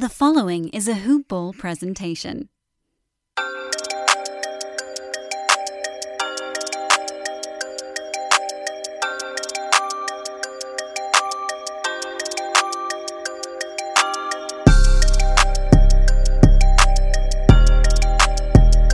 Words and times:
The 0.00 0.08
following 0.08 0.70
is 0.70 0.88
a 0.88 0.94
Hoop 0.94 1.28
Ball 1.28 1.52
presentation. 1.52 2.48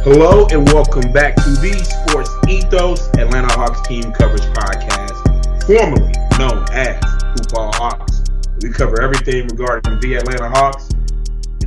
Hello 0.02 0.48
and 0.50 0.66
welcome 0.72 1.12
back 1.12 1.36
to 1.36 1.50
the 1.50 1.70
Sports 1.84 2.30
Ethos 2.48 3.06
Atlanta 3.10 3.52
Hawks 3.52 3.86
Team 3.86 4.10
Coverage 4.10 4.42
Podcast, 4.42 5.66
formerly 5.66 6.12
known 6.36 6.66
as 6.72 6.96
Hoop 7.22 7.48
Ball 7.50 7.70
Hawks. 7.74 8.24
We 8.62 8.72
cover 8.72 9.00
everything 9.00 9.46
regarding 9.46 10.00
the 10.00 10.14
Atlanta 10.14 10.48
Hawks. 10.48 10.85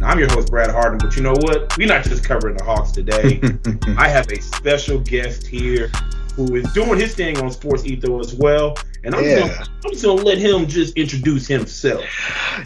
I'm 0.03 0.19
your 0.19 0.29
host, 0.29 0.49
Brad 0.49 0.69
Harden. 0.71 0.97
But 0.97 1.15
you 1.15 1.23
know 1.23 1.33
what? 1.41 1.77
We're 1.77 1.87
not 1.87 2.03
just 2.03 2.23
covering 2.23 2.57
the 2.57 2.63
Hawks 2.63 2.91
today. 2.91 3.41
I 3.97 4.07
have 4.07 4.29
a 4.31 4.41
special 4.41 4.99
guest 4.99 5.45
here 5.45 5.89
who 6.35 6.55
is 6.55 6.71
doing 6.73 6.99
his 6.99 7.13
thing 7.15 7.37
on 7.39 7.51
Sports 7.51 7.85
Ethos 7.85 8.31
as 8.31 8.39
well. 8.39 8.75
And 9.03 9.13
I'm, 9.15 9.23
Yeah. 9.23 9.39
gonna, 9.39 9.65
I'm 9.85 9.91
just 9.91 10.03
gonna 10.03 10.21
let 10.21 10.37
him 10.37 10.67
just 10.67 10.95
introduce 10.95 11.47
himself. 11.47 12.03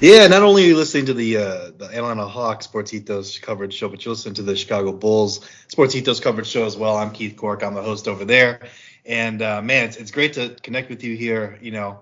Yeah, 0.02 0.27
not 0.27 0.41
only 0.43 0.63
are 0.63 0.67
you 0.67 0.76
listening 0.77 1.05
to 1.07 1.13
the 1.13 1.38
uh, 1.38 1.71
the 1.77 1.90
Atlanta 1.93 2.27
Hawks 2.27 2.66
Sports 2.66 2.93
Ethos 2.93 3.38
coverage 3.40 3.73
show, 3.73 3.90
but 3.90 4.04
you 4.04 4.12
listen 4.12 4.34
to 4.35 4.41
the 4.43 4.55
Chicago 4.55 4.91
Bulls 4.91 5.41
Sports 5.68 5.95
Ethos 5.95 6.20
coverage 6.20 6.48
show 6.48 6.65
as 6.65 6.76
well. 6.77 6.98
I'm 6.98 7.12
Keith 7.12 7.35
Cork. 7.35 7.63
I'm 7.63 7.73
the 7.73 7.81
host 7.84 8.07
over 8.07 8.26
there. 8.26 8.62
And 9.05 9.41
uh, 9.41 9.62
man, 9.62 9.85
it's, 9.85 9.98
it's 9.98 10.12
great 10.12 10.34
to 10.34 10.55
connect 10.63 10.90
with 10.90 11.04
you 11.04 11.15
here. 11.15 11.57
You 11.62 11.71
know, 11.71 11.99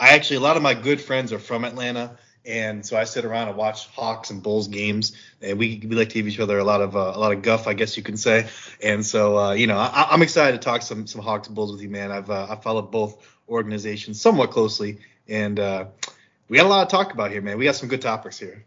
I 0.00 0.10
actually 0.10 0.36
a 0.36 0.40
lot 0.40 0.56
of 0.56 0.62
my 0.62 0.74
good 0.74 1.00
friends 1.00 1.32
are 1.32 1.38
from 1.38 1.64
Atlanta, 1.64 2.18
and 2.44 2.84
so 2.84 2.96
I 2.96 3.04
sit 3.04 3.24
around 3.24 3.48
and 3.48 3.56
watch 3.56 3.86
Hawks 3.88 4.30
and 4.30 4.42
Bulls 4.42 4.68
games, 4.68 5.16
and 5.40 5.58
we, 5.58 5.80
we 5.86 5.94
like 5.94 6.08
to 6.08 6.14
give 6.14 6.26
each 6.26 6.40
other 6.40 6.58
a 6.58 6.64
lot 6.64 6.80
of 6.80 6.96
uh, 6.96 7.12
a 7.14 7.18
lot 7.18 7.32
of 7.32 7.42
guff, 7.42 7.66
I 7.66 7.74
guess 7.74 7.96
you 7.96 8.02
can 8.02 8.16
say. 8.16 8.48
And 8.82 9.04
so 9.04 9.38
uh, 9.38 9.52
you 9.52 9.66
know, 9.66 9.76
I, 9.76 10.08
I'm 10.10 10.22
excited 10.22 10.60
to 10.60 10.64
talk 10.64 10.82
some 10.82 11.06
some 11.06 11.22
Hawks 11.22 11.46
and 11.46 11.54
Bulls 11.54 11.72
with 11.72 11.82
you, 11.82 11.88
man. 11.88 12.10
I've 12.10 12.30
uh, 12.30 12.46
I 12.50 12.56
followed 12.56 12.90
both 12.90 13.26
organizations 13.48 14.20
somewhat 14.20 14.50
closely, 14.50 14.98
and 15.28 15.58
uh, 15.60 15.86
we 16.48 16.56
got 16.56 16.66
a 16.66 16.68
lot 16.68 16.88
to 16.88 16.96
talk 16.96 17.12
about 17.12 17.30
here, 17.30 17.42
man. 17.42 17.58
We 17.58 17.64
got 17.64 17.76
some 17.76 17.88
good 17.88 18.02
topics 18.02 18.38
here. 18.38 18.64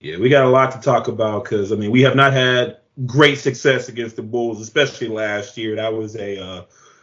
Yeah, 0.00 0.18
we 0.18 0.28
got 0.28 0.44
a 0.44 0.50
lot 0.50 0.72
to 0.72 0.80
talk 0.80 1.08
about 1.08 1.44
because 1.44 1.72
I 1.72 1.76
mean 1.76 1.90
we 1.90 2.02
have 2.02 2.14
not 2.14 2.32
had 2.32 2.78
great 3.06 3.38
success 3.38 3.88
against 3.88 4.16
the 4.16 4.22
Bulls, 4.22 4.60
especially 4.60 5.08
last 5.08 5.56
year. 5.56 5.76
That 5.76 5.94
was 5.94 6.16
a 6.16 6.42
uh, 6.42 6.62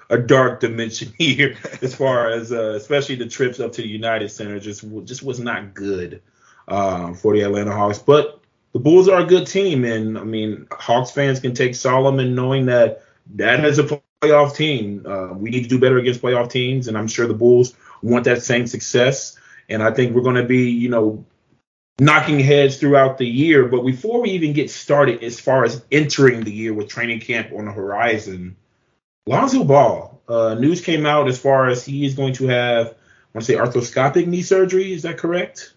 a 0.10 0.18
dark 0.18 0.60
dimension 0.60 1.14
here 1.18 1.58
as 1.82 1.96
far 1.96 2.30
as 2.30 2.52
uh, 2.52 2.74
especially 2.74 3.16
the 3.16 3.28
trips 3.28 3.60
up 3.60 3.74
to 3.74 3.82
the 3.82 3.88
United 3.88 4.30
Center 4.30 4.60
just 4.60 4.86
just 5.06 5.24
was 5.24 5.40
not 5.40 5.74
good 5.74 6.22
um, 6.68 7.16
for 7.16 7.34
the 7.34 7.42
Atlanta 7.42 7.72
Hawks. 7.72 8.00
But 8.00 8.42
the 8.74 8.80
Bulls 8.80 9.08
are 9.08 9.22
a 9.22 9.26
good 9.26 9.48
team, 9.48 9.86
and 9.86 10.18
I 10.18 10.24
mean 10.24 10.68
Hawks 10.72 11.12
fans 11.12 11.40
can 11.40 11.54
take 11.54 11.76
solemn 11.76 12.20
in 12.20 12.36
knowing 12.36 12.68
that 12.68 13.04
that 13.36 13.64
is 13.66 13.80
a 13.80 14.02
playoff 14.22 14.56
team. 14.56 15.06
Uh, 15.06 15.34
we 15.34 15.50
need 15.50 15.64
to 15.64 15.70
do 15.70 15.80
better 15.80 15.98
against 15.98 16.22
playoff 16.22 16.52
teams, 16.52 16.88
and 16.88 16.98
I'm 16.98 17.08
sure 17.08 17.28
the 17.28 17.34
Bulls 17.34 17.74
want 18.02 18.26
that 18.26 18.44
same 18.44 18.68
success. 18.68 19.38
And 19.68 19.82
I 19.82 19.92
think 19.92 20.14
we're 20.14 20.22
going 20.22 20.36
to 20.36 20.44
be, 20.44 20.70
you 20.70 20.90
know, 20.90 21.26
knocking 22.00 22.40
heads 22.40 22.78
throughout 22.78 23.18
the 23.18 23.26
year. 23.26 23.66
But 23.68 23.84
before 23.84 24.22
we 24.22 24.32
even 24.32 24.54
get 24.54 24.70
started, 24.70 25.24
as 25.24 25.40
far 25.40 25.64
as 25.64 25.84
entering 25.92 26.44
the 26.44 26.52
year 26.52 26.74
with 26.74 26.88
training 26.88 27.22
camp 27.22 27.52
on 27.52 27.66
the 27.66 27.72
horizon, 27.72 28.56
Lonzo 29.28 29.64
Ball, 29.64 30.22
uh, 30.28 30.54
news 30.54 30.82
came 30.82 31.08
out 31.08 31.28
as 31.28 31.40
far 31.40 31.68
as 31.68 31.84
he 31.84 32.06
is 32.06 32.14
going 32.14 32.34
to 32.34 32.46
have, 32.46 32.90
I 32.90 32.92
want 33.34 33.44
to 33.44 33.52
say 33.52 33.56
arthroscopic 33.56 34.28
knee 34.28 34.44
surgery. 34.44 34.94
Is 34.94 35.02
that 35.02 35.18
correct? 35.18 35.74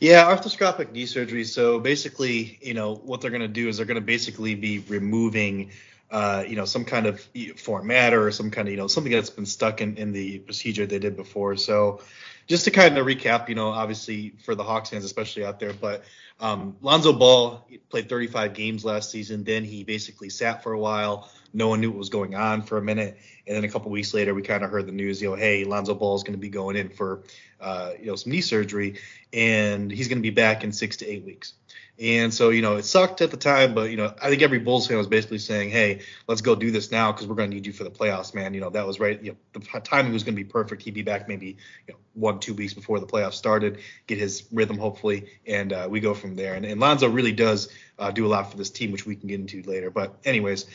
Yeah, 0.00 0.24
arthroscopic 0.32 0.92
knee 0.92 1.06
surgery. 1.06 1.42
So 1.42 1.80
basically, 1.80 2.56
you 2.62 2.74
know, 2.74 2.94
what 2.94 3.20
they're 3.20 3.32
going 3.32 3.42
to 3.42 3.48
do 3.48 3.66
is 3.66 3.78
they're 3.78 3.86
going 3.86 3.96
to 3.96 4.00
basically 4.00 4.54
be 4.54 4.78
removing, 4.78 5.72
uh, 6.12 6.44
you 6.46 6.54
know, 6.54 6.66
some 6.66 6.84
kind 6.84 7.06
of 7.06 7.20
foreign 7.56 7.88
matter 7.88 8.24
or 8.24 8.30
some 8.30 8.52
kind 8.52 8.68
of, 8.68 8.72
you 8.72 8.78
know, 8.78 8.86
something 8.86 9.10
that's 9.10 9.30
been 9.30 9.46
stuck 9.46 9.80
in, 9.80 9.96
in 9.96 10.12
the 10.12 10.38
procedure 10.38 10.86
they 10.86 11.00
did 11.00 11.16
before. 11.16 11.56
So 11.56 12.00
just 12.46 12.64
to 12.66 12.70
kind 12.70 12.96
of 12.96 13.04
recap, 13.06 13.48
you 13.48 13.56
know, 13.56 13.70
obviously 13.70 14.34
for 14.44 14.54
the 14.54 14.62
Hawks 14.62 14.90
fans, 14.90 15.04
especially 15.04 15.44
out 15.44 15.58
there, 15.58 15.72
but 15.72 16.04
um, 16.38 16.76
Lonzo 16.80 17.12
Ball 17.12 17.66
played 17.88 18.08
35 18.08 18.54
games 18.54 18.84
last 18.84 19.10
season. 19.10 19.42
Then 19.42 19.64
he 19.64 19.82
basically 19.82 20.28
sat 20.28 20.62
for 20.62 20.72
a 20.72 20.78
while. 20.78 21.28
No 21.52 21.68
one 21.68 21.80
knew 21.80 21.90
what 21.90 21.98
was 21.98 22.08
going 22.08 22.34
on 22.34 22.62
for 22.62 22.78
a 22.78 22.82
minute. 22.82 23.18
And 23.46 23.56
then 23.56 23.64
a 23.64 23.68
couple 23.68 23.90
weeks 23.90 24.12
later, 24.12 24.34
we 24.34 24.42
kind 24.42 24.62
of 24.62 24.70
heard 24.70 24.86
the 24.86 24.92
news, 24.92 25.22
you 25.22 25.30
know, 25.30 25.36
hey, 25.36 25.64
Lonzo 25.64 25.94
Ball 25.94 26.16
is 26.16 26.22
going 26.22 26.34
to 26.34 26.38
be 26.38 26.50
going 26.50 26.76
in 26.76 26.90
for, 26.90 27.22
uh, 27.60 27.92
you 27.98 28.06
know, 28.06 28.16
some 28.16 28.32
knee 28.32 28.40
surgery, 28.40 28.98
and 29.32 29.90
he's 29.90 30.08
going 30.08 30.18
to 30.18 30.22
be 30.22 30.30
back 30.30 30.64
in 30.64 30.72
six 30.72 30.98
to 30.98 31.06
eight 31.06 31.24
weeks. 31.24 31.54
And 32.00 32.32
so, 32.32 32.50
you 32.50 32.62
know, 32.62 32.76
it 32.76 32.84
sucked 32.84 33.22
at 33.22 33.32
the 33.32 33.36
time, 33.36 33.74
but 33.74 33.90
you 33.90 33.96
know, 33.96 34.14
I 34.22 34.30
think 34.30 34.40
every 34.42 34.60
Bulls 34.60 34.86
fan 34.86 34.98
was 34.98 35.08
basically 35.08 35.38
saying, 35.38 35.70
"Hey, 35.70 36.02
let's 36.28 36.42
go 36.42 36.54
do 36.54 36.70
this 36.70 36.92
now 36.92 37.10
because 37.10 37.26
we're 37.26 37.34
going 37.34 37.50
to 37.50 37.56
need 37.56 37.66
you 37.66 37.72
for 37.72 37.82
the 37.82 37.90
playoffs, 37.90 38.32
man." 38.34 38.54
You 38.54 38.60
know, 38.60 38.70
that 38.70 38.86
was 38.86 39.00
right. 39.00 39.20
You 39.20 39.32
know, 39.32 39.60
the 39.60 39.80
timing 39.80 40.12
was 40.12 40.22
going 40.22 40.36
to 40.36 40.42
be 40.42 40.48
perfect. 40.48 40.82
He'd 40.82 40.94
be 40.94 41.02
back 41.02 41.26
maybe 41.26 41.56
you 41.88 41.94
know, 41.94 41.96
one, 42.14 42.38
two 42.38 42.54
weeks 42.54 42.72
before 42.72 43.00
the 43.00 43.06
playoffs 43.06 43.34
started, 43.34 43.80
get 44.06 44.18
his 44.18 44.44
rhythm 44.52 44.78
hopefully, 44.78 45.26
and 45.44 45.72
uh, 45.72 45.88
we 45.90 45.98
go 45.98 46.14
from 46.14 46.36
there. 46.36 46.54
And, 46.54 46.64
and 46.64 46.80
Lonzo 46.80 47.08
really 47.08 47.32
does 47.32 47.68
uh, 47.98 48.12
do 48.12 48.26
a 48.26 48.28
lot 48.28 48.48
for 48.48 48.56
this 48.56 48.70
team, 48.70 48.92
which 48.92 49.04
we 49.04 49.16
can 49.16 49.28
get 49.28 49.40
into 49.40 49.62
later. 49.62 49.90
But 49.90 50.14
anyways, 50.24 50.66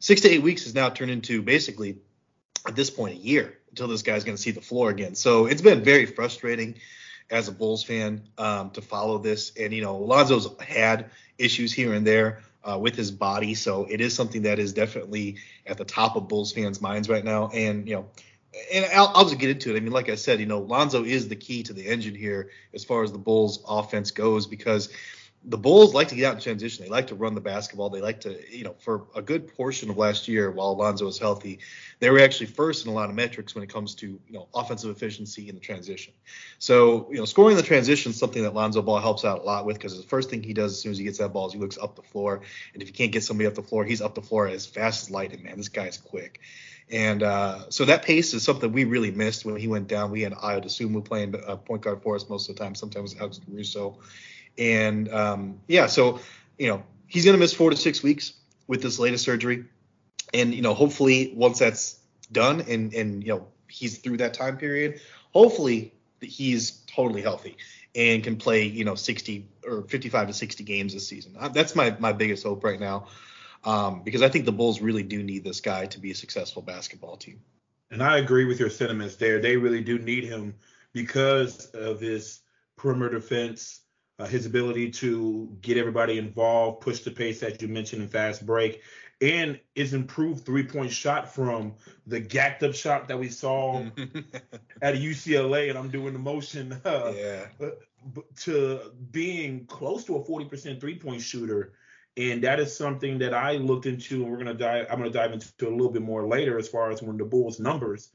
six 0.00 0.22
to 0.22 0.28
eight 0.28 0.42
weeks 0.42 0.64
has 0.64 0.74
now 0.74 0.88
turned 0.88 1.12
into 1.12 1.42
basically 1.42 1.98
at 2.66 2.74
this 2.74 2.90
point 2.90 3.14
a 3.14 3.18
year 3.18 3.56
until 3.68 3.86
this 3.86 4.02
guy's 4.02 4.24
going 4.24 4.36
to 4.36 4.42
see 4.42 4.50
the 4.50 4.60
floor 4.60 4.90
again. 4.90 5.14
So 5.14 5.46
it's 5.46 5.62
been 5.62 5.84
very 5.84 6.06
frustrating 6.06 6.74
as 7.30 7.46
a 7.46 7.52
Bulls 7.52 7.84
fan 7.84 8.22
um, 8.36 8.70
to 8.70 8.82
follow 8.82 9.18
this. 9.18 9.52
And 9.58 9.72
you 9.72 9.82
know, 9.82 9.98
Lonzo's 9.98 10.48
had 10.60 11.10
issues 11.38 11.72
here 11.72 11.94
and 11.94 12.04
there 12.04 12.42
uh, 12.64 12.78
with 12.78 12.96
his 12.96 13.10
body, 13.10 13.54
so 13.54 13.86
it 13.88 14.00
is 14.00 14.14
something 14.14 14.42
that 14.42 14.58
is 14.58 14.72
definitely 14.72 15.36
at 15.66 15.78
the 15.78 15.84
top 15.84 16.16
of 16.16 16.28
Bulls 16.28 16.52
fans' 16.52 16.80
minds 16.80 17.08
right 17.08 17.24
now. 17.24 17.48
And 17.54 17.88
you 17.88 17.94
know. 17.94 18.08
And 18.74 18.84
I'll, 18.86 19.12
I'll 19.14 19.24
just 19.26 19.38
get 19.38 19.48
into 19.48 19.72
it. 19.72 19.76
I 19.76 19.80
mean, 19.80 19.92
like 19.92 20.08
I 20.08 20.16
said, 20.16 20.40
you 20.40 20.46
know, 20.46 20.58
Lonzo 20.58 21.04
is 21.04 21.28
the 21.28 21.36
key 21.36 21.62
to 21.62 21.72
the 21.72 21.86
engine 21.86 22.16
here 22.16 22.50
as 22.74 22.82
far 22.82 23.04
as 23.04 23.12
the 23.12 23.18
Bulls' 23.18 23.62
offense 23.64 24.10
goes 24.10 24.48
because 24.48 24.88
the 25.44 25.56
Bulls 25.56 25.94
like 25.94 26.08
to 26.08 26.14
get 26.14 26.26
out 26.26 26.34
in 26.34 26.40
transition. 26.40 26.84
They 26.84 26.90
like 26.90 27.06
to 27.06 27.14
run 27.14 27.34
the 27.34 27.40
basketball. 27.40 27.88
They 27.88 28.02
like 28.02 28.20
to, 28.22 28.38
you 28.54 28.62
know, 28.62 28.74
for 28.78 29.06
a 29.14 29.22
good 29.22 29.48
portion 29.56 29.88
of 29.88 29.96
last 29.96 30.28
year 30.28 30.50
while 30.50 30.72
Alonzo 30.72 31.06
was 31.06 31.18
healthy, 31.18 31.60
they 31.98 32.10
were 32.10 32.18
actually 32.18 32.46
first 32.46 32.84
in 32.84 32.90
a 32.90 32.94
lot 32.94 33.08
of 33.08 33.14
metrics 33.14 33.54
when 33.54 33.64
it 33.64 33.72
comes 33.72 33.94
to, 33.96 34.06
you 34.06 34.32
know, 34.32 34.48
offensive 34.54 34.90
efficiency 34.90 35.48
in 35.48 35.54
the 35.54 35.60
transition. 35.60 36.12
So, 36.58 37.10
you 37.10 37.16
know, 37.16 37.24
scoring 37.24 37.56
the 37.56 37.62
transition 37.62 38.10
is 38.10 38.18
something 38.18 38.42
that 38.42 38.52
Lonzo 38.52 38.82
Ball 38.82 39.00
helps 39.00 39.24
out 39.24 39.38
a 39.38 39.42
lot 39.42 39.64
with 39.64 39.76
because 39.78 39.96
the 39.96 40.06
first 40.06 40.28
thing 40.28 40.42
he 40.42 40.52
does 40.52 40.72
as 40.72 40.80
soon 40.82 40.92
as 40.92 40.98
he 40.98 41.04
gets 41.04 41.18
that 41.18 41.32
ball 41.32 41.46
is 41.46 41.54
he 41.54 41.58
looks 41.58 41.78
up 41.78 41.96
the 41.96 42.02
floor. 42.02 42.42
And 42.74 42.82
if 42.82 42.88
he 42.88 42.92
can't 42.92 43.12
get 43.12 43.22
somebody 43.22 43.46
up 43.46 43.54
the 43.54 43.62
floor, 43.62 43.86
he's 43.86 44.02
up 44.02 44.14
the 44.14 44.22
floor 44.22 44.46
as 44.46 44.66
fast 44.66 45.04
as 45.04 45.10
lightning, 45.10 45.42
man. 45.42 45.56
This 45.56 45.70
guy's 45.70 45.96
quick. 45.96 46.40
And 46.90 47.22
uh, 47.22 47.70
so 47.70 47.84
that 47.84 48.02
pace 48.02 48.34
is 48.34 48.42
something 48.42 48.72
we 48.72 48.84
really 48.84 49.12
missed 49.12 49.44
when 49.44 49.56
he 49.56 49.68
went 49.68 49.86
down. 49.86 50.10
We 50.10 50.22
had 50.22 50.32
Ayo 50.32 50.64
Dosunmu 50.64 51.04
playing 51.04 51.34
uh, 51.46 51.56
point 51.56 51.82
guard 51.82 52.02
for 52.02 52.16
us 52.16 52.28
most 52.28 52.48
of 52.48 52.56
the 52.56 52.62
time, 52.62 52.74
sometimes 52.74 53.14
Alex 53.18 53.40
Caruso. 53.44 53.98
And 54.58 55.12
um, 55.12 55.60
yeah, 55.68 55.86
so 55.86 56.20
you 56.58 56.68
know 56.68 56.82
he's 57.06 57.24
going 57.24 57.34
to 57.34 57.38
miss 57.38 57.54
four 57.54 57.70
to 57.70 57.76
six 57.76 58.02
weeks 58.02 58.32
with 58.66 58.82
this 58.82 58.98
latest 58.98 59.24
surgery, 59.24 59.64
and 60.34 60.52
you 60.52 60.62
know 60.62 60.74
hopefully 60.74 61.32
once 61.36 61.60
that's 61.60 61.98
done 62.32 62.62
and 62.62 62.92
and 62.92 63.22
you 63.22 63.30
know 63.34 63.46
he's 63.68 63.98
through 63.98 64.16
that 64.18 64.34
time 64.34 64.56
period, 64.56 65.00
hopefully 65.32 65.94
he's 66.20 66.82
totally 66.86 67.22
healthy 67.22 67.56
and 67.94 68.22
can 68.22 68.36
play 68.36 68.64
you 68.64 68.84
know 68.84 68.94
60 68.94 69.48
or 69.64 69.82
55 69.82 70.28
to 70.28 70.32
60 70.32 70.64
games 70.64 70.92
this 70.92 71.06
season. 71.06 71.36
Uh, 71.38 71.48
That's 71.48 71.76
my 71.76 71.96
my 71.98 72.12
biggest 72.12 72.42
hope 72.42 72.64
right 72.64 72.80
now. 72.80 73.06
Um, 73.64 74.02
because 74.02 74.22
I 74.22 74.28
think 74.28 74.46
the 74.46 74.52
Bulls 74.52 74.80
really 74.80 75.02
do 75.02 75.22
need 75.22 75.44
this 75.44 75.60
guy 75.60 75.86
to 75.86 76.00
be 76.00 76.10
a 76.10 76.14
successful 76.14 76.62
basketball 76.62 77.16
team. 77.16 77.40
And 77.90 78.02
I 78.02 78.18
agree 78.18 78.44
with 78.44 78.60
your 78.60 78.70
sentiments 78.70 79.16
there. 79.16 79.40
They 79.40 79.56
really 79.56 79.82
do 79.82 79.98
need 79.98 80.24
him 80.24 80.54
because 80.92 81.66
of 81.66 82.00
his 82.00 82.40
perimeter 82.76 83.18
defense, 83.18 83.80
uh, 84.18 84.26
his 84.26 84.46
ability 84.46 84.90
to 84.90 85.54
get 85.60 85.76
everybody 85.76 86.18
involved, 86.18 86.80
push 86.80 87.00
the 87.00 87.10
pace 87.10 87.40
that 87.40 87.60
you 87.60 87.68
mentioned 87.68 88.02
in 88.02 88.08
fast 88.08 88.46
break, 88.46 88.82
and 89.20 89.60
his 89.74 89.92
improved 89.92 90.46
three 90.46 90.64
point 90.64 90.90
shot 90.90 91.32
from 91.32 91.74
the 92.06 92.20
gacked 92.20 92.62
up 92.62 92.74
shot 92.74 93.08
that 93.08 93.18
we 93.18 93.28
saw 93.28 93.80
at 94.82 94.94
UCLA. 94.94 95.68
And 95.68 95.78
I'm 95.78 95.90
doing 95.90 96.12
the 96.12 96.18
motion 96.18 96.80
uh, 96.84 97.12
yeah. 97.14 97.46
to 98.38 98.92
being 99.10 99.66
close 99.66 100.04
to 100.04 100.16
a 100.16 100.24
40% 100.24 100.80
three 100.80 100.98
point 100.98 101.20
shooter. 101.20 101.72
And 102.16 102.42
that 102.44 102.60
is 102.60 102.76
something 102.76 103.18
that 103.18 103.34
I 103.34 103.52
looked 103.52 103.86
into, 103.86 104.22
and 104.22 104.30
we're 104.30 104.38
gonna 104.38 104.54
dive. 104.54 104.86
I'm 104.90 104.98
gonna 104.98 105.10
dive 105.10 105.32
into 105.32 105.68
a 105.68 105.70
little 105.70 105.90
bit 105.90 106.02
more 106.02 106.26
later, 106.26 106.58
as 106.58 106.68
far 106.68 106.90
as 106.90 107.02
when 107.02 107.16
the 107.16 107.24
Bulls' 107.24 107.60
numbers. 107.60 108.10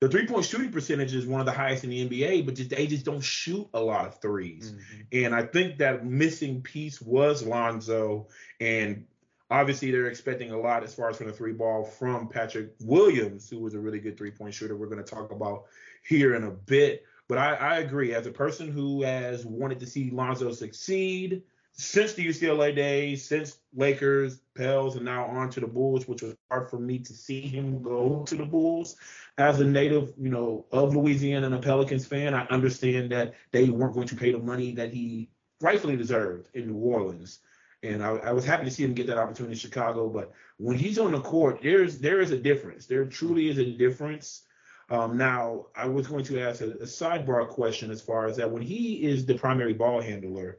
The 0.00 0.08
three 0.08 0.26
point 0.26 0.44
shooting 0.44 0.72
percentage 0.72 1.14
is 1.14 1.26
one 1.26 1.38
of 1.38 1.46
the 1.46 1.52
highest 1.52 1.84
in 1.84 1.90
the 1.90 2.08
NBA, 2.08 2.44
but 2.44 2.56
just, 2.56 2.70
they 2.70 2.88
just 2.88 3.04
don't 3.04 3.22
shoot 3.22 3.68
a 3.72 3.80
lot 3.80 4.04
of 4.04 4.20
3s 4.20 4.72
mm-hmm. 4.72 5.00
And 5.12 5.32
I 5.32 5.44
think 5.44 5.78
that 5.78 6.04
missing 6.04 6.60
piece 6.60 7.00
was 7.00 7.44
Lonzo, 7.44 8.26
and 8.58 9.06
obviously 9.48 9.92
they're 9.92 10.08
expecting 10.08 10.50
a 10.50 10.58
lot 10.58 10.82
as 10.82 10.92
far 10.92 11.10
as 11.10 11.18
from 11.18 11.28
the 11.28 11.32
three 11.32 11.52
ball 11.52 11.84
from 11.84 12.26
Patrick 12.26 12.72
Williams, 12.80 13.48
who 13.48 13.60
was 13.60 13.74
a 13.74 13.78
really 13.78 14.00
good 14.00 14.18
three 14.18 14.32
point 14.32 14.52
shooter. 14.52 14.76
We're 14.76 14.88
gonna 14.88 15.04
talk 15.04 15.30
about 15.30 15.66
here 16.02 16.34
in 16.34 16.42
a 16.44 16.50
bit. 16.50 17.04
But 17.28 17.38
I, 17.38 17.54
I 17.54 17.78
agree. 17.78 18.12
As 18.12 18.26
a 18.26 18.32
person 18.32 18.72
who 18.72 19.02
has 19.02 19.46
wanted 19.46 19.78
to 19.80 19.86
see 19.86 20.10
Lonzo 20.10 20.50
succeed 20.52 21.42
since 21.72 22.12
the 22.12 22.26
UCLA 22.26 22.74
days, 22.74 23.24
since 23.24 23.58
Lakers, 23.74 24.40
Pels, 24.54 24.96
and 24.96 25.04
now 25.04 25.24
on 25.24 25.50
to 25.50 25.60
the 25.60 25.66
Bulls, 25.66 26.06
which 26.06 26.22
was 26.22 26.34
hard 26.50 26.68
for 26.68 26.78
me 26.78 26.98
to 26.98 27.12
see 27.12 27.40
him 27.40 27.82
go 27.82 28.24
to 28.26 28.36
the 28.36 28.44
Bulls. 28.44 28.96
As 29.38 29.60
a 29.60 29.64
native, 29.64 30.12
you 30.18 30.28
know, 30.28 30.66
of 30.70 30.94
Louisiana 30.94 31.46
and 31.46 31.54
a 31.54 31.58
Pelicans 31.58 32.06
fan, 32.06 32.34
I 32.34 32.46
understand 32.46 33.10
that 33.12 33.34
they 33.50 33.70
weren't 33.70 33.94
going 33.94 34.08
to 34.08 34.16
pay 34.16 34.32
the 34.32 34.38
money 34.38 34.72
that 34.72 34.92
he 34.92 35.30
rightfully 35.60 35.96
deserved 35.96 36.48
in 36.54 36.66
New 36.66 36.76
Orleans. 36.76 37.38
And 37.82 38.02
I, 38.02 38.10
I 38.10 38.32
was 38.32 38.44
happy 38.44 38.64
to 38.64 38.70
see 38.70 38.84
him 38.84 38.94
get 38.94 39.06
that 39.06 39.18
opportunity 39.18 39.54
in 39.54 39.58
Chicago. 39.58 40.08
But 40.08 40.32
when 40.58 40.76
he's 40.76 40.98
on 40.98 41.12
the 41.12 41.20
court, 41.20 41.60
there's 41.62 41.98
there 41.98 42.20
is 42.20 42.30
a 42.30 42.38
difference. 42.38 42.86
There 42.86 43.04
truly 43.06 43.48
is 43.48 43.58
a 43.58 43.72
difference. 43.72 44.42
Um, 44.90 45.16
now, 45.16 45.66
I 45.74 45.86
was 45.86 46.06
going 46.06 46.24
to 46.24 46.40
ask 46.40 46.60
a, 46.60 46.72
a 46.72 46.84
sidebar 46.84 47.48
question 47.48 47.90
as 47.90 48.02
far 48.02 48.26
as 48.26 48.36
that 48.36 48.50
when 48.50 48.62
he 48.62 49.02
is 49.04 49.24
the 49.24 49.34
primary 49.34 49.72
ball 49.72 50.02
handler, 50.02 50.58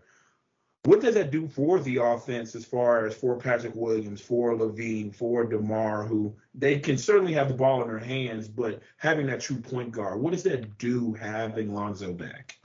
what 0.85 0.99
does 0.99 1.15
that 1.15 1.31
do 1.31 1.47
for 1.47 1.79
the 1.79 1.97
offense 1.97 2.55
as 2.55 2.65
far 2.65 3.05
as 3.05 3.15
for 3.15 3.37
Patrick 3.37 3.73
Williams, 3.73 4.19
for 4.19 4.53
LaVine, 4.53 5.15
for 5.15 5.45
DeMar, 5.45 6.03
who 6.03 6.33
they 6.53 6.77
can 6.79 6.97
certainly 6.97 7.33
have 7.33 7.47
the 7.47 7.53
ball 7.53 7.81
in 7.81 7.87
their 7.87 7.99
hands, 7.99 8.49
but 8.49 8.81
having 8.97 9.27
that 9.27 9.39
true 9.39 9.57
point 9.57 9.91
guard, 9.91 10.19
what 10.19 10.33
does 10.33 10.43
that 10.43 10.77
do 10.77 11.13
having 11.13 11.73
Lonzo 11.73 12.11
back? 12.11 12.57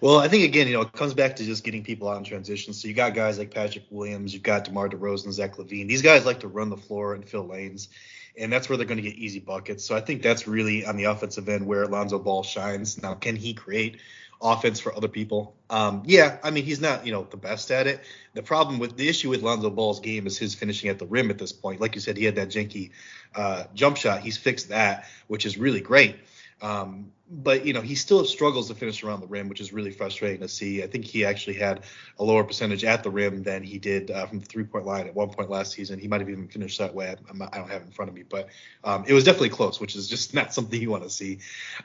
Well, 0.00 0.18
I 0.18 0.26
think 0.26 0.44
again, 0.44 0.66
you 0.66 0.72
know, 0.72 0.80
it 0.80 0.92
comes 0.92 1.14
back 1.14 1.36
to 1.36 1.44
just 1.44 1.62
getting 1.62 1.84
people 1.84 2.08
out 2.08 2.16
in 2.16 2.24
transition. 2.24 2.72
So 2.72 2.88
you 2.88 2.94
got 2.94 3.14
guys 3.14 3.38
like 3.38 3.54
Patrick 3.54 3.84
Williams, 3.90 4.34
you've 4.34 4.42
got 4.42 4.64
DeMar 4.64 4.88
DeRozan, 4.88 5.30
Zach 5.30 5.56
LaVine. 5.56 5.86
These 5.86 6.02
guys 6.02 6.26
like 6.26 6.40
to 6.40 6.48
run 6.48 6.70
the 6.70 6.76
floor 6.76 7.14
and 7.14 7.24
fill 7.24 7.46
lanes, 7.46 7.88
and 8.36 8.52
that's 8.52 8.68
where 8.68 8.78
they're 8.78 8.86
going 8.86 9.02
to 9.02 9.08
get 9.08 9.16
easy 9.16 9.38
buckets. 9.38 9.84
So 9.84 9.94
I 9.94 10.00
think 10.00 10.22
that's 10.22 10.48
really 10.48 10.84
on 10.84 10.96
the 10.96 11.04
offensive 11.04 11.48
end 11.48 11.66
where 11.66 11.86
Lonzo 11.86 12.18
Ball 12.18 12.42
shines. 12.42 13.00
Now, 13.00 13.14
can 13.14 13.36
he 13.36 13.54
create 13.54 14.00
offense 14.42 14.80
for 14.80 14.94
other 14.96 15.08
people. 15.08 15.54
Um, 15.68 16.02
yeah, 16.06 16.38
I 16.42 16.50
mean 16.50 16.64
he's 16.64 16.80
not 16.80 17.06
you 17.06 17.12
know 17.12 17.26
the 17.30 17.36
best 17.36 17.70
at 17.70 17.86
it. 17.86 18.00
The 18.34 18.42
problem 18.42 18.78
with 18.78 18.96
the 18.96 19.08
issue 19.08 19.30
with 19.30 19.42
Lonzo 19.42 19.70
Ball's 19.70 20.00
game 20.00 20.26
is 20.26 20.38
his 20.38 20.54
finishing 20.54 20.88
at 20.88 20.98
the 20.98 21.06
rim 21.06 21.30
at 21.30 21.38
this 21.38 21.52
point. 21.52 21.80
Like 21.80 21.94
you 21.94 22.00
said, 22.00 22.16
he 22.16 22.24
had 22.24 22.36
that 22.36 22.48
janky 22.48 22.90
uh, 23.34 23.64
jump 23.74 23.96
shot. 23.96 24.20
He's 24.20 24.36
fixed 24.36 24.68
that, 24.70 25.06
which 25.26 25.46
is 25.46 25.58
really 25.58 25.80
great. 25.80 26.16
Um, 26.62 27.12
but 27.32 27.64
you 27.64 27.72
know 27.72 27.80
he 27.80 27.94
still 27.94 28.24
struggles 28.24 28.68
to 28.68 28.74
finish 28.74 29.04
around 29.04 29.20
the 29.20 29.26
rim, 29.26 29.48
which 29.48 29.60
is 29.60 29.72
really 29.72 29.92
frustrating 29.92 30.40
to 30.40 30.48
see. 30.48 30.82
I 30.82 30.88
think 30.88 31.04
he 31.04 31.24
actually 31.24 31.54
had 31.54 31.84
a 32.18 32.24
lower 32.24 32.42
percentage 32.42 32.84
at 32.84 33.04
the 33.04 33.10
rim 33.10 33.44
than 33.44 33.62
he 33.62 33.78
did 33.78 34.10
uh, 34.10 34.26
from 34.26 34.40
the 34.40 34.46
three-point 34.46 34.84
line 34.84 35.06
at 35.06 35.14
one 35.14 35.30
point 35.30 35.48
last 35.48 35.72
season. 35.72 36.00
He 36.00 36.08
might 36.08 36.20
have 36.20 36.28
even 36.28 36.48
finished 36.48 36.78
that 36.78 36.92
way. 36.92 37.14
Not, 37.32 37.54
i 37.54 37.58
don't 37.58 37.70
have 37.70 37.82
it 37.82 37.86
in 37.86 37.92
front 37.92 38.08
of 38.08 38.16
me, 38.16 38.24
but 38.28 38.48
um, 38.82 39.04
it 39.06 39.14
was 39.14 39.22
definitely 39.22 39.50
close, 39.50 39.80
which 39.80 39.94
is 39.94 40.08
just 40.08 40.34
not 40.40 40.52
something 40.52 40.80
you 40.80 40.90
want 40.90 41.04
to 41.04 41.10
see. 41.10 41.38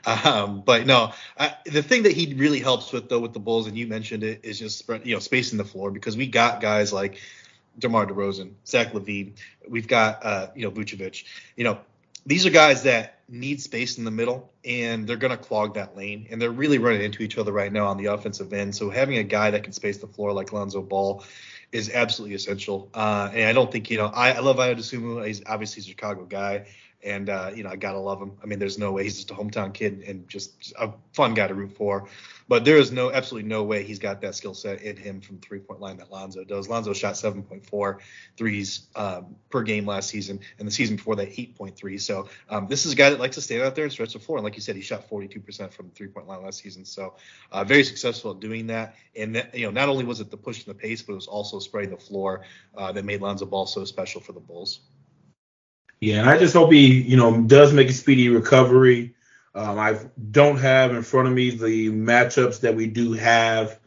Um, 0.04 0.62
but 0.62 0.84
no, 0.84 1.12
I, 1.38 1.54
the 1.64 1.82
thing 1.82 2.02
that 2.02 2.12
he 2.12 2.34
really 2.34 2.60
helps 2.60 2.92
with 2.92 3.08
though 3.08 3.20
with 3.20 3.32
the 3.32 3.40
Bulls, 3.40 3.68
and 3.68 3.78
you 3.78 3.86
mentioned 3.86 4.24
it, 4.24 4.40
is 4.42 4.58
just 4.58 4.88
you 5.04 5.14
know 5.14 5.20
spacing 5.20 5.58
the 5.58 5.64
floor 5.64 5.92
because 5.92 6.16
we 6.16 6.26
got 6.26 6.60
guys 6.60 6.92
like 6.92 7.20
DeMar 7.78 8.06
DeRozan, 8.06 8.54
Zach 8.66 8.92
LaVine, 8.92 9.34
we've 9.68 9.86
got 9.86 10.24
uh, 10.24 10.48
you 10.56 10.62
know 10.62 10.72
Vucevic, 10.72 11.22
you 11.56 11.62
know 11.62 11.78
these 12.26 12.44
are 12.44 12.50
guys 12.50 12.82
that 12.82 13.20
need 13.28 13.60
space 13.60 13.98
in 13.98 14.04
the 14.04 14.10
middle 14.10 14.52
and 14.64 15.06
they're 15.06 15.16
going 15.16 15.30
to 15.30 15.36
clog 15.36 15.74
that 15.74 15.96
lane 15.96 16.28
and 16.30 16.40
they're 16.40 16.50
really 16.50 16.78
running 16.78 17.02
into 17.02 17.22
each 17.22 17.38
other 17.38 17.52
right 17.52 17.72
now 17.72 17.86
on 17.86 17.96
the 17.96 18.06
offensive 18.06 18.52
end. 18.52 18.74
So 18.74 18.90
having 18.90 19.16
a 19.18 19.24
guy 19.24 19.50
that 19.50 19.64
can 19.64 19.72
space 19.72 19.98
the 19.98 20.06
floor 20.06 20.32
like 20.32 20.52
lonzo 20.52 20.82
ball 20.82 21.24
is 21.72 21.90
absolutely 21.90 22.34
essential. 22.34 22.88
Uh, 22.94 23.30
and 23.32 23.44
i 23.44 23.52
don't 23.52 23.70
think 23.70 23.90
you 23.90 23.98
know 23.98 24.06
i, 24.06 24.32
I 24.32 24.40
love 24.40 24.56
Ayo 24.56 24.76
Dosunmu. 24.76 25.26
he's 25.26 25.42
obviously 25.46 25.80
a 25.80 25.84
chicago 25.84 26.24
guy 26.24 26.66
and 27.06 27.30
uh, 27.30 27.52
you 27.54 27.62
know 27.62 27.70
I 27.70 27.76
gotta 27.76 27.98
love 27.98 28.20
him. 28.20 28.32
I 28.42 28.46
mean, 28.46 28.58
there's 28.58 28.78
no 28.78 28.92
way 28.92 29.04
he's 29.04 29.16
just 29.16 29.30
a 29.30 29.34
hometown 29.34 29.72
kid 29.72 30.02
and 30.06 30.28
just 30.28 30.74
a 30.78 30.92
fun 31.12 31.34
guy 31.34 31.46
to 31.46 31.54
root 31.54 31.76
for. 31.76 32.08
But 32.48 32.64
there 32.64 32.76
is 32.76 32.92
no 32.92 33.10
absolutely 33.10 33.48
no 33.48 33.64
way 33.64 33.82
he's 33.82 33.98
got 33.98 34.20
that 34.20 34.34
skill 34.34 34.54
set 34.54 34.82
in 34.82 34.96
him 34.96 35.20
from 35.20 35.38
three 35.38 35.58
point 35.58 35.80
line 35.80 35.96
that 35.96 36.12
Lonzo 36.12 36.44
does. 36.44 36.68
Lonzo 36.68 36.92
shot 36.92 37.14
7.4 37.14 37.98
threes 38.36 38.86
um, 38.94 39.36
per 39.50 39.62
game 39.62 39.86
last 39.86 40.10
season, 40.10 40.40
and 40.58 40.66
the 40.68 40.72
season 40.72 40.96
before 40.96 41.16
that 41.16 41.30
8.3. 41.30 42.00
So 42.00 42.28
um, 42.48 42.68
this 42.68 42.86
is 42.86 42.92
a 42.92 42.96
guy 42.96 43.10
that 43.10 43.18
likes 43.18 43.34
to 43.36 43.42
stand 43.42 43.62
out 43.62 43.74
there 43.74 43.84
and 43.84 43.92
stretch 43.92 44.12
the 44.12 44.20
floor. 44.20 44.38
And 44.38 44.44
like 44.44 44.54
you 44.54 44.60
said, 44.60 44.76
he 44.76 44.82
shot 44.82 45.08
42% 45.08 45.72
from 45.72 45.88
the 45.88 45.94
three 45.94 46.08
point 46.08 46.28
line 46.28 46.42
last 46.44 46.60
season. 46.60 46.84
So 46.84 47.14
uh, 47.50 47.64
very 47.64 47.82
successful 47.82 48.32
at 48.32 48.40
doing 48.40 48.68
that. 48.68 48.94
And 49.16 49.34
that, 49.34 49.54
you 49.54 49.66
know, 49.66 49.72
not 49.72 49.88
only 49.88 50.04
was 50.04 50.20
it 50.20 50.30
the 50.30 50.36
push 50.36 50.64
and 50.64 50.74
the 50.74 50.78
pace, 50.78 51.02
but 51.02 51.12
it 51.12 51.16
was 51.16 51.26
also 51.26 51.58
spreading 51.58 51.90
the 51.90 51.96
floor 51.96 52.42
uh, 52.76 52.92
that 52.92 53.04
made 53.04 53.20
Lonzo 53.20 53.46
Ball 53.46 53.66
so 53.66 53.84
special 53.84 54.20
for 54.20 54.32
the 54.32 54.40
Bulls. 54.40 54.80
Yeah, 56.00 56.20
and 56.20 56.28
I 56.28 56.38
just 56.38 56.54
hope 56.54 56.72
he, 56.72 57.00
you 57.00 57.16
know, 57.16 57.42
does 57.42 57.72
make 57.72 57.88
a 57.88 57.92
speedy 57.92 58.28
recovery. 58.28 59.14
Um, 59.54 59.78
I 59.78 59.98
don't 60.30 60.58
have 60.58 60.94
in 60.94 61.02
front 61.02 61.28
of 61.28 61.34
me 61.34 61.50
the 61.50 61.90
matchups 61.90 62.60
that 62.60 62.74
we 62.74 62.86
do 62.86 63.14
have, 63.14 63.78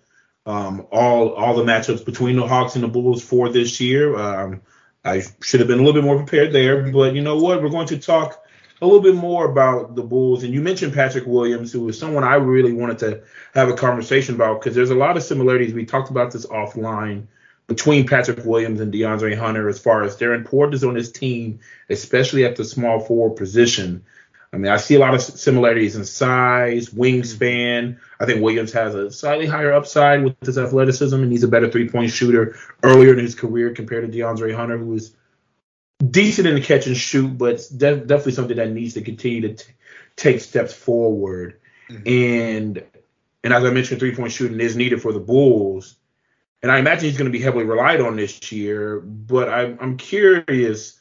um, 0.46 0.88
all 0.92 1.34
all 1.34 1.56
the 1.56 1.64
matchups 1.64 2.04
between 2.04 2.38
the 2.38 2.48
Hawks 2.48 2.76
and 2.76 2.84
the 2.84 2.88
Bulls 2.88 3.24
for 3.24 3.50
this 3.50 3.80
year. 3.80 4.18
Um, 4.18 4.62
I 5.06 5.22
should 5.42 5.60
have 5.60 5.68
been 5.68 5.80
a 5.80 5.84
little 5.84 6.02
bit 6.02 6.06
more 6.06 6.18
prepared 6.18 6.52
there, 6.52 6.92
but 6.92 7.14
you 7.14 7.22
know 7.22 7.38
what? 7.38 7.62
We're 7.62 7.70
going 7.70 7.88
to 7.88 8.00
talk 8.00 8.44
a 8.82 8.86
little 8.86 9.02
bit 9.02 9.16
more 9.16 9.50
about 9.50 9.96
the 9.96 10.02
Bulls. 10.02 10.44
And 10.44 10.54
you 10.54 10.62
mentioned 10.62 10.94
Patrick 10.94 11.26
Williams, 11.26 11.72
who 11.72 11.88
is 11.90 12.00
someone 12.00 12.24
I 12.24 12.36
really 12.36 12.74
wanted 12.74 13.00
to 13.00 13.22
have 13.54 13.70
a 13.70 13.76
conversation 13.76 14.36
about 14.36 14.60
because 14.60 14.76
there's 14.76 14.90
a 14.90 14.96
lot 14.96 15.18
of 15.18 15.24
similarities. 15.24 15.74
We 15.74 15.86
talked 15.86 16.10
about 16.10 16.32
this 16.32 16.46
offline 16.48 17.28
between 17.70 18.08
Patrick 18.08 18.44
Williams 18.44 18.82
and 18.82 18.92
DeAndre 18.92 19.38
Hunter 19.38 19.70
as 19.70 19.80
far 19.80 20.04
as 20.04 20.18
their 20.18 20.34
importance 20.34 20.84
on 20.84 20.96
this 20.96 21.12
team, 21.12 21.60
especially 21.88 22.44
at 22.44 22.56
the 22.56 22.66
small 22.66 23.00
forward 23.00 23.38
position. 23.38 24.04
I 24.52 24.58
mean, 24.58 24.72
I 24.72 24.78
see 24.78 24.96
a 24.96 25.00
lot 25.00 25.14
of 25.14 25.22
similarities 25.22 25.96
in 25.96 26.04
size, 26.04 26.90
wingspan. 26.90 28.00
I 28.20 28.26
think 28.26 28.42
Williams 28.42 28.74
has 28.74 28.96
a 28.96 29.12
slightly 29.12 29.46
higher 29.46 29.72
upside 29.72 30.24
with 30.24 30.36
his 30.44 30.58
athleticism, 30.58 31.16
and 31.16 31.32
he's 31.32 31.44
a 31.44 31.48
better 31.48 31.70
three 31.70 31.88
point 31.88 32.10
shooter 32.10 32.58
earlier 32.82 33.14
in 33.14 33.20
his 33.20 33.36
career 33.36 33.72
compared 33.76 34.12
to 34.12 34.18
DeAndre 34.18 34.56
Hunter, 34.56 34.80
who 34.80 34.96
is 34.96 35.16
decent 36.10 36.48
in 36.48 36.56
the 36.56 36.62
catch 36.62 36.88
and 36.88 36.98
shoot, 36.98 37.38
but 37.38 37.62
de- 37.78 37.98
definitely 37.98 38.32
something 38.32 38.58
that 38.58 38.72
needs 38.72 38.96
to 38.96 39.02
continue 39.02 39.42
to 39.42 39.54
t- 39.54 39.74
take 40.16 40.42
steps 40.42 40.74
forward. 40.74 41.60
Mm-hmm. 41.88 42.08
And 42.08 42.84
and 43.44 43.54
as 43.54 43.64
I 43.64 43.70
mentioned, 43.70 44.00
three 44.00 44.16
point 44.16 44.32
shooting 44.32 44.60
is 44.60 44.76
needed 44.76 45.04
for 45.04 45.14
the 45.14 45.20
Bulls 45.20 45.99
and 46.62 46.72
I 46.72 46.80
imagine 46.80 47.06
he's 47.06 47.18
going 47.18 47.32
to 47.32 47.38
be 47.38 47.44
heavily 47.44 47.66
relied 47.66 48.02
on 48.02 48.16
this 48.16 48.52
year. 48.52 49.00
But 49.00 49.50
I'm, 49.50 49.78
I'm 49.82 49.98
curious, 49.98 51.00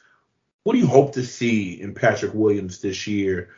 what 0.63 0.73
do 0.73 0.79
you 0.79 0.87
hope 0.87 1.13
to 1.13 1.25
see 1.25 1.81
in 1.81 1.93
Patrick 1.93 2.33
Williams 2.33 2.81
this 2.81 3.07
year? 3.07 3.49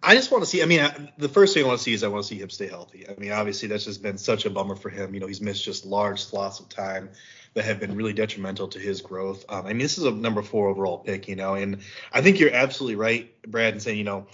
I 0.00 0.14
just 0.14 0.30
want 0.30 0.44
to 0.44 0.48
see. 0.48 0.62
I 0.62 0.66
mean, 0.66 0.80
I, 0.80 1.12
the 1.18 1.28
first 1.28 1.54
thing 1.54 1.64
I 1.64 1.66
want 1.66 1.78
to 1.78 1.84
see 1.84 1.92
is 1.92 2.04
I 2.04 2.08
want 2.08 2.22
to 2.22 2.28
see 2.28 2.38
him 2.38 2.50
stay 2.50 2.68
healthy. 2.68 3.08
I 3.08 3.14
mean, 3.18 3.32
obviously 3.32 3.68
that's 3.68 3.84
just 3.84 4.02
been 4.02 4.16
such 4.16 4.46
a 4.46 4.50
bummer 4.50 4.76
for 4.76 4.90
him. 4.90 5.12
You 5.12 5.20
know, 5.20 5.26
he's 5.26 5.40
missed 5.40 5.64
just 5.64 5.84
large 5.84 6.22
slots 6.22 6.60
of 6.60 6.68
time 6.68 7.10
that 7.54 7.64
have 7.64 7.80
been 7.80 7.96
really 7.96 8.12
detrimental 8.12 8.68
to 8.68 8.78
his 8.78 9.00
growth. 9.00 9.44
Um, 9.48 9.66
I 9.66 9.70
mean, 9.70 9.78
this 9.78 9.98
is 9.98 10.04
a 10.04 10.12
number 10.12 10.42
four 10.42 10.68
overall 10.68 10.98
pick, 10.98 11.26
you 11.26 11.34
know, 11.34 11.54
and 11.54 11.78
I 12.12 12.22
think 12.22 12.38
you're 12.38 12.54
absolutely 12.54 12.94
right, 12.94 13.42
Brad, 13.42 13.74
in 13.74 13.80
saying, 13.80 13.98
you 13.98 14.04
know, 14.04 14.26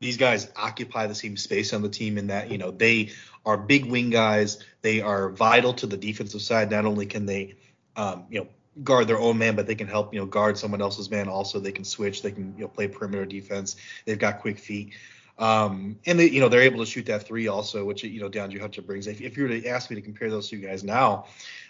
these 0.00 0.16
guys 0.16 0.50
occupy 0.56 1.06
the 1.06 1.14
same 1.14 1.36
space 1.36 1.72
on 1.72 1.82
the 1.82 1.88
team 1.88 2.18
in 2.18 2.28
that 2.28 2.50
you 2.50 2.58
know 2.58 2.70
they 2.70 3.10
are 3.44 3.56
big 3.56 3.86
wing 3.86 4.10
guys. 4.10 4.58
They 4.82 5.00
are 5.00 5.30
vital 5.30 5.72
to 5.74 5.86
the 5.86 5.96
defensive 5.96 6.42
side. 6.42 6.70
Not 6.70 6.84
only 6.84 7.06
can 7.06 7.26
they, 7.26 7.54
um, 7.96 8.26
you 8.30 8.40
know, 8.40 8.46
guard 8.84 9.08
their 9.08 9.18
own 9.18 9.38
man, 9.38 9.56
but 9.56 9.66
they 9.66 9.74
can 9.74 9.88
help 9.88 10.14
you 10.14 10.20
know 10.20 10.26
guard 10.26 10.56
someone 10.56 10.80
else's 10.80 11.10
man. 11.10 11.28
Also, 11.28 11.58
they 11.58 11.72
can 11.72 11.84
switch. 11.84 12.22
They 12.22 12.30
can 12.30 12.54
you 12.56 12.62
know 12.62 12.68
play 12.68 12.86
perimeter 12.88 13.26
defense. 13.26 13.76
They've 14.04 14.18
got 14.18 14.40
quick 14.40 14.58
feet. 14.58 14.94
Um, 15.38 15.96
and 16.04 16.18
they, 16.18 16.28
you 16.28 16.40
know, 16.40 16.48
they're 16.48 16.62
able 16.62 16.80
to 16.80 16.86
shoot 16.86 17.06
that 17.06 17.24
three 17.24 17.46
also, 17.46 17.84
which 17.84 18.02
you 18.02 18.20
know 18.20 18.28
DeAndre 18.28 18.60
Hunter 18.60 18.82
brings. 18.82 19.06
If, 19.06 19.20
if 19.20 19.36
you 19.36 19.44
were 19.44 19.48
to 19.50 19.68
ask 19.68 19.88
me 19.88 19.96
to 19.96 20.02
compare 20.02 20.30
those 20.30 20.48
two 20.48 20.58
guys 20.58 20.82
now, 20.82 21.26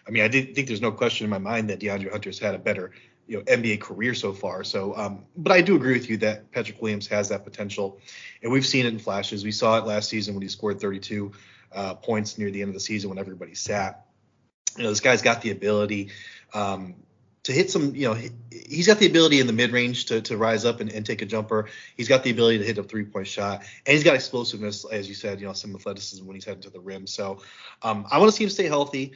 I 0.06 0.10
mean, 0.10 0.22
I 0.22 0.28
did 0.28 0.54
think 0.54 0.68
there's 0.68 0.80
no 0.80 0.92
question 0.92 1.24
in 1.24 1.30
my 1.30 1.38
mind 1.38 1.68
that 1.68 1.80
DeAndre 1.80 2.10
Hunter's 2.10 2.38
had 2.38 2.54
a 2.54 2.58
better 2.58 2.92
you 3.28 3.36
know 3.36 3.44
NBA 3.44 3.80
career 3.80 4.14
so 4.14 4.32
far. 4.32 4.64
So, 4.64 4.96
um, 4.96 5.24
but 5.36 5.52
I 5.52 5.60
do 5.60 5.76
agree 5.76 5.92
with 5.92 6.08
you 6.10 6.16
that 6.18 6.50
Patrick 6.50 6.80
Williams 6.82 7.06
has 7.08 7.28
that 7.28 7.44
potential, 7.44 8.00
and 8.42 8.50
we've 8.50 8.66
seen 8.66 8.86
it 8.86 8.92
in 8.92 8.98
flashes. 8.98 9.44
We 9.44 9.52
saw 9.52 9.78
it 9.78 9.84
last 9.84 10.08
season 10.08 10.34
when 10.34 10.42
he 10.42 10.48
scored 10.48 10.80
32 10.80 11.30
uh, 11.72 11.94
points 11.94 12.38
near 12.38 12.50
the 12.50 12.62
end 12.62 12.70
of 12.70 12.74
the 12.74 12.80
season 12.80 13.10
when 13.10 13.18
everybody 13.18 13.54
sat. 13.54 14.06
You 14.76 14.84
know, 14.84 14.90
this 14.90 15.00
guy's 15.00 15.22
got 15.22 15.42
the 15.42 15.50
ability 15.50 16.10
um, 16.54 16.94
to 17.42 17.52
hit 17.52 17.70
some. 17.70 17.94
You 17.94 18.08
know, 18.08 18.14
he, 18.14 18.30
has 18.76 18.86
got 18.86 18.98
the 18.98 19.06
ability 19.06 19.40
in 19.40 19.46
the 19.46 19.52
mid 19.52 19.72
range 19.72 20.06
to, 20.06 20.22
to 20.22 20.38
rise 20.38 20.64
up 20.64 20.80
and, 20.80 20.90
and, 20.90 21.04
take 21.04 21.20
a 21.20 21.26
jumper. 21.26 21.68
He's 21.96 22.08
got 22.08 22.24
the 22.24 22.30
ability 22.30 22.58
to 22.58 22.64
hit 22.64 22.78
a 22.78 22.82
three 22.82 23.04
point 23.04 23.26
shot, 23.26 23.60
and 23.86 23.92
he's 23.94 24.04
got 24.04 24.14
explosiveness, 24.14 24.86
as 24.90 25.06
you 25.06 25.14
said. 25.14 25.38
You 25.38 25.46
know, 25.46 25.52
some 25.52 25.74
athleticism 25.74 26.26
when 26.26 26.34
he's 26.34 26.46
heading 26.46 26.62
to 26.62 26.70
the 26.70 26.80
rim. 26.80 27.06
So, 27.06 27.42
um, 27.82 28.06
I 28.10 28.18
want 28.18 28.30
to 28.30 28.36
see 28.36 28.44
him 28.44 28.50
stay 28.50 28.66
healthy. 28.66 29.12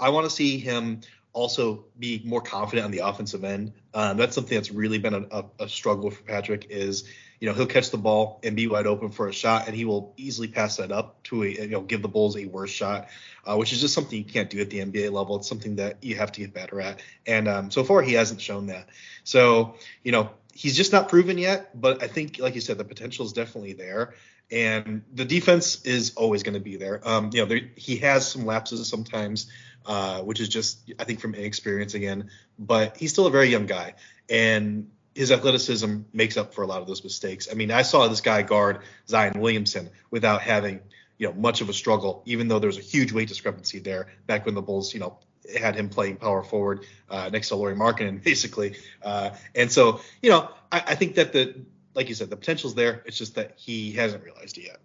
I 0.00 0.10
want 0.10 0.26
to 0.26 0.30
see 0.30 0.58
him 0.58 1.00
also 1.38 1.84
be 1.96 2.20
more 2.24 2.40
confident 2.40 2.84
on 2.84 2.90
the 2.90 2.98
offensive 2.98 3.44
end. 3.44 3.72
Um, 3.94 4.16
that's 4.16 4.34
something 4.34 4.56
that's 4.56 4.72
really 4.72 4.98
been 4.98 5.14
a, 5.14 5.26
a, 5.30 5.44
a, 5.60 5.68
struggle 5.68 6.10
for 6.10 6.22
Patrick. 6.24 6.66
Is 6.68 7.04
you 7.38 7.48
know 7.48 7.54
he'll 7.54 7.66
catch 7.66 7.90
the 7.90 7.98
ball 7.98 8.40
and 8.42 8.56
be 8.56 8.66
wide 8.66 8.88
open 8.88 9.10
for 9.10 9.28
a 9.28 9.32
shot, 9.32 9.68
and 9.68 9.76
he 9.76 9.84
will 9.84 10.14
easily 10.16 10.48
pass 10.48 10.78
that 10.78 10.90
up 10.90 11.22
to 11.24 11.44
a 11.44 11.48
you 11.48 11.68
know 11.68 11.80
give 11.80 12.02
the 12.02 12.08
Bulls 12.08 12.36
a 12.36 12.46
worse 12.46 12.70
shot, 12.70 13.08
uh, 13.44 13.56
which 13.56 13.72
is 13.72 13.80
just 13.80 13.94
something 13.94 14.18
you 14.18 14.24
can't 14.24 14.50
do 14.50 14.60
at 14.60 14.68
the 14.68 14.80
NBA 14.80 15.12
level. 15.12 15.36
It's 15.36 15.48
something 15.48 15.76
that 15.76 16.02
you 16.02 16.16
have 16.16 16.32
to 16.32 16.40
get 16.40 16.52
better 16.52 16.80
at, 16.80 17.00
and 17.24 17.46
um, 17.46 17.70
so 17.70 17.84
far 17.84 18.02
he 18.02 18.14
hasn't 18.14 18.40
shown 18.40 18.66
that. 18.66 18.88
So 19.22 19.76
you 20.02 20.10
know 20.10 20.30
he's 20.52 20.76
just 20.76 20.92
not 20.92 21.08
proven 21.08 21.38
yet, 21.38 21.80
but 21.80 22.02
I 22.02 22.08
think 22.08 22.40
like 22.40 22.56
you 22.56 22.60
said 22.60 22.78
the 22.78 22.84
potential 22.84 23.24
is 23.24 23.32
definitely 23.32 23.74
there. 23.74 24.14
and 24.50 25.02
the 25.14 25.24
defense 25.24 25.84
is 25.84 26.14
always 26.16 26.42
going 26.42 26.54
to 26.54 26.60
be 26.60 26.76
there. 26.76 27.00
Um, 27.06 27.30
you 27.32 27.42
know, 27.42 27.46
there, 27.46 27.60
he 27.76 27.98
has 27.98 28.26
some 28.26 28.44
lapses 28.46 28.88
sometimes, 28.88 29.46
uh, 29.88 30.20
which 30.20 30.38
is 30.38 30.50
just 30.50 30.92
I 30.98 31.04
think 31.04 31.18
from 31.18 31.34
inexperience 31.34 31.94
again, 31.94 32.30
but 32.58 32.98
he's 32.98 33.10
still 33.10 33.26
a 33.26 33.30
very 33.30 33.48
young 33.48 33.64
guy, 33.64 33.94
and 34.28 34.90
his 35.14 35.32
athleticism 35.32 36.02
makes 36.12 36.36
up 36.36 36.52
for 36.52 36.62
a 36.62 36.66
lot 36.66 36.82
of 36.82 36.86
those 36.86 37.02
mistakes. 37.02 37.48
I 37.50 37.54
mean, 37.54 37.70
I 37.70 37.82
saw 37.82 38.06
this 38.06 38.20
guy 38.20 38.42
guard 38.42 38.80
Zion 39.08 39.40
Williamson 39.40 39.88
without 40.10 40.42
having 40.42 40.80
you 41.16 41.26
know 41.26 41.32
much 41.32 41.62
of 41.62 41.70
a 41.70 41.72
struggle, 41.72 42.22
even 42.26 42.48
though 42.48 42.58
there's 42.58 42.76
a 42.76 42.82
huge 42.82 43.12
weight 43.12 43.28
discrepancy 43.28 43.78
there 43.78 44.08
back 44.26 44.44
when 44.44 44.54
the 44.54 44.60
Bulls 44.60 44.92
you 44.92 45.00
know 45.00 45.16
had 45.58 45.74
him 45.74 45.88
playing 45.88 46.16
power 46.16 46.42
forward 46.42 46.84
uh, 47.08 47.30
next 47.32 47.48
to 47.48 47.56
Lauri 47.56 47.74
Markkanen 47.74 48.22
basically, 48.32 48.76
uh, 49.02 49.30
and 49.54 49.72
so 49.72 50.02
you 50.20 50.28
know 50.28 50.50
I, 50.70 50.84
I 50.88 50.94
think 50.96 51.14
that 51.14 51.32
the 51.32 51.64
like 51.94 52.10
you 52.10 52.14
said 52.14 52.28
the 52.28 52.36
potential's 52.36 52.74
there. 52.74 53.02
It's 53.06 53.16
just 53.16 53.36
that 53.36 53.54
he 53.56 53.92
hasn't 53.92 54.22
realized 54.22 54.58
it 54.58 54.66
yet. 54.66 54.80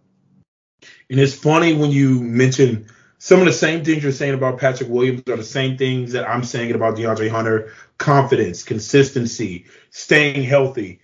And 1.10 1.20
it's 1.20 1.36
funny 1.36 1.74
when 1.74 1.92
you 1.92 2.22
mention 2.22 2.88
some 3.24 3.40
of 3.40 3.46
the 3.46 3.54
same 3.54 3.86
things 3.86 4.04
you're 4.04 4.12
saying 4.12 4.34
about 4.34 4.58
Patrick 4.58 4.90
Williams 4.90 5.24
are 5.30 5.38
the 5.38 5.46
same 5.46 5.78
things 5.78 6.12
that 6.12 6.28
I'm 6.30 6.44
saying 6.44 6.74
about 6.74 6.98
DeAndre 6.98 7.30
Hunter. 7.30 7.72
Confidence, 7.98 8.64
consistency, 8.64 9.66
staying 9.92 10.44
healthy. 10.44 11.00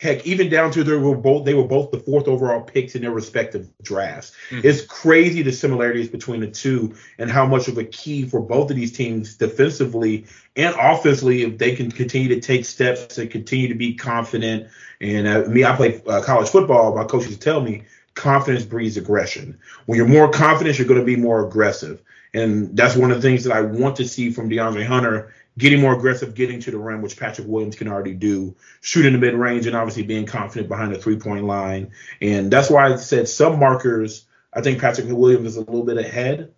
Heck, 0.00 0.26
even 0.26 0.48
down 0.48 0.72
to 0.72 0.82
they 0.82 0.96
were 0.96 1.14
both 1.14 1.44
they 1.44 1.54
were 1.54 1.68
both 1.68 1.92
the 1.92 2.00
fourth 2.00 2.26
overall 2.26 2.62
picks 2.62 2.96
in 2.96 3.02
their 3.02 3.12
respective 3.12 3.70
drafts. 3.80 4.32
Mm-hmm. 4.50 4.66
It's 4.66 4.84
crazy 4.84 5.42
the 5.42 5.52
similarities 5.52 6.08
between 6.08 6.40
the 6.40 6.50
two 6.50 6.96
and 7.16 7.30
how 7.30 7.46
much 7.46 7.68
of 7.68 7.78
a 7.78 7.84
key 7.84 8.24
for 8.24 8.40
both 8.40 8.68
of 8.68 8.76
these 8.76 8.90
teams 8.90 9.36
defensively 9.36 10.26
and 10.56 10.74
offensively 10.74 11.42
if 11.42 11.58
they 11.58 11.76
can 11.76 11.92
continue 11.92 12.28
to 12.30 12.40
take 12.40 12.64
steps 12.64 13.18
and 13.18 13.30
continue 13.30 13.68
to 13.68 13.76
be 13.76 13.94
confident. 13.94 14.66
And 15.00 15.28
uh, 15.28 15.48
me, 15.48 15.62
I 15.62 15.76
play 15.76 16.02
uh, 16.08 16.22
college 16.22 16.48
football. 16.48 16.96
My 16.96 17.04
coaches 17.04 17.38
tell 17.38 17.60
me 17.60 17.84
confidence 18.14 18.64
breeds 18.64 18.96
aggression. 18.96 19.58
When 19.86 19.96
you're 19.96 20.08
more 20.08 20.30
confident, 20.30 20.78
you're 20.78 20.88
going 20.88 21.00
to 21.00 21.06
be 21.06 21.16
more 21.16 21.46
aggressive. 21.46 22.02
And 22.34 22.76
that's 22.76 22.96
one 22.96 23.10
of 23.10 23.20
the 23.20 23.28
things 23.28 23.44
that 23.44 23.52
I 23.52 23.62
want 23.62 23.96
to 23.96 24.08
see 24.08 24.30
from 24.30 24.48
DeAndre 24.48 24.86
Hunter, 24.86 25.34
getting 25.58 25.80
more 25.80 25.94
aggressive, 25.94 26.34
getting 26.34 26.60
to 26.60 26.70
the 26.70 26.78
rim, 26.78 27.02
which 27.02 27.18
Patrick 27.18 27.46
Williams 27.46 27.76
can 27.76 27.88
already 27.88 28.14
do, 28.14 28.56
shooting 28.80 29.12
the 29.12 29.18
mid 29.18 29.34
range, 29.34 29.66
and 29.66 29.76
obviously 29.76 30.02
being 30.02 30.26
confident 30.26 30.68
behind 30.68 30.94
the 30.94 30.98
three 30.98 31.16
point 31.16 31.44
line. 31.44 31.92
And 32.20 32.50
that's 32.50 32.70
why 32.70 32.90
I 32.90 32.96
said 32.96 33.28
some 33.28 33.58
markers, 33.58 34.24
I 34.52 34.62
think 34.62 34.80
Patrick 34.80 35.08
Williams 35.08 35.48
is 35.48 35.56
a 35.56 35.60
little 35.60 35.84
bit 35.84 35.98
ahead 35.98 36.52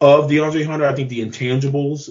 of 0.00 0.30
DeAndre 0.30 0.64
Hunter. 0.64 0.86
I 0.86 0.94
think 0.94 1.10
the 1.10 1.24
intangibles, 1.24 2.10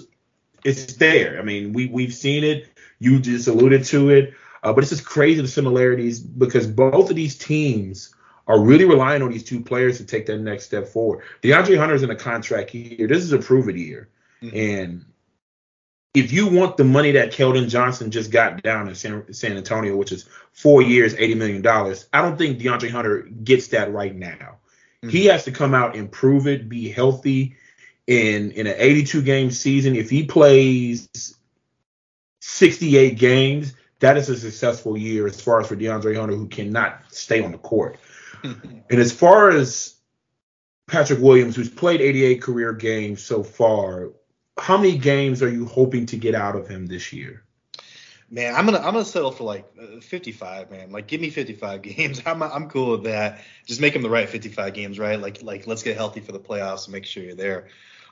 it's 0.64 0.94
there. 0.96 1.38
I 1.38 1.42
mean, 1.42 1.72
we, 1.72 1.86
we've 1.86 2.14
seen 2.14 2.44
it. 2.44 2.68
You 3.00 3.18
just 3.18 3.48
alluded 3.48 3.84
to 3.86 4.10
it. 4.10 4.34
Uh, 4.62 4.72
but 4.72 4.84
it's 4.84 4.90
just 4.90 5.06
crazy 5.06 5.40
the 5.40 5.48
similarities 5.48 6.20
because 6.20 6.66
both 6.66 7.10
of 7.10 7.16
these 7.16 7.36
teams 7.36 8.14
are 8.46 8.60
really 8.60 8.84
relying 8.84 9.22
on 9.22 9.30
these 9.30 9.44
two 9.44 9.60
players 9.60 9.98
to 9.98 10.04
take 10.04 10.26
that 10.26 10.38
next 10.38 10.64
step 10.64 10.88
forward. 10.88 11.24
DeAndre 11.42 11.78
Hunter's 11.78 12.02
in 12.02 12.10
a 12.10 12.16
contract 12.16 12.74
year. 12.74 13.06
This 13.06 13.22
is 13.22 13.32
a 13.32 13.38
prove 13.38 13.68
it 13.68 13.76
year. 13.76 14.08
Mm-hmm. 14.42 14.56
And 14.56 15.04
if 16.14 16.32
you 16.32 16.48
want 16.48 16.76
the 16.76 16.84
money 16.84 17.12
that 17.12 17.32
Keldon 17.32 17.68
Johnson 17.68 18.10
just 18.10 18.30
got 18.30 18.62
down 18.62 18.88
in 18.88 18.94
San, 18.94 19.32
San 19.32 19.56
Antonio, 19.56 19.96
which 19.96 20.12
is 20.12 20.28
four 20.52 20.82
years, 20.82 21.14
$80 21.14 21.36
million, 21.36 21.66
I 22.12 22.22
don't 22.22 22.36
think 22.36 22.58
DeAndre 22.58 22.90
Hunter 22.90 23.22
gets 23.22 23.68
that 23.68 23.92
right 23.92 24.14
now. 24.14 24.58
Mm-hmm. 25.02 25.08
He 25.10 25.26
has 25.26 25.44
to 25.44 25.52
come 25.52 25.74
out 25.74 25.94
and 25.94 26.10
prove 26.10 26.46
it, 26.46 26.68
be 26.68 26.90
healthy 26.90 27.56
in 28.06 28.50
in 28.52 28.66
an 28.66 28.74
82 28.76 29.22
game 29.22 29.50
season. 29.50 29.94
If 29.94 30.10
he 30.10 30.24
plays 30.24 31.08
68 32.40 33.18
games, 33.18 33.74
that 34.00 34.16
is 34.16 34.28
a 34.28 34.36
successful 34.36 34.96
year 34.96 35.26
as 35.26 35.40
far 35.40 35.60
as 35.60 35.68
for 35.68 35.76
DeAndre 35.76 36.16
Hunter, 36.16 36.34
who 36.34 36.48
cannot 36.48 37.02
stay 37.10 37.42
on 37.42 37.52
the 37.52 37.58
court 37.58 37.98
and 38.42 38.84
as 38.90 39.12
far 39.12 39.50
as 39.50 39.96
Patrick 40.88 41.20
Williams, 41.20 41.56
who's 41.56 41.70
played 41.70 42.00
88 42.00 42.42
career 42.42 42.72
games 42.72 43.22
so 43.22 43.42
far, 43.42 44.10
how 44.58 44.76
many 44.76 44.98
games 44.98 45.42
are 45.42 45.48
you 45.48 45.64
hoping 45.64 46.06
to 46.06 46.16
get 46.16 46.34
out 46.34 46.56
of 46.56 46.68
him 46.68 46.86
this 46.86 47.12
year? 47.12 47.44
Man, 48.32 48.54
I'm 48.54 48.64
gonna 48.64 48.78
I'm 48.78 48.92
gonna 48.92 49.04
settle 49.04 49.32
for 49.32 49.44
like 49.44 49.64
uh, 49.80 50.00
55, 50.00 50.70
man. 50.70 50.92
Like, 50.92 51.08
give 51.08 51.20
me 51.20 51.30
55 51.30 51.82
games. 51.96 52.22
I'm 52.24 52.42
I'm 52.42 52.68
cool 52.68 52.92
with 52.92 53.04
that. 53.04 53.40
Just 53.66 53.80
make 53.80 53.94
him 53.94 54.02
the 54.02 54.10
right 54.10 54.28
55 54.28 54.72
games, 54.72 54.98
right? 54.98 55.20
Like 55.20 55.42
like 55.42 55.66
let's 55.66 55.82
get 55.82 55.96
healthy 55.96 56.20
for 56.20 56.32
the 56.32 56.38
playoffs 56.38 56.84
and 56.84 56.92
make 56.92 57.06
sure 57.06 57.22
you're 57.22 57.34
there. 57.34 57.68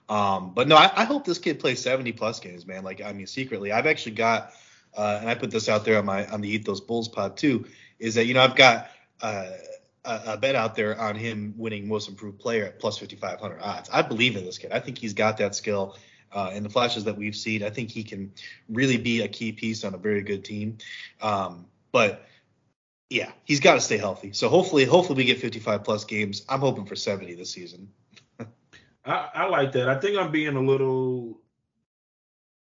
Um, 0.08 0.54
but 0.54 0.68
no, 0.68 0.76
I, 0.76 0.90
I 0.96 1.04
hope 1.04 1.24
this 1.24 1.38
kid 1.38 1.60
plays 1.60 1.82
70 1.82 2.12
plus 2.12 2.40
games, 2.40 2.66
man. 2.66 2.82
Like 2.82 3.00
I 3.02 3.12
mean, 3.12 3.26
secretly, 3.26 3.72
I've 3.72 3.86
actually 3.86 4.12
got, 4.12 4.52
uh, 4.96 5.18
and 5.20 5.28
I 5.28 5.34
put 5.34 5.50
this 5.50 5.68
out 5.68 5.84
there 5.84 5.98
on 5.98 6.06
my 6.06 6.26
on 6.26 6.40
the 6.40 6.48
Ethos 6.48 6.80
Bulls 6.80 7.08
pod 7.08 7.36
too, 7.36 7.66
is 7.98 8.14
that 8.14 8.26
you 8.26 8.34
know 8.34 8.42
I've 8.42 8.56
got 8.56 8.90
uh, 9.20 9.50
a, 10.08 10.36
bet 10.36 10.54
out 10.54 10.74
there 10.74 10.98
on 11.00 11.14
him 11.14 11.54
winning 11.56 11.88
most 11.88 12.08
improved 12.08 12.38
player 12.38 12.64
at 12.64 12.78
plus 12.78 12.98
5500 12.98 13.60
odds. 13.60 13.90
I 13.92 14.02
believe 14.02 14.36
in 14.36 14.44
this 14.44 14.58
kid. 14.58 14.72
I 14.72 14.80
think 14.80 14.98
he's 14.98 15.14
got 15.14 15.38
that 15.38 15.54
skill. 15.54 15.96
Uh, 16.30 16.50
in 16.52 16.62
the 16.62 16.68
flashes 16.68 17.04
that 17.04 17.16
we've 17.16 17.36
seen, 17.36 17.62
I 17.62 17.70
think 17.70 17.90
he 17.90 18.04
can 18.04 18.32
really 18.68 18.98
be 18.98 19.22
a 19.22 19.28
key 19.28 19.52
piece 19.52 19.82
on 19.82 19.94
a 19.94 19.96
very 19.96 20.20
good 20.20 20.44
team. 20.44 20.76
Um, 21.22 21.64
but 21.90 22.26
yeah, 23.08 23.30
he's 23.44 23.60
got 23.60 23.74
to 23.74 23.80
stay 23.80 23.96
healthy. 23.96 24.32
So 24.32 24.50
hopefully, 24.50 24.84
hopefully 24.84 25.16
we 25.16 25.24
get 25.24 25.38
55 25.38 25.84
plus 25.84 26.04
games. 26.04 26.44
I'm 26.48 26.60
hoping 26.60 26.84
for 26.84 26.96
70 26.96 27.34
this 27.34 27.50
season. 27.50 27.88
I, 29.04 29.28
I 29.34 29.46
like 29.46 29.72
that. 29.72 29.88
I 29.88 29.98
think 29.98 30.18
I'm 30.18 30.30
being 30.30 30.56
a 30.56 30.60
little 30.60 31.40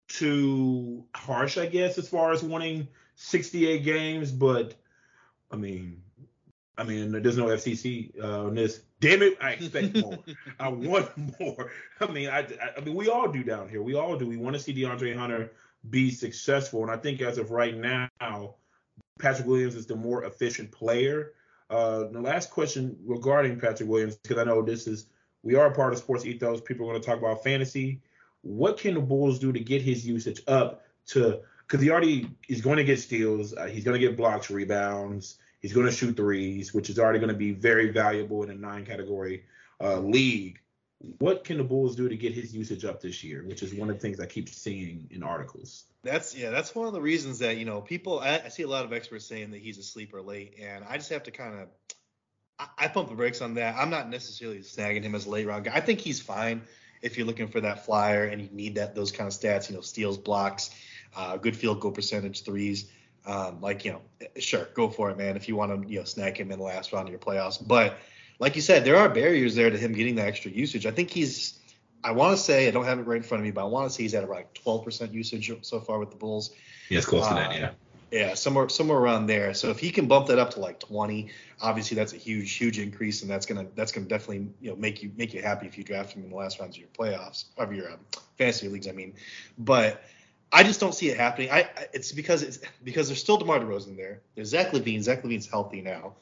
too 0.08 1.04
harsh, 1.14 1.58
I 1.58 1.66
guess, 1.66 1.98
as 1.98 2.08
far 2.08 2.32
as 2.32 2.42
wanting 2.42 2.88
68 3.16 3.82
games. 3.82 4.30
But 4.30 4.74
I 5.50 5.56
mean, 5.56 6.02
I 6.80 6.82
mean, 6.82 7.12
there's 7.12 7.36
no 7.36 7.44
FCC 7.44 8.18
uh, 8.18 8.46
on 8.46 8.54
this. 8.54 8.80
Damn 9.00 9.20
it, 9.20 9.36
I 9.38 9.50
expect 9.50 9.96
more. 10.02 10.18
I 10.58 10.68
want 10.68 11.10
more. 11.38 11.70
I 12.00 12.06
mean, 12.06 12.30
I, 12.30 12.46
I 12.74 12.80
mean, 12.80 12.94
we 12.94 13.10
all 13.10 13.30
do 13.30 13.44
down 13.44 13.68
here. 13.68 13.82
We 13.82 13.96
all 13.96 14.16
do. 14.16 14.26
We 14.26 14.38
want 14.38 14.56
to 14.56 14.62
see 14.62 14.72
DeAndre 14.72 15.14
Hunter 15.14 15.52
be 15.90 16.10
successful, 16.10 16.80
and 16.80 16.90
I 16.90 16.96
think 16.96 17.20
as 17.20 17.36
of 17.36 17.50
right 17.50 17.76
now, 17.76 18.54
Patrick 19.18 19.46
Williams 19.46 19.74
is 19.74 19.84
the 19.84 19.94
more 19.94 20.24
efficient 20.24 20.72
player. 20.72 21.34
Uh, 21.68 22.04
the 22.10 22.20
last 22.20 22.50
question 22.50 22.96
regarding 23.04 23.60
Patrick 23.60 23.86
Williams, 23.86 24.16
because 24.16 24.38
I 24.38 24.44
know 24.44 24.62
this 24.62 24.86
is 24.86 25.06
we 25.42 25.56
are 25.56 25.66
a 25.66 25.74
part 25.74 25.92
of 25.92 25.98
sports 25.98 26.24
ethos. 26.24 26.62
People 26.62 26.86
are 26.86 26.92
going 26.92 27.02
to 27.02 27.06
talk 27.06 27.18
about 27.18 27.44
fantasy. 27.44 28.00
What 28.40 28.78
can 28.78 28.94
the 28.94 29.00
Bulls 29.00 29.38
do 29.38 29.52
to 29.52 29.60
get 29.60 29.82
his 29.82 30.06
usage 30.06 30.40
up 30.48 30.82
to? 31.08 31.40
Because 31.66 31.82
he 31.82 31.90
already 31.90 32.30
is 32.48 32.62
going 32.62 32.78
to 32.78 32.84
get 32.84 32.98
steals. 33.00 33.52
Uh, 33.54 33.66
he's 33.66 33.84
going 33.84 34.00
to 34.00 34.06
get 34.06 34.16
blocks, 34.16 34.50
rebounds. 34.50 35.36
He's 35.60 35.72
going 35.72 35.86
to 35.86 35.92
shoot 35.92 36.16
threes, 36.16 36.72
which 36.72 36.90
is 36.90 36.98
already 36.98 37.18
going 37.18 37.30
to 37.30 37.34
be 37.34 37.52
very 37.52 37.90
valuable 37.90 38.42
in 38.42 38.50
a 38.50 38.54
nine 38.54 38.84
category 38.86 39.44
uh, 39.80 39.98
league. 39.98 40.58
What 41.18 41.44
can 41.44 41.58
the 41.58 41.64
Bulls 41.64 41.96
do 41.96 42.08
to 42.08 42.16
get 42.16 42.32
his 42.32 42.54
usage 42.54 42.84
up 42.84 43.00
this 43.00 43.22
year? 43.22 43.44
Which 43.46 43.62
is 43.62 43.74
one 43.74 43.88
of 43.88 43.96
the 43.96 44.00
things 44.00 44.20
I 44.20 44.26
keep 44.26 44.48
seeing 44.48 45.08
in 45.10 45.22
articles. 45.22 45.84
That's 46.02 46.34
yeah, 46.34 46.50
that's 46.50 46.74
one 46.74 46.86
of 46.86 46.92
the 46.92 47.00
reasons 47.00 47.38
that 47.40 47.58
you 47.58 47.64
know 47.64 47.80
people. 47.80 48.20
I, 48.20 48.40
I 48.44 48.48
see 48.48 48.62
a 48.62 48.68
lot 48.68 48.84
of 48.84 48.92
experts 48.92 49.26
saying 49.26 49.50
that 49.50 49.60
he's 49.60 49.78
a 49.78 49.82
sleeper 49.82 50.20
late, 50.20 50.58
and 50.60 50.84
I 50.88 50.96
just 50.96 51.10
have 51.10 51.22
to 51.24 51.30
kind 51.30 51.60
of. 51.60 51.68
I, 52.58 52.66
I 52.78 52.88
pump 52.88 53.08
the 53.08 53.14
brakes 53.14 53.40
on 53.40 53.54
that. 53.54 53.76
I'm 53.76 53.90
not 53.90 54.08
necessarily 54.08 54.58
snagging 54.58 55.02
him 55.02 55.14
as 55.14 55.26
a 55.26 55.30
late 55.30 55.46
round 55.46 55.64
guy. 55.64 55.74
I 55.74 55.80
think 55.80 56.00
he's 56.00 56.20
fine 56.20 56.62
if 57.02 57.16
you're 57.16 57.26
looking 57.26 57.48
for 57.48 57.60
that 57.62 57.86
flyer 57.86 58.24
and 58.24 58.40
you 58.40 58.48
need 58.52 58.74
that 58.74 58.94
those 58.94 59.12
kind 59.12 59.26
of 59.28 59.34
stats. 59.34 59.68
You 59.68 59.76
know, 59.76 59.82
steals, 59.82 60.18
blocks, 60.18 60.70
uh, 61.16 61.36
good 61.36 61.56
field 61.56 61.80
goal 61.80 61.92
percentage, 61.92 62.44
threes. 62.44 62.90
Um, 63.26 63.60
like 63.60 63.84
you 63.84 63.92
know, 63.92 64.00
sure, 64.38 64.68
go 64.74 64.88
for 64.88 65.10
it, 65.10 65.18
man. 65.18 65.36
If 65.36 65.48
you 65.48 65.56
want 65.56 65.82
to, 65.82 65.88
you 65.88 65.98
know, 65.98 66.04
snag 66.04 66.38
him 66.38 66.50
in 66.50 66.58
the 66.58 66.64
last 66.64 66.92
round 66.92 67.06
of 67.06 67.12
your 67.12 67.20
playoffs, 67.20 67.58
but 67.64 67.98
like 68.40 68.56
you 68.56 68.62
said, 68.62 68.84
there 68.84 68.96
are 68.96 69.08
barriers 69.08 69.54
there 69.54 69.70
to 69.70 69.76
him 69.76 69.92
getting 69.92 70.16
the 70.16 70.24
extra 70.24 70.50
usage. 70.50 70.86
I 70.86 70.90
think 70.90 71.10
he's, 71.10 71.58
I 72.02 72.12
want 72.12 72.36
to 72.36 72.42
say, 72.42 72.66
I 72.66 72.70
don't 72.70 72.86
have 72.86 72.98
it 72.98 73.06
right 73.06 73.18
in 73.18 73.22
front 73.22 73.40
of 73.40 73.44
me, 73.44 73.52
but 73.52 73.60
I 73.60 73.68
want 73.68 73.88
to 73.88 73.94
say 73.94 74.02
he's 74.02 74.14
at 74.14 74.24
around 74.24 74.46
12% 74.64 75.12
usage 75.12 75.52
so 75.62 75.78
far 75.78 75.98
with 75.98 76.10
the 76.10 76.16
Bulls. 76.16 76.50
Yeah, 76.88 76.98
it's 76.98 77.06
close 77.06 77.26
uh, 77.26 77.28
to 77.28 77.34
that, 77.34 77.54
yeah. 77.54 77.70
Yeah, 78.10 78.34
somewhere 78.34 78.68
somewhere 78.68 78.98
around 78.98 79.26
there. 79.26 79.54
So 79.54 79.70
if 79.70 79.78
he 79.78 79.90
can 79.90 80.08
bump 80.08 80.26
that 80.28 80.38
up 80.40 80.50
to 80.54 80.60
like 80.60 80.80
20, 80.80 81.28
obviously 81.60 81.94
that's 81.94 82.12
a 82.12 82.16
huge 82.16 82.52
huge 82.54 82.80
increase, 82.80 83.22
and 83.22 83.30
that's 83.30 83.46
gonna 83.46 83.68
that's 83.76 83.92
gonna 83.92 84.06
definitely 84.06 84.48
you 84.60 84.70
know 84.70 84.76
make 84.76 85.00
you 85.00 85.12
make 85.16 85.32
you 85.32 85.40
happy 85.42 85.68
if 85.68 85.78
you 85.78 85.84
draft 85.84 86.14
him 86.14 86.24
in 86.24 86.30
the 86.30 86.34
last 86.34 86.58
rounds 86.58 86.76
of 86.76 86.80
your 86.80 86.88
playoffs 86.88 87.44
of 87.56 87.72
your 87.72 87.92
um, 87.92 88.00
fantasy 88.36 88.66
leagues. 88.66 88.88
I 88.88 88.92
mean, 88.92 89.14
but 89.58 90.02
I 90.52 90.64
just 90.64 90.80
don't 90.80 90.94
see 90.94 91.08
it 91.08 91.16
happening. 91.16 91.50
I, 91.50 91.68
it's 91.92 92.12
because 92.12 92.42
it's 92.42 92.58
because 92.82 93.08
there's 93.08 93.20
still 93.20 93.36
DeMar 93.36 93.60
DeRozan 93.60 93.96
there. 93.96 94.20
There's 94.34 94.48
Zach 94.48 94.72
LaVine. 94.72 95.02
Zach 95.02 95.22
LaVine's 95.22 95.48
healthy 95.48 95.80
now. 95.80 96.14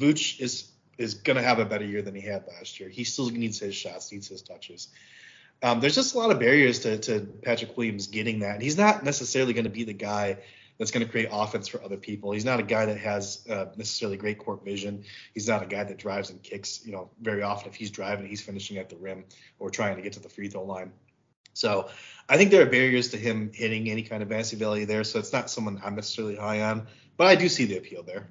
Vooch 0.00 0.40
is 0.40 0.70
is 0.98 1.14
gonna 1.14 1.42
have 1.42 1.58
a 1.58 1.64
better 1.64 1.84
year 1.84 2.02
than 2.02 2.14
he 2.14 2.20
had 2.20 2.46
last 2.46 2.78
year. 2.78 2.88
He 2.88 3.04
still 3.04 3.28
needs 3.30 3.58
his 3.58 3.74
shots, 3.74 4.12
needs 4.12 4.28
his 4.28 4.42
touches. 4.42 4.88
Um, 5.62 5.80
there's 5.80 5.94
just 5.94 6.14
a 6.14 6.18
lot 6.18 6.30
of 6.30 6.38
barriers 6.38 6.80
to, 6.80 6.98
to 6.98 7.20
Patrick 7.20 7.76
Williams 7.76 8.08
getting 8.08 8.40
that. 8.40 8.60
he's 8.60 8.76
not 8.76 9.04
necessarily 9.04 9.54
going 9.54 9.64
to 9.64 9.70
be 9.70 9.84
the 9.84 9.94
guy 9.94 10.36
that's 10.78 10.90
going 10.90 11.04
to 11.04 11.10
create 11.10 11.28
offense 11.32 11.68
for 11.68 11.82
other 11.82 11.96
people. 11.96 12.32
He's 12.32 12.44
not 12.44 12.60
a 12.60 12.62
guy 12.62 12.86
that 12.86 12.98
has 12.98 13.46
uh, 13.48 13.66
necessarily 13.76 14.18
great 14.18 14.38
court 14.38 14.64
vision. 14.64 15.04
He's 15.32 15.48
not 15.48 15.62
a 15.62 15.66
guy 15.66 15.84
that 15.84 15.96
drives 15.96 16.28
and 16.28 16.42
kicks. 16.42 16.84
You 16.84 16.92
know, 16.92 17.10
very 17.22 17.42
often 17.42 17.70
if 17.70 17.74
he's 17.74 17.90
driving, 17.90 18.26
he's 18.26 18.42
finishing 18.42 18.76
at 18.76 18.90
the 18.90 18.96
rim 18.96 19.24
or 19.58 19.70
trying 19.70 19.96
to 19.96 20.02
get 20.02 20.12
to 20.14 20.20
the 20.20 20.28
free 20.28 20.48
throw 20.48 20.64
line. 20.64 20.92
So 21.56 21.88
I 22.28 22.36
think 22.36 22.50
there 22.50 22.62
are 22.62 22.66
barriers 22.66 23.08
to 23.08 23.16
him 23.16 23.50
hitting 23.54 23.88
any 23.88 24.02
kind 24.02 24.22
of 24.22 24.28
fantasy 24.28 24.56
value 24.56 24.84
there. 24.84 25.04
So 25.04 25.18
it's 25.18 25.32
not 25.32 25.50
someone 25.50 25.80
I'm 25.82 25.94
necessarily 25.94 26.36
high 26.36 26.60
on, 26.62 26.86
but 27.16 27.28
I 27.28 27.34
do 27.34 27.48
see 27.48 27.64
the 27.64 27.78
appeal 27.78 28.02
there. 28.02 28.28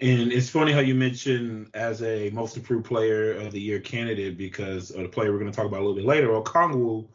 And 0.00 0.32
it's 0.32 0.50
funny 0.50 0.72
how 0.72 0.80
you 0.80 0.96
mentioned 0.96 1.68
as 1.74 2.02
a 2.02 2.28
most 2.30 2.56
improved 2.56 2.86
player 2.86 3.34
of 3.34 3.52
the 3.52 3.60
year 3.60 3.78
candidate 3.78 4.36
because 4.36 4.90
of 4.90 5.02
the 5.02 5.08
player 5.08 5.30
we're 5.30 5.38
going 5.38 5.50
to 5.50 5.56
talk 5.56 5.66
about 5.66 5.78
a 5.78 5.84
little 5.84 5.94
bit 5.94 6.04
later, 6.04 6.28
Okongwu 6.28 7.06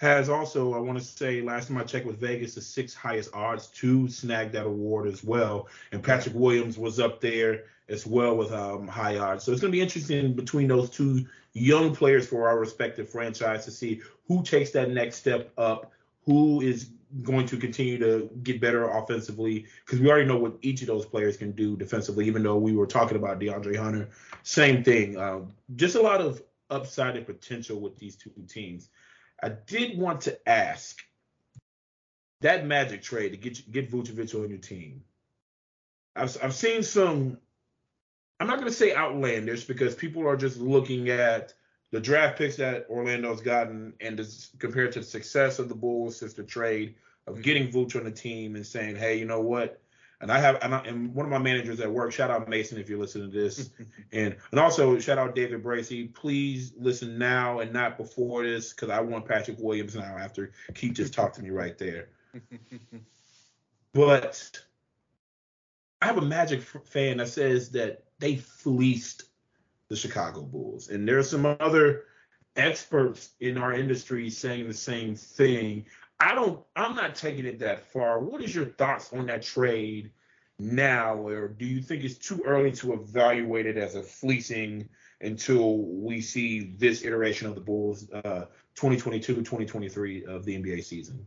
has 0.00 0.30
also, 0.30 0.72
I 0.72 0.78
want 0.78 0.98
to 0.98 1.04
say, 1.04 1.42
last 1.42 1.68
time 1.68 1.76
I 1.76 1.84
checked 1.84 2.06
with 2.06 2.18
Vegas, 2.18 2.54
the 2.54 2.62
sixth 2.62 2.96
highest 2.96 3.34
odds 3.34 3.66
to 3.66 4.08
snag 4.08 4.50
that 4.52 4.64
award 4.64 5.06
as 5.06 5.22
well. 5.22 5.68
And 5.92 6.02
Patrick 6.02 6.34
Williams 6.34 6.78
was 6.78 6.98
up 6.98 7.20
there 7.20 7.64
as 7.90 8.06
well 8.06 8.34
with 8.34 8.50
um, 8.50 8.88
high 8.88 9.18
odds. 9.18 9.44
So 9.44 9.52
it's 9.52 9.60
going 9.60 9.70
to 9.70 9.76
be 9.76 9.82
interesting 9.82 10.32
between 10.32 10.68
those 10.68 10.88
two 10.88 11.26
young 11.52 11.94
players 11.94 12.26
for 12.26 12.48
our 12.48 12.58
respective 12.58 13.10
franchise 13.10 13.66
to 13.66 13.70
see 13.70 14.00
who 14.26 14.42
takes 14.42 14.70
that 14.70 14.90
next 14.90 15.16
step 15.16 15.52
up, 15.58 15.92
who 16.24 16.62
is 16.62 16.88
going 17.22 17.44
to 17.44 17.58
continue 17.58 17.98
to 17.98 18.30
get 18.42 18.58
better 18.58 18.88
offensively 18.88 19.66
because 19.84 20.00
we 20.00 20.08
already 20.08 20.26
know 20.26 20.38
what 20.38 20.54
each 20.62 20.80
of 20.80 20.86
those 20.86 21.04
players 21.04 21.36
can 21.36 21.52
do 21.52 21.76
defensively. 21.76 22.26
Even 22.26 22.42
though 22.42 22.56
we 22.56 22.74
were 22.74 22.86
talking 22.86 23.18
about 23.18 23.38
DeAndre 23.38 23.76
Hunter, 23.76 24.08
same 24.44 24.82
thing. 24.82 25.18
Um, 25.18 25.52
just 25.76 25.94
a 25.94 26.00
lot 26.00 26.22
of 26.22 26.42
upside 26.70 27.16
and 27.16 27.26
potential 27.26 27.80
with 27.80 27.98
these 27.98 28.16
two 28.16 28.32
teams. 28.48 28.88
I 29.42 29.48
did 29.48 29.98
want 29.98 30.22
to 30.22 30.48
ask 30.48 30.98
that 32.40 32.66
Magic 32.66 33.02
trade 33.02 33.30
to 33.30 33.36
get 33.36 33.70
get 33.70 33.90
Vucevic 33.90 34.34
on 34.34 34.50
your 34.50 34.58
team. 34.58 35.04
I've 36.16 36.36
I've 36.42 36.54
seen 36.54 36.82
some. 36.82 37.38
I'm 38.38 38.46
not 38.46 38.56
going 38.56 38.68
to 38.70 38.74
say 38.74 38.94
outlandish 38.94 39.64
because 39.64 39.94
people 39.94 40.26
are 40.26 40.36
just 40.36 40.58
looking 40.58 41.10
at 41.10 41.52
the 41.90 42.00
draft 42.00 42.38
picks 42.38 42.56
that 42.56 42.86
Orlando's 42.88 43.42
gotten 43.42 43.92
and 44.00 44.20
compared 44.58 44.92
to 44.92 45.00
the 45.00 45.04
success 45.04 45.58
of 45.58 45.68
the 45.68 45.74
Bulls 45.74 46.16
since 46.16 46.32
the 46.32 46.42
trade 46.42 46.94
of 47.26 47.42
getting 47.42 47.70
Vooch 47.70 47.96
on 47.96 48.04
the 48.04 48.10
team 48.10 48.56
and 48.56 48.66
saying, 48.66 48.96
hey, 48.96 49.18
you 49.18 49.24
know 49.24 49.40
what? 49.40 49.79
And 50.20 50.30
I 50.30 50.38
have, 50.38 50.58
and, 50.62 50.74
I, 50.74 50.80
and, 50.80 51.14
one 51.14 51.24
of 51.24 51.32
my 51.32 51.38
managers 51.38 51.80
at 51.80 51.90
work, 51.90 52.12
shout 52.12 52.30
out 52.30 52.46
Mason 52.46 52.78
if 52.78 52.90
you're 52.90 52.98
listening 52.98 53.30
to 53.30 53.38
this, 53.38 53.70
and 54.12 54.36
and 54.50 54.60
also 54.60 54.98
shout 54.98 55.16
out 55.16 55.34
David 55.34 55.62
Bracy. 55.62 56.08
Please 56.08 56.72
listen 56.76 57.16
now 57.16 57.60
and 57.60 57.72
not 57.72 57.96
before 57.96 58.44
this, 58.44 58.72
because 58.72 58.90
I 58.90 59.00
want 59.00 59.26
Patrick 59.26 59.56
Williams 59.58 59.94
now 59.94 60.18
after 60.18 60.52
Keith 60.74 60.94
just 60.94 61.14
talked 61.14 61.36
to 61.36 61.42
me 61.42 61.50
right 61.50 61.78
there. 61.78 62.08
but 63.94 64.60
I 66.02 66.06
have 66.06 66.18
a 66.18 66.22
Magic 66.22 66.62
fan 66.62 67.16
that 67.16 67.28
says 67.28 67.70
that 67.70 68.04
they 68.18 68.36
fleeced 68.36 69.24
the 69.88 69.96
Chicago 69.96 70.42
Bulls, 70.42 70.90
and 70.90 71.08
there 71.08 71.18
are 71.18 71.22
some 71.22 71.46
other 71.46 72.04
experts 72.56 73.30
in 73.40 73.56
our 73.56 73.72
industry 73.72 74.28
saying 74.30 74.68
the 74.68 74.74
same 74.74 75.14
thing. 75.14 75.86
I 76.20 76.34
don't. 76.34 76.60
I'm 76.76 76.94
not 76.94 77.14
taking 77.14 77.46
it 77.46 77.58
that 77.60 77.90
far. 77.92 78.20
What 78.20 78.42
is 78.42 78.54
your 78.54 78.66
thoughts 78.66 79.12
on 79.12 79.26
that 79.26 79.42
trade 79.42 80.10
now, 80.58 81.14
or 81.16 81.48
do 81.48 81.64
you 81.64 81.80
think 81.80 82.04
it's 82.04 82.18
too 82.18 82.42
early 82.44 82.72
to 82.72 82.92
evaluate 82.92 83.66
it 83.66 83.78
as 83.78 83.94
a 83.94 84.02
fleecing 84.02 84.88
until 85.22 85.78
we 85.78 86.20
see 86.20 86.74
this 86.76 87.02
iteration 87.04 87.48
of 87.48 87.54
the 87.54 87.60
Bulls, 87.60 88.10
uh, 88.10 88.46
2022-2023 88.76 90.26
of 90.26 90.44
the 90.44 90.56
NBA 90.56 90.84
season? 90.84 91.24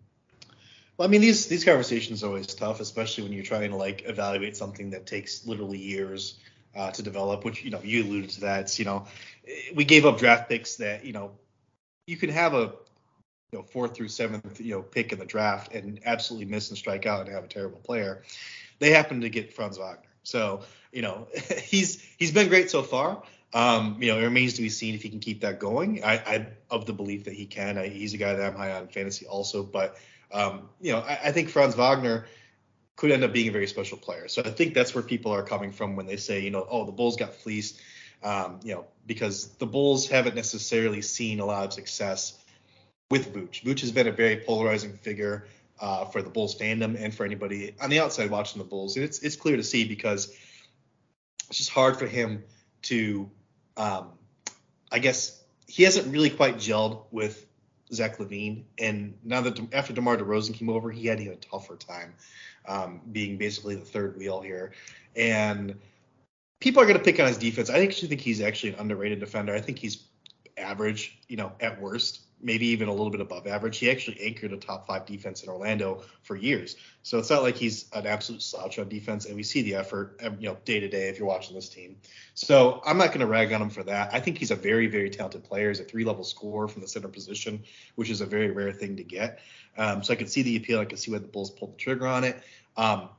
Well, 0.98 1.08
I 1.08 1.12
mean, 1.12 1.22
these 1.22 1.48
these 1.48 1.66
conversations 1.66 2.24
are 2.24 2.28
always 2.28 2.54
tough, 2.54 2.80
especially 2.80 3.24
when 3.24 3.34
you're 3.34 3.44
trying 3.44 3.72
to 3.72 3.76
like 3.76 4.04
evaluate 4.06 4.56
something 4.56 4.92
that 4.92 5.08
takes 5.08 5.46
literally 5.48 5.80
years 5.80 6.38
uh, 6.76 6.92
to 6.92 7.02
develop. 7.02 7.44
Which 7.44 7.64
you 7.64 7.72
know, 7.72 7.82
you 7.84 8.04
alluded 8.04 8.30
to 8.32 8.42
that. 8.42 8.62
It's, 8.62 8.78
you 8.78 8.86
know, 8.86 9.08
we 9.74 9.86
gave 9.86 10.06
up 10.06 10.20
draft 10.20 10.50
picks 10.50 10.76
that 10.76 11.04
you 11.04 11.14
know 11.14 11.32
you 12.06 12.18
can 12.18 12.30
have 12.30 12.54
a 12.54 12.74
you 13.54 13.60
know 13.60 13.64
fourth 13.64 13.96
through 13.96 14.08
seventh 14.08 14.60
you 14.60 14.74
know 14.74 14.82
pick 14.82 15.14
in 15.14 15.20
the 15.20 15.26
draft 15.26 15.74
and 15.76 16.00
absolutely 16.06 16.48
miss 16.48 16.70
and 16.70 16.78
strike 16.78 17.06
out 17.06 17.22
and 17.22 17.30
have 17.34 17.44
a 17.44 17.48
terrible 17.48 17.78
player. 17.80 18.24
They 18.80 18.90
happen 18.90 19.22
to 19.22 19.30
get 19.30 19.54
Franz 19.54 19.78
Wagner, 19.78 20.10
so 20.24 20.64
you 20.92 21.04
know 21.04 21.28
he's 21.64 22.02
he's 22.18 22.32
been 22.32 22.50
great 22.50 22.72
so 22.72 22.82
far. 22.82 23.22
Um, 23.54 23.98
you 24.02 24.12
know, 24.12 24.18
it 24.18 24.24
remains 24.24 24.56
to 24.56 24.64
be 24.64 24.70
seen 24.70 24.96
if 24.96 25.04
he 25.04 25.10
can 25.10 25.20
keep 25.20 25.42
that 25.42 25.60
going. 25.60 26.04
I, 26.04 26.14
I 26.14 26.48
of 26.72 26.88
the 26.88 26.94
belief 26.94 27.26
that 27.26 27.36
he 27.36 27.46
can. 27.46 27.78
I, 27.78 27.88
he's 27.88 28.16
a 28.16 28.18
guy 28.18 28.34
that 28.34 28.44
I'm 28.44 28.56
high 28.56 28.72
on 28.72 28.88
fantasy 28.88 29.28
also, 29.28 29.62
but 29.62 29.98
um, 30.32 30.70
you 30.82 30.92
know, 30.92 31.02
I, 31.02 31.20
I 31.26 31.32
think 31.32 31.50
Franz 31.50 31.76
Wagner 31.76 32.26
could 32.96 33.12
end 33.12 33.24
up 33.24 33.34
being 33.34 33.50
a 33.50 33.52
very 33.52 33.68
special 33.68 34.00
player. 34.00 34.28
So 34.28 34.42
I 34.44 34.50
think 34.50 34.74
that's 34.74 34.96
where 34.96 35.04
people 35.04 35.32
are 35.32 35.44
coming 35.44 35.72
from 35.72 35.96
when 35.96 36.08
they 36.08 36.18
say, 36.18 36.40
you 36.40 36.50
know, 36.50 36.66
oh, 36.68 36.86
the 36.86 36.92
Bulls 36.92 37.16
got 37.16 37.36
fleeced, 37.36 37.80
um, 38.24 38.60
you 38.64 38.74
know, 38.74 38.86
because 39.06 39.50
the 39.58 39.68
Bulls 39.68 40.08
haven't 40.08 40.36
necessarily 40.36 41.04
seen 41.04 41.40
a 41.40 41.46
lot 41.46 41.66
of 41.66 41.74
success 41.74 42.43
with 43.14 43.32
Vooch. 43.32 43.64
Vooch 43.64 43.82
has 43.82 43.92
been 43.92 44.08
a 44.08 44.12
very 44.12 44.38
polarizing 44.38 44.94
figure 44.98 45.46
uh, 45.80 46.04
for 46.06 46.24
the 46.24 46.32
Bulls 46.32 46.58
fandom 46.58 47.00
and 47.00 47.14
for 47.14 47.28
anybody 47.28 47.76
on 47.80 47.92
the 47.92 48.00
outside 48.00 48.32
watching 48.32 48.58
the 48.58 48.68
Bulls. 48.68 48.96
And 48.96 49.06
it's 49.06 49.20
it's 49.20 49.36
clear 49.36 49.56
to 49.56 49.62
see 49.62 49.88
because 49.88 50.36
it's 51.48 51.60
just 51.60 51.70
hard 51.70 52.00
for 52.00 52.08
him 52.08 52.44
to, 52.90 53.30
um, 53.78 54.14
I 54.92 54.98
guess 54.98 55.44
he 55.68 55.84
hasn't 55.84 56.12
really 56.12 56.32
quite 56.32 56.56
gelled 56.56 57.04
with 57.12 57.46
Zach 57.92 58.18
LaVine. 58.18 58.64
And 58.80 59.14
now 59.24 59.42
that 59.42 59.60
after 59.74 59.94
DeMar 59.94 60.18
DeRozan 60.18 60.56
came 60.56 60.72
over, 60.72 60.90
he 60.90 61.06
had 61.06 61.22
even 61.22 61.34
a 61.34 61.36
tougher 61.36 61.76
time 61.76 62.16
um, 62.68 63.00
being 63.12 63.38
basically 63.38 63.76
the 63.76 63.86
third 63.86 64.18
wheel 64.18 64.42
here. 64.42 64.72
And 65.16 65.80
people 66.60 66.82
are 66.82 66.88
going 66.88 66.98
to 66.98 67.04
pick 67.04 67.20
on 67.20 67.28
his 67.28 67.38
defense. 67.38 67.70
I 67.70 67.84
actually 67.84 68.08
think 68.08 68.22
he's 68.22 68.42
actually 68.42 68.74
an 68.74 68.80
underrated 68.80 69.20
defender. 69.20 69.54
I 69.54 69.62
think 69.62 69.78
he's 69.78 70.06
average, 70.58 71.20
you 71.28 71.38
know, 71.38 71.52
at 71.60 71.80
worst 71.80 72.23
maybe 72.44 72.68
even 72.68 72.88
a 72.88 72.92
little 72.92 73.10
bit 73.10 73.22
above 73.22 73.48
average. 73.48 73.78
He 73.78 73.90
actually 73.90 74.20
anchored 74.22 74.54
a 74.54 74.58
top 74.58 74.86
five 74.86 75.06
defense 75.06 75.44
in 75.44 75.50
Orlando 75.50 76.04
for 76.22 76.36
years. 76.36 76.76
So 77.02 77.18
it's 77.18 77.30
not 77.30 77.42
like 77.42 77.56
he's 77.56 77.86
an 77.94 78.06
absolute 78.06 78.42
slouch 78.42 78.78
on 78.80 78.90
defense, 78.90 79.26
and 79.26 79.36
we 79.36 79.44
see 79.44 79.62
the 79.62 79.76
effort, 79.76 80.20
um, 80.24 80.38
you 80.40 80.50
know, 80.50 80.58
day 80.66 80.80
to 80.80 80.88
day 80.88 81.10
if 81.10 81.18
you're 81.18 81.28
watching 81.28 81.56
this 81.56 81.70
team. 81.70 81.98
So 82.34 82.82
I'm 82.86 82.98
not 82.98 83.08
going 83.08 83.22
to 83.22 83.28
rag 83.28 83.52
on 83.54 83.62
him 83.62 83.70
for 83.70 83.84
that. 83.84 84.14
I 84.14 84.20
think 84.20 84.38
he's 84.38 84.52
a 84.52 84.56
very, 84.56 84.88
very 84.88 85.10
talented 85.10 85.44
player. 85.44 85.70
He's 85.70 85.80
a 85.80 85.84
three-level 85.84 86.24
scorer 86.24 86.68
from 86.68 86.82
the 86.82 86.88
center 86.88 87.08
position, 87.08 87.64
which 87.96 88.10
is 88.10 88.22
a 88.22 88.26
very 88.26 88.52
rare 88.52 88.72
thing 88.72 88.98
to 88.98 89.04
get. 89.04 89.40
Um, 89.78 90.04
so 90.04 90.14
I 90.14 90.16
can 90.16 90.28
see 90.28 90.42
the 90.44 90.58
appeal. 90.58 90.80
I 90.80 90.86
can 90.86 90.98
see 90.98 91.12
why 91.12 91.20
the 91.20 91.28
Bulls 91.28 91.50
pulled 91.50 91.74
the 91.74 91.78
trigger 91.78 92.08
on 92.08 92.24
it. 92.24 92.42
Um, 92.78 93.10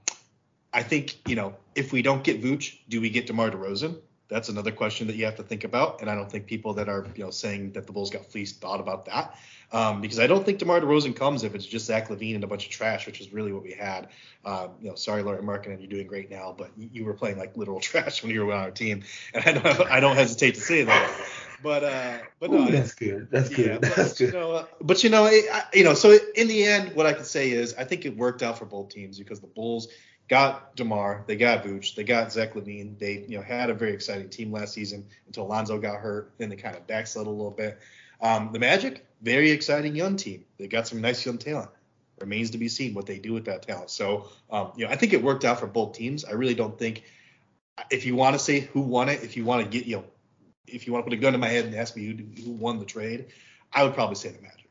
I 0.73 0.83
think, 0.83 1.17
you 1.29 1.37
know, 1.37 1.55
if 1.75 1.93
we 1.93 2.03
don't 2.03 2.25
get 2.25 2.43
Vooch, 2.43 2.79
do 2.89 3.01
we 3.01 3.09
get 3.09 3.27
DeMar 3.27 3.51
DeRozan? 3.51 3.97
That's 4.29 4.49
another 4.49 4.73
question 4.73 5.07
that 5.09 5.17
you 5.17 5.27
have 5.27 5.37
to 5.37 5.43
think 5.43 5.65
about. 5.65 6.01
And 6.01 6.11
I 6.11 6.15
don't 6.15 6.31
think 6.31 6.47
people 6.47 6.75
that 6.75 6.89
are, 6.89 7.07
you 7.15 7.25
know, 7.25 7.31
saying 7.31 7.73
that 7.73 7.87
the 7.87 7.93
Bulls 7.93 8.11
got 8.11 8.25
fleeced 8.27 8.61
thought 8.61 8.81
about 8.81 9.05
that. 9.07 9.39
Um, 9.73 10.01
because 10.01 10.21
I 10.21 10.27
don't 10.27 10.45
think 10.47 10.59
DeMar 10.59 10.81
DeRozan 10.81 11.17
comes 11.17 11.43
if 11.43 11.55
it's 11.55 11.67
just 11.67 11.87
Zach 11.87 12.09
LaVine 12.09 12.37
and 12.37 12.45
a 12.45 12.47
bunch 12.47 12.65
of 12.65 12.71
trash, 12.71 13.07
which 13.07 13.21
is 13.21 13.33
really 13.33 13.53
what 13.53 13.63
we 13.63 13.73
had. 13.73 14.09
Um, 14.45 14.71
you 14.81 14.89
know, 14.89 14.95
sorry, 14.95 15.23
Lauri 15.23 15.43
Markkanen, 15.43 15.81
you're 15.81 15.89
doing 15.89 16.07
great 16.07 16.31
now, 16.31 16.55
but 16.57 16.71
you 16.77 17.05
were 17.05 17.15
playing 17.15 17.39
like 17.39 17.57
literal 17.57 17.81
trash 17.91 18.23
when 18.23 18.33
you 18.33 18.47
were 18.47 18.53
on 18.53 18.63
our 18.63 18.71
team, 18.71 19.03
and 19.35 19.45
I 19.45 19.53
don't, 19.53 19.91
I 19.91 20.01
don't 20.01 20.17
hesitate 20.17 20.55
to 20.55 20.61
say 20.61 20.85
that. 20.85 21.29
But 21.63 21.85
uh, 21.85 22.19
but 22.41 22.51
no, 22.51 22.67
Ooh, 22.67 22.71
that's 22.71 22.95
good. 22.95 23.29
That's 23.31 23.49
good. 23.49 23.81
That's 23.83 23.97
but, 24.11 24.19
good. 24.19 24.33
You 24.33 24.41
know, 24.41 24.53
uh, 24.53 24.67
but 24.81 25.05
you 25.05 25.11
know, 25.11 25.27
it, 25.27 25.45
I, 25.53 25.63
you 25.73 25.85
know, 25.85 25.95
so 25.95 26.17
in 26.35 26.49
the 26.49 26.65
end, 26.65 26.95
what 26.95 27.07
I 27.07 27.13
can 27.13 27.25
say 27.25 27.51
is 27.51 27.75
I 27.75 27.85
think 27.85 28.05
it 28.05 28.17
worked 28.17 28.43
out 28.43 28.59
for 28.59 28.65
both 28.65 28.91
teams 28.91 29.19
because 29.19 29.41
the 29.41 29.47
Bulls 29.47 29.89
got 30.29 30.75
Demar, 30.77 31.25
they 31.27 31.37
got 31.37 31.65
Vooch, 31.65 31.95
they 31.95 32.05
got 32.05 32.33
Zach 32.33 32.55
LaVine. 32.55 32.99
They 32.99 33.25
you 33.29 33.37
know 33.37 33.43
had 33.43 33.71
a 33.71 33.75
very 33.75 33.93
exciting 33.93 34.29
team 34.29 34.53
last 34.53 34.73
season 34.75 35.07
until 35.27 35.45
Alonzo 35.45 35.79
got 35.79 36.01
hurt. 36.01 36.33
Then 36.39 36.49
they 36.49 36.57
kind 36.57 36.77
of 36.77 36.87
backslid 36.87 37.27
a 37.27 37.31
little 37.31 37.51
bit. 37.51 37.79
Um, 38.21 38.51
the 38.53 38.59
Magic, 38.59 39.07
very 39.23 39.51
exciting 39.51 39.95
young 39.95 40.17
team. 40.17 40.45
They 40.59 40.67
got 40.67 40.87
some 40.87 41.01
nice 41.01 41.25
young 41.25 41.39
talent. 41.39 41.71
Remains 42.21 42.51
to 42.51 42.59
be 42.59 42.69
seen 42.69 42.95
what 42.95 43.07
they 43.07 43.19
do 43.19 43.33
with 43.33 43.45
that 43.47 43.63
talent. 43.63 43.91
So 43.91 44.29
um, 44.51 44.73
you 44.77 44.87
know 44.87 44.91
I 44.91 44.97
think 44.97 45.13
it 45.13 45.23
worked 45.23 45.45
out 45.45 45.61
for 45.61 45.67
both 45.67 45.95
teams. 45.95 46.25
I 46.25 46.33
really 46.33 46.55
don't 46.55 46.79
think 46.79 47.05
if 47.91 48.07
you 48.07 48.15
want 48.15 48.35
to 48.35 48.39
say 48.39 48.61
who 48.61 48.81
won 48.81 49.09
it, 49.09 49.23
if 49.23 49.37
you 49.37 49.45
want 49.45 49.65
to 49.65 49.69
get 49.69 49.87
you 49.87 49.97
know 49.97 50.05
if 50.67 50.87
you 50.87 50.93
want 50.93 51.05
to 51.05 51.11
put 51.11 51.19
a 51.19 51.21
gun 51.21 51.33
to 51.33 51.39
my 51.39 51.49
head 51.49 51.65
and 51.67 51.75
ask 51.75 51.97
me 51.97 52.07
who, 52.07 52.43
who 52.43 52.51
won 52.53 52.79
the 52.79 52.85
trade, 52.85 53.27
I 53.73 53.85
would 53.85 53.95
probably 53.95 54.17
say 54.17 54.31
the 54.31 54.43
Magic. 54.43 54.71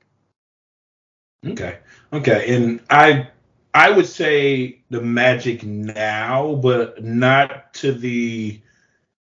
Okay. 1.45 1.79
Okay. 2.11 2.55
And 2.55 2.81
I 2.89 3.29
I 3.73 3.89
would 3.91 4.07
say 4.07 4.81
the 4.89 5.01
Magic 5.01 5.63
now, 5.63 6.55
but 6.55 7.03
not 7.03 7.73
to 7.75 7.91
the 7.91 8.61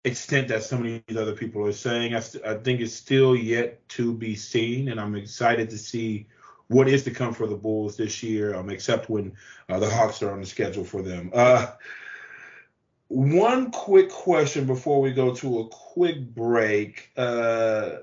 extent 0.03 0.47
that 0.49 0.63
some 0.63 0.85
of 0.85 1.03
these 1.07 1.17
other 1.17 1.35
people 1.35 1.65
are 1.65 1.71
saying. 1.71 2.15
I, 2.15 2.19
st- 2.19 2.45
I 2.45 2.55
think 2.55 2.81
it's 2.81 2.93
still 2.93 3.35
yet 3.35 3.87
to 3.89 4.13
be 4.13 4.35
seen, 4.35 4.89
and 4.89 4.99
I'm 4.99 5.15
excited 5.15 5.69
to 5.69 5.77
see 5.77 6.27
what 6.67 6.87
is 6.87 7.03
to 7.03 7.11
come 7.11 7.33
for 7.33 7.47
the 7.47 7.55
Bulls 7.55 7.97
this 7.97 8.23
year, 8.23 8.55
um, 8.55 8.69
except 8.69 9.09
when 9.09 9.33
uh, 9.69 9.79
the 9.79 9.89
Hawks 9.89 10.21
are 10.21 10.31
on 10.31 10.39
the 10.41 10.47
schedule 10.47 10.85
for 10.85 11.01
them. 11.01 11.29
Uh, 11.33 11.67
one 13.11 13.71
quick 13.71 14.09
question 14.09 14.65
before 14.65 15.01
we 15.01 15.11
go 15.11 15.35
to 15.35 15.59
a 15.59 15.67
quick 15.67 16.33
break. 16.33 17.11
Uh, 17.17 17.97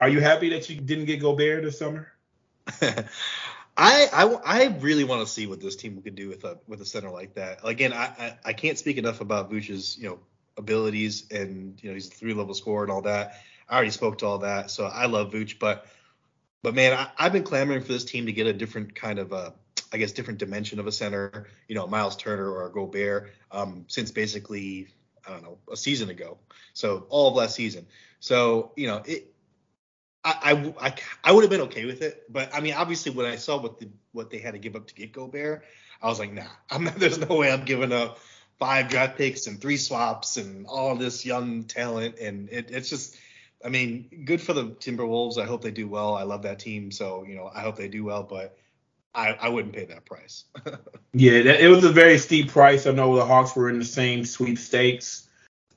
are 0.00 0.08
you 0.08 0.20
happy 0.20 0.50
that 0.50 0.68
you 0.68 0.80
didn't 0.80 1.04
get 1.04 1.20
Gobert 1.20 1.62
this 1.62 1.78
summer? 1.78 2.12
I, 2.82 4.08
I, 4.12 4.38
I 4.44 4.76
really 4.80 5.04
want 5.04 5.24
to 5.24 5.32
see 5.32 5.46
what 5.46 5.60
this 5.60 5.76
team 5.76 6.02
could 6.02 6.16
do 6.16 6.28
with 6.28 6.42
a 6.42 6.58
with 6.66 6.80
a 6.80 6.84
center 6.84 7.10
like 7.10 7.34
that. 7.34 7.60
Again, 7.62 7.92
I, 7.92 8.06
I, 8.06 8.38
I 8.46 8.52
can't 8.52 8.76
speak 8.76 8.96
enough 8.96 9.20
about 9.20 9.48
Vooch's 9.48 9.96
you 9.96 10.08
know 10.08 10.18
abilities 10.56 11.30
and 11.30 11.80
you 11.80 11.90
know 11.90 11.94
he's 11.94 12.08
a 12.08 12.10
three 12.10 12.34
level 12.34 12.54
scorer 12.54 12.82
and 12.82 12.90
all 12.90 13.02
that. 13.02 13.40
I 13.68 13.76
already 13.76 13.90
spoke 13.90 14.18
to 14.18 14.26
all 14.26 14.38
that, 14.38 14.72
so 14.72 14.86
I 14.86 15.06
love 15.06 15.30
Vooch, 15.30 15.60
but 15.60 15.86
but 16.64 16.74
man, 16.74 16.98
I, 17.16 17.22
have 17.22 17.32
been 17.32 17.44
clamoring 17.44 17.82
for 17.82 17.92
this 17.92 18.04
team 18.04 18.26
to 18.26 18.32
get 18.32 18.48
a 18.48 18.52
different 18.52 18.96
kind 18.96 19.20
of 19.20 19.30
a 19.30 19.54
I 19.92 19.96
guess, 19.96 20.12
different 20.12 20.38
dimension 20.38 20.78
of 20.78 20.86
a 20.86 20.92
center, 20.92 21.46
you 21.68 21.74
know, 21.74 21.86
Miles 21.86 22.16
Turner 22.16 22.50
or 22.50 22.68
Gobert, 22.68 23.32
um, 23.50 23.84
since 23.88 24.10
basically, 24.10 24.88
I 25.26 25.32
don't 25.32 25.42
know, 25.42 25.58
a 25.70 25.76
season 25.76 26.10
ago. 26.10 26.38
So 26.74 27.06
all 27.08 27.28
of 27.28 27.34
last 27.34 27.54
season. 27.54 27.86
So, 28.20 28.72
you 28.76 28.86
know, 28.86 29.02
it, 29.06 29.32
I, 30.24 30.74
I, 30.80 30.88
I, 30.88 30.94
I 31.24 31.32
would 31.32 31.42
have 31.42 31.50
been 31.50 31.62
okay 31.62 31.84
with 31.84 32.02
it, 32.02 32.24
but 32.30 32.54
I 32.54 32.60
mean, 32.60 32.74
obviously, 32.74 33.12
when 33.12 33.26
I 33.26 33.36
saw 33.36 33.60
what 33.60 33.78
the 33.78 33.88
what 34.12 34.30
they 34.30 34.38
had 34.38 34.52
to 34.52 34.58
give 34.58 34.76
up 34.76 34.86
to 34.88 34.94
get 34.94 35.12
Gobert, 35.12 35.64
I 36.02 36.08
was 36.08 36.18
like, 36.18 36.32
nah, 36.32 36.42
I'm 36.70 36.84
not, 36.84 36.96
there's 36.96 37.18
no 37.18 37.36
way 37.36 37.50
I'm 37.50 37.64
giving 37.64 37.92
up 37.92 38.18
five 38.58 38.88
draft 38.88 39.16
picks 39.16 39.46
and 39.46 39.60
three 39.60 39.76
swaps 39.76 40.36
and 40.36 40.66
all 40.66 40.96
this 40.96 41.24
young 41.24 41.64
talent, 41.64 42.18
and 42.18 42.48
it, 42.50 42.70
it's 42.70 42.90
just, 42.90 43.16
I 43.64 43.68
mean, 43.68 44.24
good 44.24 44.40
for 44.40 44.52
the 44.52 44.66
Timberwolves. 44.66 45.38
I 45.38 45.46
hope 45.46 45.62
they 45.62 45.70
do 45.70 45.88
well. 45.88 46.14
I 46.14 46.24
love 46.24 46.42
that 46.42 46.58
team, 46.58 46.90
so 46.90 47.24
you 47.24 47.36
know, 47.36 47.50
I 47.54 47.60
hope 47.60 47.76
they 47.76 47.88
do 47.88 48.04
well, 48.04 48.24
but 48.24 48.58
I, 49.18 49.36
I 49.40 49.48
wouldn't 49.48 49.74
pay 49.74 49.84
that 49.86 50.04
price. 50.04 50.44
yeah, 51.12 51.42
that, 51.42 51.60
it 51.60 51.68
was 51.68 51.82
a 51.82 51.90
very 51.90 52.18
steep 52.18 52.50
price. 52.50 52.86
I 52.86 52.92
know 52.92 53.16
the 53.16 53.24
Hawks 53.24 53.56
were 53.56 53.68
in 53.68 53.80
the 53.80 53.84
same 53.84 54.24
sweepstakes. 54.24 55.28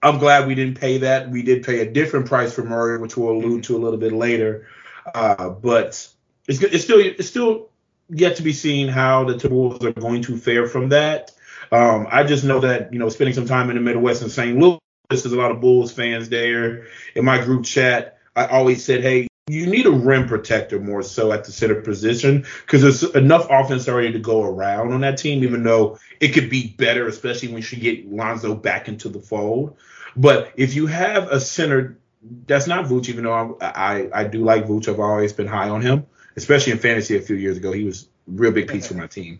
I'm 0.03 0.19
glad 0.19 0.47
we 0.47 0.53
didn't 0.53 0.79
pay 0.79 0.99
that. 0.99 1.29
We 1.29 1.41
did 1.41 1.63
pay 1.63 1.79
a 1.79 1.91
different 1.91 2.27
price 2.27 2.53
for 2.53 2.63
Murray, 2.63 2.99
which 2.99 3.17
we'll 3.17 3.31
allude 3.31 3.63
to 3.65 3.75
a 3.75 3.79
little 3.79 3.97
bit 3.97 4.13
later. 4.13 4.67
Uh, 5.15 5.49
but 5.49 6.07
it's, 6.47 6.61
it's 6.61 6.83
still 6.83 6.99
it's 6.99 7.27
still 7.27 7.69
yet 8.09 8.35
to 8.35 8.43
be 8.43 8.53
seen 8.53 8.87
how 8.87 9.23
the 9.23 9.33
Timberwolves 9.33 9.83
are 9.83 9.93
going 9.93 10.21
to 10.23 10.37
fare 10.37 10.67
from 10.67 10.89
that. 10.89 11.31
Um, 11.71 12.07
I 12.11 12.23
just 12.23 12.43
know 12.43 12.59
that 12.59 12.93
you 12.93 12.99
know 12.99 13.09
spending 13.09 13.33
some 13.33 13.47
time 13.47 13.69
in 13.69 13.75
the 13.75 13.81
Midwest 13.81 14.21
and 14.21 14.31
St. 14.31 14.57
Louis, 14.57 14.79
there's 15.09 15.25
a 15.25 15.35
lot 15.35 15.51
of 15.51 15.61
Bulls 15.61 15.91
fans 15.91 16.29
there. 16.29 16.85
In 17.15 17.25
my 17.25 17.43
group 17.43 17.65
chat, 17.65 18.19
I 18.35 18.45
always 18.45 18.83
said, 18.83 19.01
hey, 19.01 19.27
you 19.47 19.65
need 19.65 19.85
a 19.85 19.91
rim 19.91 20.27
protector 20.27 20.79
more 20.79 21.01
so 21.01 21.31
at 21.31 21.43
the 21.43 21.51
center 21.51 21.81
position 21.81 22.45
because 22.65 22.81
there's 22.81 23.03
enough 23.15 23.47
offense 23.49 23.89
already 23.89 24.11
to 24.13 24.19
go 24.19 24.43
around 24.43 24.93
on 24.93 25.01
that 25.01 25.17
team, 25.17 25.43
even 25.43 25.63
though 25.63 25.97
it 26.19 26.29
could 26.29 26.49
be 26.49 26.75
better, 26.77 27.07
especially 27.07 27.51
when 27.51 27.63
you 27.69 27.77
get 27.77 28.09
Lonzo 28.09 28.55
back 28.55 28.87
into 28.87 29.09
the 29.09 29.19
fold. 29.19 29.77
But 30.15 30.53
if 30.55 30.75
you 30.75 30.87
have 30.87 31.29
a 31.29 31.39
center 31.39 31.97
that's 32.45 32.67
not 32.67 32.85
Vooch, 32.85 33.09
even 33.09 33.23
though 33.23 33.57
I, 33.59 33.65
I, 33.65 34.09
I 34.13 34.23
do 34.25 34.43
like 34.43 34.67
Vooch, 34.67 34.87
I've 34.87 34.99
always 34.99 35.33
been 35.33 35.47
high 35.47 35.69
on 35.69 35.81
him, 35.81 36.05
especially 36.35 36.73
in 36.73 36.79
fantasy 36.79 37.17
a 37.17 37.21
few 37.21 37.35
years 37.35 37.57
ago. 37.57 37.71
He 37.71 37.83
was 37.83 38.07
real 38.27 38.51
big 38.51 38.67
piece 38.67 38.87
for 38.87 38.93
my 38.93 39.07
team. 39.07 39.39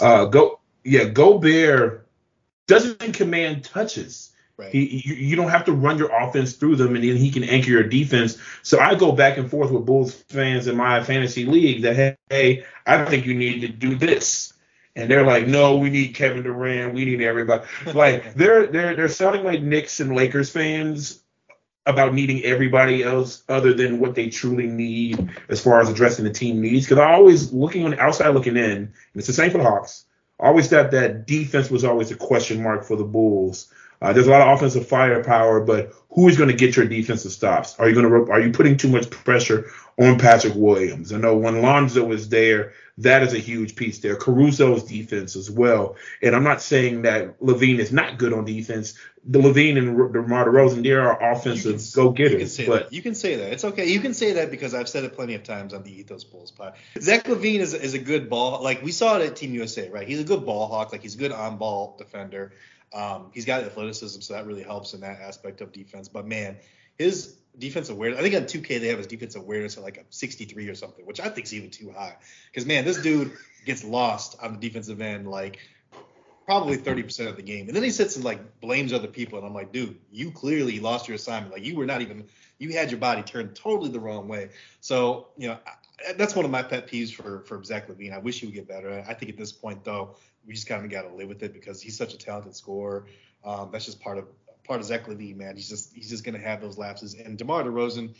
Uh, 0.00 0.24
go 0.24 0.60
yeah, 0.84 1.04
Gobert 1.04 2.08
doesn't 2.66 3.14
command 3.14 3.64
touches. 3.64 4.31
Right. 4.58 4.70
He, 4.70 5.02
you, 5.04 5.14
you, 5.14 5.36
don't 5.36 5.48
have 5.48 5.64
to 5.64 5.72
run 5.72 5.96
your 5.96 6.14
offense 6.14 6.52
through 6.52 6.76
them, 6.76 6.94
and 6.94 7.02
then 7.02 7.16
he 7.16 7.30
can 7.30 7.42
anchor 7.42 7.70
your 7.70 7.82
defense. 7.84 8.38
So 8.62 8.78
I 8.78 8.94
go 8.94 9.12
back 9.12 9.38
and 9.38 9.50
forth 9.50 9.70
with 9.70 9.86
Bulls 9.86 10.14
fans 10.14 10.66
in 10.66 10.76
my 10.76 11.02
fantasy 11.02 11.46
league 11.46 11.82
that 11.82 12.18
hey, 12.28 12.64
I 12.86 13.04
think 13.06 13.24
you 13.24 13.34
need 13.34 13.62
to 13.62 13.68
do 13.68 13.96
this, 13.96 14.52
and 14.94 15.10
they're 15.10 15.26
like, 15.26 15.46
no, 15.46 15.78
we 15.78 15.88
need 15.88 16.14
Kevin 16.14 16.42
Durant, 16.42 16.92
we 16.92 17.06
need 17.06 17.22
everybody. 17.22 17.64
like 17.94 18.34
they're 18.34 18.66
they're 18.66 18.94
they're 18.94 19.08
sounding 19.08 19.42
like 19.42 19.62
Knicks 19.62 20.00
and 20.00 20.14
Lakers 20.14 20.50
fans 20.50 21.22
about 21.86 22.14
needing 22.14 22.44
everybody 22.44 23.02
else 23.02 23.42
other 23.48 23.72
than 23.74 23.98
what 23.98 24.14
they 24.14 24.28
truly 24.28 24.66
need 24.66 25.30
as 25.48 25.60
far 25.60 25.80
as 25.80 25.88
addressing 25.88 26.24
the 26.24 26.30
team 26.30 26.60
needs. 26.60 26.84
Because 26.84 26.98
I 26.98 27.12
always 27.12 27.52
looking 27.52 27.84
on 27.84 27.92
the 27.92 28.00
outside 28.00 28.28
looking 28.28 28.56
in, 28.56 28.70
and 28.70 28.92
it's 29.14 29.26
the 29.26 29.32
same 29.32 29.50
for 29.50 29.58
the 29.58 29.64
Hawks. 29.64 30.04
always 30.38 30.68
thought 30.68 30.90
that 30.92 31.26
defense 31.26 31.70
was 31.70 31.84
always 31.84 32.10
a 32.10 32.16
question 32.16 32.62
mark 32.62 32.84
for 32.84 32.96
the 32.96 33.04
Bulls. 33.04 33.72
Uh, 34.02 34.12
there's 34.12 34.26
a 34.26 34.30
lot 34.30 34.40
of 34.40 34.56
offensive 34.56 34.88
firepower, 34.88 35.60
but 35.60 35.94
who 36.10 36.28
is 36.28 36.36
going 36.36 36.48
to 36.48 36.56
get 36.56 36.74
your 36.74 36.86
defensive 36.86 37.30
stops? 37.30 37.78
Are 37.78 37.88
you 37.88 37.94
going 37.94 38.26
to 38.26 38.32
are 38.32 38.40
you 38.40 38.50
putting 38.50 38.76
too 38.76 38.88
much 38.88 39.08
pressure 39.08 39.70
on 39.96 40.18
Patrick 40.18 40.54
Williams? 40.56 41.12
I 41.12 41.18
know 41.18 41.36
when 41.36 41.62
Lonzo 41.62 42.10
is 42.10 42.28
there, 42.28 42.72
that 42.98 43.22
is 43.22 43.32
a 43.32 43.38
huge 43.38 43.76
piece 43.76 44.00
there. 44.00 44.16
Caruso's 44.16 44.82
defense 44.82 45.36
as 45.36 45.48
well, 45.48 45.94
and 46.20 46.34
I'm 46.34 46.42
not 46.42 46.60
saying 46.60 47.02
that 47.02 47.40
LaVine 47.40 47.78
is 47.78 47.92
not 47.92 48.18
good 48.18 48.32
on 48.32 48.44
defense. 48.44 48.98
The 49.24 49.38
LaVine 49.38 49.78
and 49.78 50.12
DeMar 50.12 50.46
DeRozan, 50.46 50.82
they 50.82 50.90
are 50.90 51.32
offensive 51.32 51.80
go 51.94 52.10
getters. 52.10 52.58
But 52.58 52.66
that. 52.66 52.92
you 52.92 53.02
can 53.02 53.14
say 53.14 53.36
that. 53.36 53.52
It's 53.52 53.64
okay. 53.64 53.86
You 53.86 54.00
can 54.00 54.14
say 54.14 54.32
that 54.32 54.50
because 54.50 54.74
I've 54.74 54.88
said 54.88 55.04
it 55.04 55.14
plenty 55.14 55.36
of 55.36 55.44
times 55.44 55.72
on 55.74 55.84
the 55.84 55.96
Ethos 55.96 56.24
Bulls 56.24 56.50
pod. 56.50 56.74
Zach 57.00 57.26
LaVine 57.26 57.60
is, 57.60 57.72
is 57.72 57.94
a 57.94 58.00
good 58.00 58.28
ball. 58.28 58.64
Like 58.64 58.82
we 58.82 58.90
saw 58.90 59.20
it 59.20 59.24
at 59.24 59.36
Team 59.36 59.54
USA, 59.54 59.88
right? 59.90 60.08
He's 60.08 60.18
a 60.18 60.24
good 60.24 60.44
ball 60.44 60.66
hawk. 60.66 60.90
Like 60.90 61.02
he's 61.02 61.14
a 61.14 61.18
good 61.18 61.30
on 61.30 61.56
ball 61.56 61.94
defender. 61.98 62.52
Um, 62.94 63.30
he's 63.32 63.44
got 63.44 63.62
athleticism, 63.62 64.20
so 64.20 64.34
that 64.34 64.46
really 64.46 64.62
helps 64.62 64.94
in 64.94 65.00
that 65.00 65.20
aspect 65.20 65.60
of 65.60 65.72
defense. 65.72 66.08
But 66.08 66.26
man, 66.26 66.56
his 66.98 67.36
defensive 67.58 67.96
awareness, 67.96 68.18
I 68.18 68.22
think 68.22 68.34
on 68.34 68.42
2K 68.42 68.80
they 68.80 68.88
have 68.88 68.98
his 68.98 69.06
defensive 69.06 69.42
awareness 69.42 69.76
at 69.76 69.82
like 69.82 69.98
a 69.98 70.04
63 70.10 70.68
or 70.68 70.74
something, 70.74 71.06
which 71.06 71.20
I 71.20 71.28
think 71.28 71.46
is 71.46 71.54
even 71.54 71.70
too 71.70 71.90
high. 71.90 72.16
Because 72.50 72.66
man, 72.66 72.84
this 72.84 73.00
dude 73.02 73.32
gets 73.64 73.84
lost 73.84 74.36
on 74.42 74.52
the 74.52 74.58
defensive 74.58 75.00
end 75.00 75.28
like 75.28 75.58
probably 76.44 76.76
30% 76.76 77.28
of 77.28 77.36
the 77.36 77.42
game. 77.42 77.66
And 77.68 77.76
then 77.76 77.82
he 77.82 77.90
sits 77.90 78.16
and 78.16 78.24
like 78.24 78.60
blames 78.60 78.92
other 78.92 79.08
people. 79.08 79.38
And 79.38 79.46
I'm 79.46 79.54
like, 79.54 79.72
dude, 79.72 79.98
you 80.10 80.30
clearly 80.30 80.80
lost 80.80 81.08
your 81.08 81.14
assignment. 81.14 81.52
Like 81.52 81.64
you 81.64 81.76
were 81.76 81.86
not 81.86 82.02
even, 82.02 82.26
you 82.58 82.72
had 82.72 82.90
your 82.90 83.00
body 83.00 83.22
turned 83.22 83.54
totally 83.54 83.90
the 83.90 84.00
wrong 84.00 84.28
way. 84.28 84.50
So, 84.80 85.28
you 85.36 85.48
know, 85.48 85.58
I, 85.66 86.12
that's 86.14 86.34
one 86.34 86.44
of 86.44 86.50
my 86.50 86.62
pet 86.62 86.88
peeves 86.88 87.12
for, 87.12 87.40
for 87.40 87.62
Zach 87.62 87.88
LaVine. 87.88 88.12
I 88.12 88.18
wish 88.18 88.40
he 88.40 88.46
would 88.46 88.54
get 88.54 88.66
better. 88.66 89.04
I 89.06 89.14
think 89.14 89.30
at 89.30 89.36
this 89.36 89.52
point, 89.52 89.84
though, 89.84 90.16
we 90.46 90.54
just 90.54 90.66
kind 90.66 90.84
of 90.84 90.90
got 90.90 91.02
to 91.02 91.14
live 91.14 91.28
with 91.28 91.42
it 91.42 91.52
because 91.52 91.80
he's 91.80 91.96
such 91.96 92.14
a 92.14 92.18
talented 92.18 92.56
scorer. 92.56 93.06
Um, 93.44 93.70
that's 93.72 93.84
just 93.84 94.00
part 94.00 94.18
of 94.18 94.26
part 94.64 94.80
of 94.80 94.86
Zach 94.86 95.06
LaVine, 95.06 95.36
man. 95.36 95.56
He's 95.56 95.68
just 95.68 95.94
he's 95.94 96.10
just 96.10 96.24
gonna 96.24 96.38
have 96.38 96.60
those 96.60 96.78
lapses. 96.78 97.14
And 97.14 97.36
DeMar 97.36 97.64
DeRozan, 97.64 98.14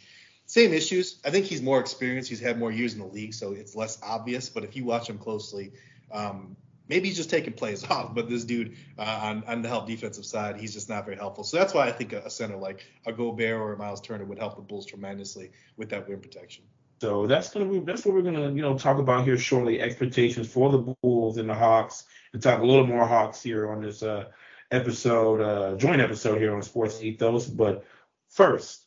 same 0.46 0.72
issues. 0.72 1.20
I 1.24 1.30
think 1.30 1.46
he's 1.46 1.62
more 1.62 1.80
experienced. 1.80 2.28
He's 2.28 2.40
had 2.40 2.58
more 2.58 2.70
years 2.70 2.94
in 2.94 3.00
the 3.00 3.06
league, 3.06 3.34
so 3.34 3.52
it's 3.52 3.74
less 3.74 3.98
obvious. 4.02 4.48
But 4.48 4.64
if 4.64 4.76
you 4.76 4.84
watch 4.84 5.08
him 5.08 5.18
closely, 5.18 5.72
um, 6.10 6.56
maybe 6.88 7.08
he's 7.08 7.16
just 7.16 7.30
taking 7.30 7.52
plays 7.52 7.84
off. 7.90 8.14
But 8.14 8.28
this 8.28 8.44
dude 8.44 8.76
uh, 8.98 9.20
on 9.22 9.44
on 9.46 9.62
the 9.62 9.68
help 9.68 9.86
defensive 9.86 10.24
side, 10.24 10.56
he's 10.56 10.72
just 10.72 10.88
not 10.88 11.04
very 11.04 11.16
helpful. 11.16 11.44
So 11.44 11.56
that's 11.56 11.74
why 11.74 11.86
I 11.86 11.92
think 11.92 12.12
a, 12.12 12.22
a 12.22 12.30
center 12.30 12.56
like 12.56 12.84
a 13.06 13.12
Gobert 13.12 13.60
or 13.60 13.72
a 13.72 13.78
Miles 13.78 14.00
Turner 14.00 14.24
would 14.24 14.38
help 14.38 14.56
the 14.56 14.62
Bulls 14.62 14.86
tremendously 14.86 15.52
with 15.76 15.90
that 15.90 16.08
rim 16.08 16.20
protection. 16.20 16.64
So 17.02 17.26
that's 17.26 17.50
gonna 17.50 17.64
be 17.64 17.80
that's 17.80 18.06
what 18.06 18.14
we're 18.14 18.22
gonna 18.22 18.52
you 18.52 18.62
know 18.62 18.78
talk 18.78 18.98
about 18.98 19.24
here 19.24 19.36
shortly. 19.36 19.80
Expectations 19.80 20.46
for 20.46 20.70
the 20.70 20.78
Bulls 21.02 21.36
and 21.36 21.48
the 21.48 21.54
Hawks, 21.54 22.04
and 22.32 22.40
talk 22.40 22.60
a 22.60 22.64
little 22.64 22.86
more 22.86 23.04
Hawks 23.04 23.42
here 23.42 23.68
on 23.72 23.82
this 23.82 24.04
uh, 24.04 24.26
episode, 24.70 25.40
uh, 25.40 25.76
joint 25.76 26.00
episode 26.00 26.38
here 26.38 26.54
on 26.54 26.62
Sports 26.62 27.02
Ethos. 27.02 27.48
But 27.48 27.84
first, 28.28 28.86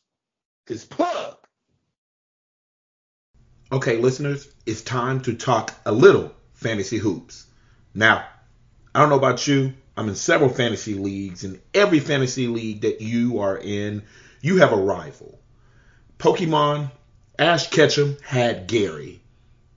this 0.66 0.82
plug. 0.82 1.36
Okay, 3.70 3.98
listeners, 3.98 4.48
it's 4.64 4.80
time 4.80 5.20
to 5.24 5.34
talk 5.34 5.74
a 5.84 5.92
little 5.92 6.32
fantasy 6.54 6.96
hoops. 6.96 7.44
Now, 7.92 8.24
I 8.94 9.00
don't 9.00 9.10
know 9.10 9.18
about 9.18 9.46
you. 9.46 9.74
I'm 9.94 10.08
in 10.08 10.14
several 10.14 10.48
fantasy 10.48 10.94
leagues. 10.94 11.44
and 11.44 11.60
every 11.74 12.00
fantasy 12.00 12.46
league 12.46 12.80
that 12.80 13.02
you 13.02 13.40
are 13.40 13.58
in, 13.58 14.04
you 14.40 14.56
have 14.56 14.72
a 14.72 14.76
rival. 14.76 15.38
Pokemon 16.18 16.90
Ash 17.38 17.68
Ketchum 17.68 18.16
had 18.24 18.66
Gary. 18.66 19.20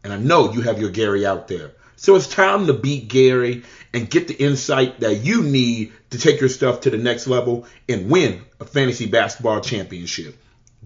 And 0.04 0.14
I 0.14 0.18
know 0.18 0.54
you 0.54 0.62
have 0.62 0.80
your 0.80 0.92
Gary 0.92 1.26
out 1.26 1.48
there. 1.48 1.72
So 1.98 2.16
it's 2.16 2.28
time 2.28 2.68
to 2.68 2.74
beat 2.74 3.10
Gary 3.10 3.64
and 3.94 4.10
get 4.10 4.30
the 4.30 4.34
insight 4.34 5.02
that 5.02 5.26
you 5.26 5.44
need 5.44 5.92
to 6.12 6.18
take 6.18 6.40
your 6.40 6.50
stuff 6.50 6.82
to 6.82 6.90
the 6.90 6.98
next 6.98 7.28
level 7.28 7.66
and 7.90 8.10
win 8.10 8.42
a 8.62 8.66
fantasy 8.66 9.08
basketball 9.08 9.60
championship. 9.60 10.38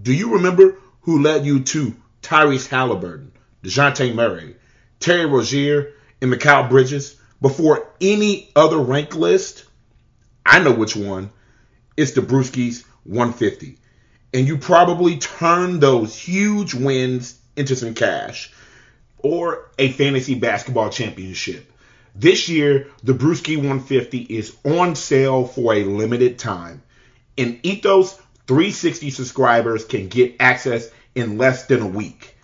Do 0.01 0.12
you 0.12 0.33
remember 0.33 0.77
who 1.01 1.21
led 1.21 1.45
you 1.45 1.62
to 1.63 1.95
Tyrese 2.23 2.67
Halliburton, 2.67 3.31
DeJounte 3.63 4.15
Murray, 4.15 4.55
Terry 4.99 5.27
Rozier, 5.27 5.91
and 6.21 6.33
Mikal 6.33 6.69
Bridges 6.69 7.15
before 7.41 7.88
any 8.01 8.49
other 8.55 8.79
rank 8.79 9.15
list? 9.15 9.65
I 10.43 10.59
know 10.59 10.71
which 10.71 10.95
one. 10.95 11.29
It's 11.95 12.13
the 12.13 12.21
Brewskis 12.21 12.86
150 13.03 13.77
and 14.33 14.47
you 14.47 14.57
probably 14.57 15.17
turn 15.17 15.79
those 15.79 16.17
huge 16.17 16.73
wins 16.73 17.37
into 17.55 17.75
some 17.75 17.93
cash 17.93 18.51
or 19.19 19.69
a 19.77 19.91
fantasy 19.91 20.33
basketball 20.35 20.89
championship. 20.89 21.71
This 22.15 22.49
year, 22.49 22.87
the 23.03 23.13
Brewski 23.13 23.57
150 23.57 24.19
is 24.19 24.55
on 24.63 24.95
sale 24.95 25.45
for 25.45 25.73
a 25.73 25.83
limited 25.83 26.37
time, 26.37 26.83
and 27.37 27.59
Ethos 27.63 28.13
360 28.47 29.09
subscribers 29.09 29.85
can 29.85 30.09
get 30.09 30.35
access 30.39 30.89
in 31.15 31.37
less 31.37 31.65
than 31.65 31.81
a 31.81 31.87
week. 31.87 32.35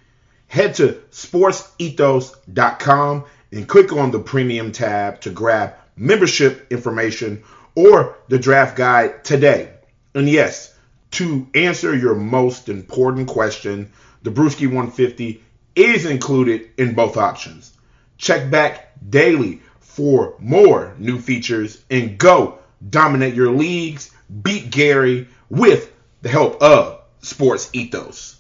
Head 0.47 0.75
to 0.75 1.02
sportsethos.com 1.12 3.25
and 3.52 3.67
click 3.67 3.91
on 3.91 4.12
the 4.12 4.19
premium 4.19 4.71
tab 4.71 5.21
to 5.21 5.30
grab 5.30 5.73
membership 5.95 6.67
information 6.71 7.43
or 7.75 8.15
the 8.30 8.39
draft 8.39 8.75
guide 8.75 9.23
today. 9.23 9.69
And 10.15 10.28
yes, 10.28 10.73
to 11.12 11.48
answer 11.56 11.95
your 11.95 12.15
most 12.15 12.69
important 12.69 13.28
question, 13.28 13.91
the 14.24 14.32
Brewski 14.32 14.67
150 14.67 15.43
is 15.76 16.06
included 16.06 16.69
in 16.78 16.93
both 16.93 17.17
options. 17.17 17.74
Check 18.17 18.52
back 18.52 18.93
daily 19.10 19.62
for 19.80 20.36
more 20.39 20.95
new 20.98 21.19
features 21.19 21.84
and 21.89 22.17
go 22.17 22.60
dominate 22.89 23.34
your 23.34 23.52
leagues, 23.52 24.12
beat 24.43 24.69
Gary 24.72 25.28
with 25.50 25.91
the 26.22 26.30
help 26.30 26.62
of 26.62 27.02
Sports 27.22 27.69
Ethos. 27.74 28.39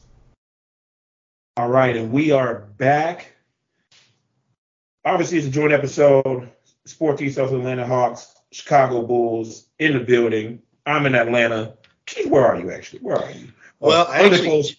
All 1.57 1.69
right, 1.69 1.95
and 1.97 2.11
we 2.11 2.31
are 2.31 2.55
back. 2.55 3.33
obviously 5.03 5.39
it's 5.39 5.47
a 5.47 5.51
joint 5.51 5.73
episode. 5.73 6.49
Sports 6.85 7.21
Ethos 7.21 7.51
Atlanta 7.51 7.85
Hawks, 7.85 8.33
Chicago 8.51 9.01
Bulls 9.01 9.65
in 9.77 9.93
the 9.93 9.99
building. 9.99 10.61
I'm 10.85 11.05
in 11.05 11.15
Atlanta. 11.15 11.78
Where 12.27 12.45
are 12.45 12.59
you 12.59 12.71
actually? 12.71 12.99
Where 12.99 13.17
are 13.17 13.31
you? 13.31 13.49
Well, 13.79 14.07
uh, 14.07 14.11
I 14.11 14.25
actually, 14.25 14.77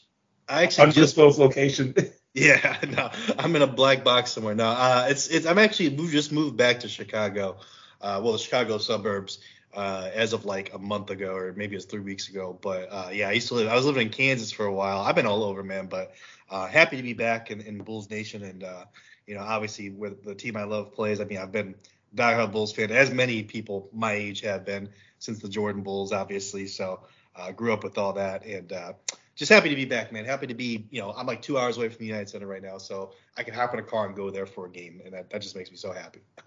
I 0.49 0.63
actually 0.65 0.85
undisclosed 0.85 1.39
just, 1.39 1.39
location. 1.39 1.95
yeah, 2.35 2.79
no, 2.89 3.11
I'm 3.39 3.55
in 3.57 3.63
a 3.63 3.67
black 3.67 4.05
box 4.05 4.33
somewhere. 4.33 4.55
No, 4.55 4.69
uh, 4.69 5.07
it's 5.09 5.29
it's 5.29 5.47
I'm 5.47 5.59
actually 5.59 5.97
moved, 5.97 6.13
just 6.13 6.33
moved 6.33 6.57
back 6.57 6.81
to 6.81 6.89
Chicago. 6.89 7.59
Uh, 8.01 8.21
well, 8.23 8.33
the 8.33 8.39
Chicago 8.39 8.79
suburbs 8.79 9.41
uh, 9.75 10.11
as 10.15 10.33
of 10.33 10.45
like 10.45 10.73
a 10.75 10.79
month 10.79 11.11
ago 11.11 11.35
or 11.35 11.53
maybe 11.57 11.77
it's 11.77 11.85
three 11.85 12.01
weeks 12.01 12.29
ago. 12.29 12.59
But 12.61 12.89
uh, 12.91 13.11
yeah, 13.13 13.29
I 13.29 13.33
used 13.33 13.49
to 13.49 13.55
live. 13.55 13.69
I 13.69 13.75
was 13.75 13.87
living 13.87 14.07
in 14.07 14.13
Kansas 14.13 14.51
for 14.51 14.67
a 14.67 14.73
while. 14.73 15.01
I've 15.01 15.15
been 15.15 15.27
all 15.27 15.45
over, 15.45 15.63
man. 15.63 15.87
But 15.87 16.15
uh, 16.51 16.67
happy 16.67 16.97
to 16.97 17.03
be 17.03 17.13
back 17.13 17.51
in, 17.51 17.61
in 17.61 17.79
Bulls 17.79 18.11
Nation 18.11 18.43
and 18.43 18.65
uh, 18.65 18.85
you 19.27 19.35
know 19.35 19.43
obviously 19.43 19.91
where 19.91 20.11
the 20.11 20.35
team 20.35 20.57
I 20.57 20.65
love 20.65 20.93
plays. 20.93 21.21
I 21.21 21.25
mean 21.25 21.39
I've 21.39 21.53
been 21.53 21.75
diehard 22.15 22.53
Bulls 22.53 22.73
fan 22.73 22.91
as 22.91 23.11
many 23.11 23.43
people 23.45 23.89
my 23.93 24.13
age 24.13 24.41
have 24.41 24.65
been 24.65 24.89
since 25.19 25.39
the 25.39 25.49
Jordan 25.49 25.83
Bulls, 25.83 26.13
obviously. 26.13 26.67
So 26.67 27.01
uh, 27.37 27.53
grew 27.53 27.73
up 27.73 27.85
with 27.85 27.99
all 27.99 28.13
that 28.15 28.45
and. 28.45 28.73
Uh, 28.73 28.93
just 29.37 29.51
happy 29.51 29.71
to 29.71 29.75
be 29.75 29.87
back, 29.87 30.13
man. 30.13 30.27
Happy 30.27 30.47
to 30.47 30.53
be, 30.53 30.87
you 30.91 31.01
know, 31.01 31.13
I'm 31.13 31.27
like 31.27 31.41
two 31.41 31.57
hours 31.57 31.79
away 31.79 31.89
from 31.89 31.97
the 31.97 32.05
United 32.05 32.29
Center 32.29 32.47
right 32.47 32.63
now, 32.63 32.77
so 32.77 33.13
I 33.39 33.43
can 33.43 33.55
hop 33.55 33.73
in 33.73 33.81
a 33.81 33.83
car 33.83 34.05
and 34.05 34.15
go 34.15 34.29
there 34.31 34.45
for 34.45 34.67
a 34.67 34.71
game, 34.71 35.01
and 35.03 35.15
that, 35.15 35.31
that 35.31 35.41
just 35.41 35.57
makes 35.57 35.71
me 35.71 35.79
so 35.79 35.93
happy. 35.93 36.21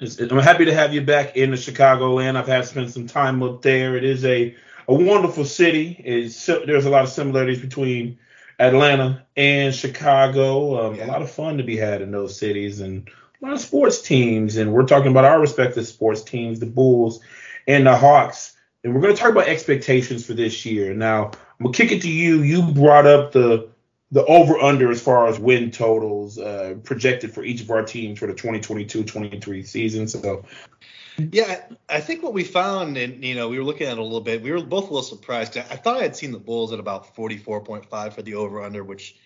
I'm 0.00 0.38
happy 0.38 0.64
to 0.64 0.74
have 0.74 0.94
you 0.94 1.02
back 1.02 1.36
in 1.36 1.50
the 1.50 1.56
Chicago 1.56 2.14
land. 2.14 2.38
I've 2.38 2.48
had 2.48 2.64
spent 2.64 2.90
some 2.90 3.06
time 3.06 3.42
up 3.42 3.62
there. 3.62 3.96
It 3.96 4.04
is 4.04 4.24
a, 4.24 4.56
a 4.88 4.94
wonderful 4.94 5.44
city. 5.44 6.02
It's, 6.04 6.46
there's 6.46 6.86
a 6.86 6.90
lot 6.90 7.04
of 7.04 7.10
similarities 7.10 7.60
between 7.60 8.18
Atlanta 8.58 9.26
and 9.36 9.74
Chicago. 9.74 10.86
Um, 10.86 10.94
yeah. 10.94 11.06
A 11.06 11.08
lot 11.08 11.22
of 11.22 11.30
fun 11.30 11.58
to 11.58 11.64
be 11.64 11.76
had 11.76 12.00
in 12.00 12.10
those 12.10 12.38
cities 12.38 12.80
and 12.80 13.08
a 13.42 13.44
lot 13.44 13.52
of 13.52 13.60
sports 13.60 14.00
teams. 14.00 14.56
And 14.56 14.72
we're 14.72 14.86
talking 14.86 15.10
about 15.10 15.26
our 15.26 15.38
respective 15.38 15.86
sports 15.86 16.22
teams, 16.22 16.60
the 16.60 16.66
Bulls 16.66 17.20
and 17.68 17.86
the 17.86 17.94
Hawks. 17.94 18.56
And 18.82 18.94
we're 18.94 19.00
going 19.00 19.14
to 19.14 19.20
talk 19.20 19.30
about 19.30 19.48
expectations 19.48 20.24
for 20.24 20.34
this 20.34 20.64
year. 20.64 20.94
Now, 20.94 21.26
I'm 21.26 21.64
going 21.64 21.72
to 21.72 21.82
kick 21.82 21.92
it 21.92 22.02
to 22.02 22.10
you. 22.10 22.42
You 22.42 22.62
brought 22.72 23.06
up 23.06 23.32
the 23.32 23.68
the 24.12 24.24
over 24.24 24.58
under 24.58 24.90
as 24.90 25.00
far 25.00 25.28
as 25.28 25.38
win 25.38 25.70
totals 25.70 26.36
uh, 26.36 26.74
projected 26.82 27.32
for 27.32 27.44
each 27.44 27.60
of 27.60 27.70
our 27.70 27.84
teams 27.84 28.18
for 28.18 28.26
the 28.26 28.34
2022-23 28.34 29.64
season. 29.64 30.08
So 30.08 30.44
yeah, 31.32 31.60
I 31.88 32.00
think 32.00 32.22
what 32.22 32.32
we 32.32 32.44
found, 32.44 32.96
and 32.96 33.22
you 33.24 33.34
know, 33.34 33.48
we 33.48 33.58
were 33.58 33.64
looking 33.64 33.86
at 33.86 33.92
it 33.92 33.98
a 33.98 34.02
little 34.02 34.20
bit. 34.20 34.42
We 34.42 34.50
were 34.50 34.62
both 34.62 34.84
a 34.84 34.86
little 34.86 35.02
surprised. 35.02 35.56
I 35.56 35.62
thought 35.62 35.98
I 35.98 36.02
had 36.02 36.16
seen 36.16 36.32
the 36.32 36.38
Bulls 36.38 36.72
at 36.72 36.80
about 36.80 37.14
44.5 37.14 38.12
for 38.12 38.22
the 38.22 38.34
over 38.34 38.62
under, 38.62 38.82
which 38.82 39.16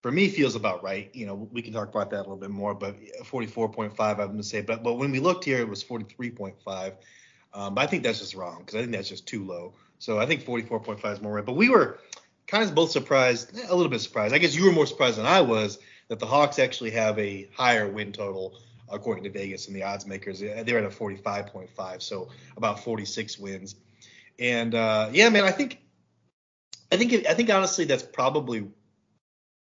for 0.00 0.10
me 0.10 0.28
feels 0.28 0.54
about 0.54 0.82
right. 0.82 1.10
You 1.12 1.26
know, 1.26 1.34
we 1.52 1.60
can 1.60 1.72
talk 1.72 1.88
about 1.88 2.10
that 2.10 2.20
a 2.20 2.22
little 2.22 2.36
bit 2.36 2.50
more, 2.50 2.74
but 2.74 2.96
44.5, 3.24 4.18
I'm 4.18 4.36
to 4.36 4.42
say. 4.42 4.60
But 4.60 4.82
but 4.82 4.94
when 4.94 5.10
we 5.10 5.18
looked 5.18 5.44
here, 5.44 5.58
it 5.58 5.68
was 5.68 5.82
43.5. 5.82 6.92
Um, 7.52 7.74
but 7.74 7.82
I 7.82 7.86
think 7.86 8.02
that's 8.02 8.20
just 8.20 8.34
wrong 8.34 8.58
because 8.60 8.76
I 8.76 8.80
think 8.80 8.92
that's 8.92 9.08
just 9.08 9.26
too 9.26 9.44
low. 9.44 9.74
So 9.98 10.18
I 10.18 10.26
think 10.26 10.44
44.5 10.44 11.12
is 11.12 11.20
more 11.20 11.34
right. 11.34 11.44
But 11.44 11.56
we 11.56 11.68
were 11.68 11.98
kind 12.46 12.64
of 12.64 12.74
both 12.74 12.90
surprised, 12.90 13.56
a 13.56 13.74
little 13.74 13.90
bit 13.90 14.00
surprised. 14.00 14.34
I 14.34 14.38
guess 14.38 14.54
you 14.54 14.64
were 14.64 14.72
more 14.72 14.86
surprised 14.86 15.18
than 15.18 15.26
I 15.26 15.40
was 15.40 15.78
that 16.08 16.18
the 16.18 16.26
Hawks 16.26 16.58
actually 16.58 16.90
have 16.92 17.18
a 17.18 17.48
higher 17.54 17.88
win 17.88 18.12
total 18.12 18.58
according 18.88 19.24
to 19.24 19.30
Vegas 19.30 19.68
and 19.68 19.76
the 19.76 19.84
odds 19.84 20.06
makers. 20.06 20.40
They're 20.40 20.78
at 20.78 20.84
a 20.84 20.88
45.5, 20.88 22.02
so 22.02 22.28
about 22.56 22.82
46 22.82 23.38
wins. 23.38 23.76
And 24.38 24.74
uh, 24.74 25.10
yeah, 25.12 25.28
man, 25.28 25.44
I 25.44 25.52
think, 25.52 25.80
I 26.90 26.96
think, 26.96 27.26
I 27.26 27.34
think 27.34 27.50
honestly 27.50 27.84
that's 27.84 28.02
probably 28.02 28.68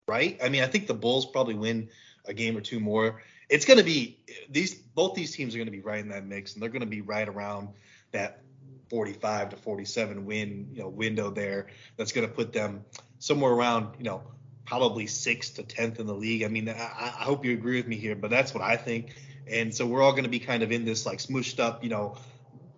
right. 0.07 0.39
I 0.43 0.49
mean, 0.49 0.63
I 0.63 0.67
think 0.67 0.87
the 0.87 0.95
Bulls 0.95 1.27
probably 1.27 1.55
win 1.55 1.89
a 2.25 2.35
game 2.35 2.57
or 2.57 2.61
two 2.61 2.79
more. 2.79 3.23
It's 3.49 3.65
going 3.65 3.79
to 3.79 3.85
be 3.85 4.19
these 4.51 4.75
both 4.75 5.15
these 5.15 5.35
teams 5.35 5.55
are 5.55 5.59
going 5.59 5.67
to 5.67 5.73
be 5.73 5.81
right 5.81 6.01
in 6.01 6.09
that 6.11 6.27
mix, 6.27 6.55
and 6.55 6.63
they're 6.63 6.71
going 6.71 6.81
to 6.81 6.87
be 6.87 7.01
right 7.01 7.29
around 7.29 7.69
that 8.13 8.41
45 8.89 9.51
to 9.51 9.57
47 9.57 10.25
win 10.25 10.69
you 10.73 10.83
know 10.83 10.89
window 10.89 11.29
there 11.31 11.67
that's 11.97 12.13
going 12.13 12.27
to 12.27 12.33
put 12.33 12.53
them 12.53 12.85
somewhere 13.19 13.51
around 13.51 13.97
you 13.99 14.05
know 14.05 14.23
probably 14.67 15.07
sixth 15.07 15.55
to 15.55 15.63
tenth 15.63 15.99
in 16.01 16.07
the 16.07 16.15
league. 16.15 16.43
I 16.43 16.49
mean, 16.49 16.69
I, 16.69 16.73
I, 16.75 17.23
hope 17.23 17.45
you 17.45 17.53
agree 17.53 17.77
with 17.77 17.87
me 17.87 17.97
here, 17.97 18.17
but 18.17 18.31
that's 18.31 18.53
what 18.53 18.63
I 18.63 18.77
think. 18.77 19.15
And 19.47 19.73
so 19.73 19.87
we're 19.87 20.03
all 20.03 20.11
going 20.11 20.25
to 20.25 20.31
be 20.31 20.41
kind 20.41 20.63
of 20.63 20.73
in 20.73 20.85
this 20.85 21.07
like 21.07 21.21
smooshed 21.21 21.61
up, 21.61 21.85
you 21.85 21.89
know, 21.89 22.17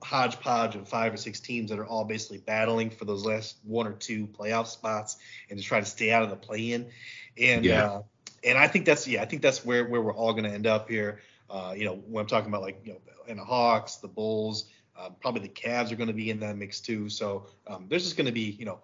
hodgepodge 0.02 0.76
of 0.76 0.86
five 0.86 1.12
or 1.12 1.16
six 1.16 1.40
teams 1.40 1.70
that 1.70 1.78
are 1.78 1.86
all 1.86 2.04
basically 2.04 2.38
battling 2.38 2.90
for 2.90 3.04
those 3.04 3.24
last 3.24 3.56
one 3.64 3.86
or 3.86 3.94
two 3.94 4.26
playoff 4.26 4.66
spots 4.66 5.16
and 5.50 5.58
to 5.58 5.64
try 5.64 5.80
to 5.80 5.86
stay 5.86 6.12
out 6.12 6.22
of 6.22 6.30
the 6.30 6.36
play-in. 6.36 6.90
And 7.40 7.64
yeah. 7.64 7.84
uh, 7.84 8.02
and 8.44 8.58
I 8.58 8.68
think 8.68 8.84
that's 8.86 9.06
yeah, 9.06 9.22
I 9.22 9.24
think 9.24 9.42
that's 9.42 9.64
where 9.64 9.86
where 9.86 10.00
we're 10.00 10.14
all 10.14 10.32
going 10.32 10.44
to 10.44 10.50
end 10.50 10.66
up 10.66 10.88
here. 10.88 11.20
Uh, 11.50 11.74
you 11.76 11.84
know, 11.84 11.94
when 11.94 12.22
I'm 12.22 12.28
talking 12.28 12.48
about 12.48 12.62
like 12.62 12.80
you 12.84 12.92
know, 12.92 13.00
and 13.28 13.38
the 13.38 13.44
Hawks, 13.44 13.96
the 13.96 14.08
Bulls, 14.08 14.66
um, 14.98 15.14
probably 15.20 15.42
the 15.42 15.48
Cavs 15.48 15.92
are 15.92 15.96
going 15.96 16.08
to 16.08 16.14
be 16.14 16.30
in 16.30 16.40
that 16.40 16.56
mix 16.56 16.80
too. 16.80 17.08
So 17.08 17.46
um, 17.66 17.86
there's 17.88 18.04
just 18.04 18.16
going 18.16 18.26
to 18.26 18.32
be, 18.32 18.56
you 18.58 18.64
know, 18.64 18.80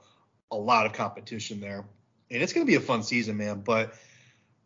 a 0.50 0.56
lot 0.56 0.86
of 0.86 0.92
competition 0.92 1.60
there, 1.60 1.84
and 2.30 2.42
it's 2.42 2.52
going 2.52 2.66
to 2.66 2.70
be 2.70 2.76
a 2.76 2.80
fun 2.80 3.02
season, 3.02 3.36
man. 3.36 3.60
But 3.60 3.94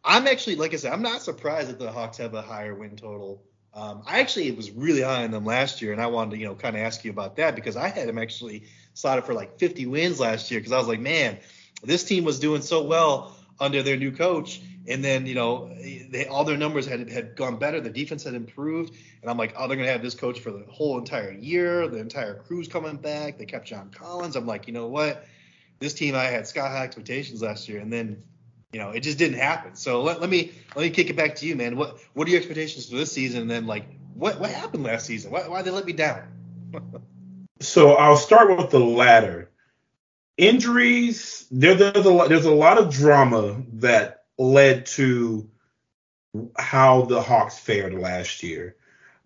I'm 0.05 0.27
actually, 0.27 0.57
like 0.57 0.75
I 0.75 0.77
said, 0.77 0.93
I'm 0.93 1.03
not 1.03 1.23
surprised 1.23 1.71
that 1.71 1.79
the 1.79 1.91
Hawks 1.91 2.19
have 2.19 2.35
a 2.35 2.43
higher 2.43 2.75
win 2.75 2.97
total. 2.97 3.43
Um, 3.75 4.03
I 4.07 4.21
actually 4.21 4.51
was 4.53 4.71
really 4.71 5.03
high 5.03 5.25
on 5.25 5.31
them 5.31 5.45
last 5.45 5.81
year, 5.81 5.93
and 5.93 6.01
I 6.01 6.07
wanted 6.07 6.33
to, 6.33 6.39
you 6.39 6.47
know, 6.47 6.55
kind 6.55 6.77
of 6.77 6.83
ask 6.83 7.05
you 7.05 7.11
about 7.11 7.37
that 7.37 7.55
because 7.55 7.77
I 7.77 7.89
had 7.89 8.09
them 8.09 8.19
actually 8.19 8.65
slotted 8.95 9.25
for 9.25 9.35
like 9.35 9.59
50 9.59 9.87
wins 9.87 10.19
last 10.19 10.51
year 10.51 10.61
because 10.61 10.73
I 10.73 10.79
was 10.79 10.89
like, 10.89 11.01
man, 11.01 11.39
this 11.83 12.05
team 12.05 12.25
was 12.25 12.41
doing 12.41 12.63
so 12.63 12.83
well 12.83 13.37
under 13.61 13.83
their 13.83 13.97
new 13.97 14.13
coach, 14.13 14.61
and 14.89 15.05
then, 15.05 15.27
you 15.27 15.35
know, 15.35 15.71
they, 16.09 16.27
all 16.27 16.45
their 16.45 16.57
numbers 16.57 16.87
had 16.87 17.11
had 17.11 17.37
gone 17.37 17.59
better. 17.59 17.81
The 17.81 17.91
defense 17.91 18.25
had 18.25 18.35
improved. 18.35 18.95
And 19.21 19.31
I'm 19.31 19.37
like, 19.37 19.55
oh, 19.57 19.69
they're 19.69 19.77
going 19.77 19.87
to 19.87 19.93
have 19.93 20.03
this 20.03 20.15
coach 20.15 20.41
for 20.41 20.51
the 20.51 20.65
whole 20.69 20.99
entire 20.99 21.31
year. 21.31 21.87
The 21.89 21.99
entire 21.99 22.35
crew's 22.35 22.69
coming 22.69 22.97
back. 22.97 23.39
They 23.39 23.45
kept 23.45 23.67
John 23.67 23.91
Collins. 23.91 24.35
I'm 24.35 24.47
like, 24.47 24.67
you 24.67 24.73
know 24.73 24.87
what? 24.87 25.27
This 25.79 25.93
team, 25.93 26.15
I 26.15 26.25
had 26.25 26.47
sky 26.47 26.69
high 26.69 26.85
expectations 26.85 27.43
last 27.43 27.69
year. 27.69 27.81
And 27.81 27.93
then, 27.93 28.23
you 28.73 28.81
know, 28.81 28.91
it 28.91 29.01
just 29.01 29.19
didn't 29.19 29.39
happen. 29.39 29.77
So 29.77 30.03
let, 30.03 30.23
let 30.23 30.31
me 30.31 30.53
let 30.75 30.83
me 30.83 30.91
kick 30.91 31.11
it 31.11 31.17
back 31.17 31.35
to 31.37 31.47
you, 31.47 31.55
man. 31.55 31.77
What 31.77 31.99
what 32.15 32.27
are 32.27 32.31
your 32.31 32.39
expectations 32.39 32.89
for 32.89 32.97
this 32.97 33.13
season? 33.13 33.43
And 33.43 33.51
then, 33.51 33.67
like, 33.67 33.85
what 34.15 34.41
what 34.41 34.51
happened 34.51 34.85
last 34.85 35.05
season? 35.05 35.31
Why, 35.31 35.47
why 35.49 35.59
did 35.59 35.67
they 35.67 35.71
let 35.73 35.85
me 35.85 35.93
down? 35.93 36.23
so 37.61 37.93
I'll 37.93 38.17
start 38.17 38.57
with 38.57 38.71
the 38.71 38.81
latter. 38.81 39.51
Injuries, 40.39 41.47
there, 41.51 41.75
there's 41.75 42.07
a 42.07 42.27
there's 42.29 42.45
a 42.47 42.55
lot 42.55 42.79
of 42.79 42.91
drama 42.91 43.63
that 43.75 44.18
led 44.39 44.87
to 44.87 45.49
how 46.57 47.03
the 47.03 47.21
Hawks 47.21 47.59
fared 47.59 47.95
last 47.95 48.43
year. 48.43 48.77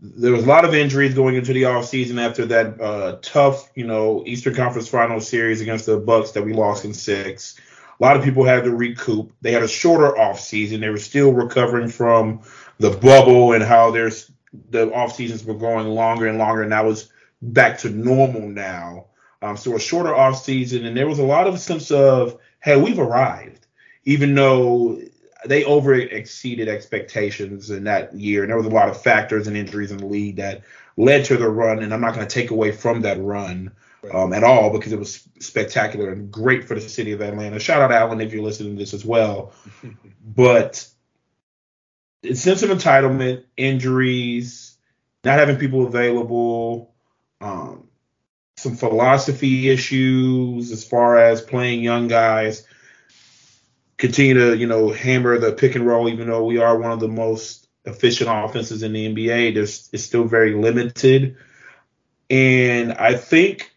There 0.00 0.32
was 0.32 0.44
a 0.44 0.48
lot 0.48 0.64
of 0.64 0.74
injuries 0.74 1.14
going 1.14 1.36
into 1.36 1.52
the 1.52 1.62
offseason 1.62 2.20
after 2.20 2.46
that 2.46 2.80
uh, 2.80 3.18
tough, 3.22 3.70
you 3.76 3.86
know, 3.86 4.24
Eastern 4.26 4.54
Conference 4.54 4.88
Final 4.88 5.20
series 5.20 5.60
against 5.60 5.86
the 5.86 5.98
Bucks 5.98 6.32
that 6.32 6.44
we 6.44 6.52
lost 6.52 6.84
in 6.84 6.92
six. 6.92 7.56
A 8.00 8.02
lot 8.02 8.16
of 8.16 8.24
people 8.24 8.44
had 8.44 8.64
to 8.64 8.74
recoup. 8.74 9.32
They 9.42 9.52
had 9.52 9.62
a 9.62 9.68
shorter 9.68 10.12
offseason. 10.18 10.80
They 10.80 10.88
were 10.88 10.98
still 10.98 11.32
recovering 11.32 11.88
from 11.88 12.40
the 12.78 12.90
bubble 12.90 13.52
and 13.52 13.62
how 13.62 13.92
there's 13.92 14.30
the 14.70 14.92
off 14.92 15.14
seasons 15.14 15.44
were 15.44 15.54
going 15.54 15.86
longer 15.86 16.26
and 16.26 16.38
longer, 16.38 16.62
and 16.62 16.72
that 16.72 16.84
was 16.84 17.10
back 17.40 17.78
to 17.78 17.90
normal 17.90 18.48
now. 18.48 19.06
Um, 19.40 19.56
so 19.56 19.76
a 19.76 19.80
shorter 19.80 20.14
off 20.14 20.42
season, 20.42 20.84
and 20.84 20.96
there 20.96 21.08
was 21.08 21.18
a 21.18 21.24
lot 21.24 21.46
of 21.46 21.58
sense 21.58 21.90
of, 21.90 22.38
hey, 22.60 22.80
we've 22.80 22.98
arrived 22.98 23.61
even 24.04 24.34
though 24.34 25.00
they 25.46 25.64
over 25.64 25.94
exceeded 25.94 26.68
expectations 26.68 27.70
in 27.70 27.84
that 27.84 28.14
year. 28.14 28.42
And 28.42 28.50
there 28.50 28.56
was 28.56 28.66
a 28.66 28.70
lot 28.70 28.88
of 28.88 29.00
factors 29.00 29.46
and 29.46 29.56
injuries 29.56 29.90
in 29.90 29.98
the 29.98 30.06
league 30.06 30.36
that 30.36 30.62
led 30.96 31.24
to 31.26 31.36
the 31.36 31.48
run. 31.48 31.82
And 31.82 31.92
I'm 31.92 32.00
not 32.00 32.14
going 32.14 32.26
to 32.26 32.32
take 32.32 32.50
away 32.50 32.72
from 32.72 33.02
that 33.02 33.20
run 33.20 33.72
um, 34.12 34.32
at 34.32 34.44
all 34.44 34.70
because 34.70 34.92
it 34.92 34.98
was 34.98 35.26
spectacular 35.40 36.10
and 36.10 36.30
great 36.30 36.64
for 36.64 36.74
the 36.74 36.80
city 36.80 37.12
of 37.12 37.20
Atlanta. 37.20 37.58
Shout 37.58 37.82
out 37.82 37.92
Allen 37.92 38.20
if 38.20 38.32
you're 38.32 38.42
listening 38.42 38.74
to 38.74 38.78
this 38.78 38.94
as 38.94 39.04
well. 39.04 39.52
but 40.24 40.86
sense 42.32 42.62
of 42.62 42.70
entitlement, 42.70 43.44
injuries, 43.56 44.76
not 45.24 45.38
having 45.38 45.56
people 45.56 45.86
available, 45.86 46.94
um, 47.40 47.88
some 48.56 48.76
philosophy 48.76 49.70
issues 49.70 50.70
as 50.70 50.84
far 50.84 51.16
as 51.16 51.40
playing 51.40 51.82
young 51.82 52.06
guys 52.06 52.64
continue 54.02 54.34
to, 54.34 54.56
you 54.56 54.66
know, 54.66 54.90
hammer 54.90 55.38
the 55.38 55.52
pick 55.52 55.76
and 55.76 55.86
roll, 55.86 56.08
even 56.08 56.28
though 56.28 56.44
we 56.44 56.58
are 56.58 56.76
one 56.76 56.90
of 56.90 56.98
the 56.98 57.06
most 57.06 57.68
efficient 57.84 58.28
offenses 58.28 58.82
in 58.82 58.92
the 58.92 59.14
NBA, 59.14 59.54
there's 59.54 59.88
it's 59.92 60.02
still 60.02 60.24
very 60.24 60.54
limited. 60.56 61.36
And 62.28 62.94
I 62.94 63.14
think, 63.14 63.70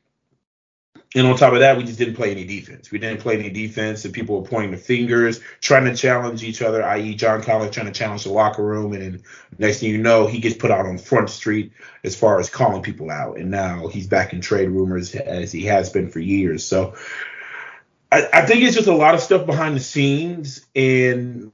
and 1.14 1.28
on 1.28 1.38
top 1.38 1.54
of 1.54 1.60
that, 1.60 1.78
we 1.78 1.84
just 1.84 2.00
didn't 2.00 2.16
play 2.16 2.32
any 2.32 2.44
defense. 2.44 2.90
We 2.90 2.98
didn't 2.98 3.22
play 3.22 3.38
any 3.38 3.52
defense, 3.52 4.04
and 4.04 4.16
people 4.16 4.42
were 4.42 4.48
pointing 4.48 4.72
the 4.72 4.78
fingers, 4.78 5.42
trying 5.62 5.86
to 5.86 5.96
challenge 5.96 6.44
each 6.44 6.64
other, 6.64 6.84
i.e., 6.84 7.14
John 7.14 7.44
Collins 7.44 7.76
trying 7.76 7.86
to 7.86 7.92
challenge 7.92 8.24
the 8.24 8.32
locker 8.32 8.64
room. 8.64 8.94
And 8.94 9.04
then 9.04 9.24
next 9.60 9.82
thing 9.82 9.92
you 9.92 10.00
know, 10.00 10.26
he 10.26 10.40
gets 10.40 10.56
put 10.56 10.72
out 10.72 10.88
on 10.88 10.98
Front 10.98 11.30
Street 11.30 11.72
as 12.04 12.16
far 12.16 12.40
as 12.40 12.50
calling 12.50 12.82
people 12.82 13.12
out. 13.12 13.38
And 13.38 13.52
now 13.52 13.90
he's 13.90 14.08
back 14.08 14.34
in 14.34 14.42
trade 14.42 14.72
rumors 14.72 15.14
as 15.14 15.52
he 15.52 15.66
has 15.66 15.92
been 15.92 16.10
for 16.10 16.20
years. 16.20 16.66
So 16.66 16.96
I, 18.16 18.30
I 18.32 18.46
think 18.46 18.64
it's 18.64 18.76
just 18.76 18.88
a 18.88 18.96
lot 18.96 19.14
of 19.14 19.20
stuff 19.20 19.46
behind 19.46 19.76
the 19.76 19.82
scenes, 19.82 20.66
and 20.74 21.52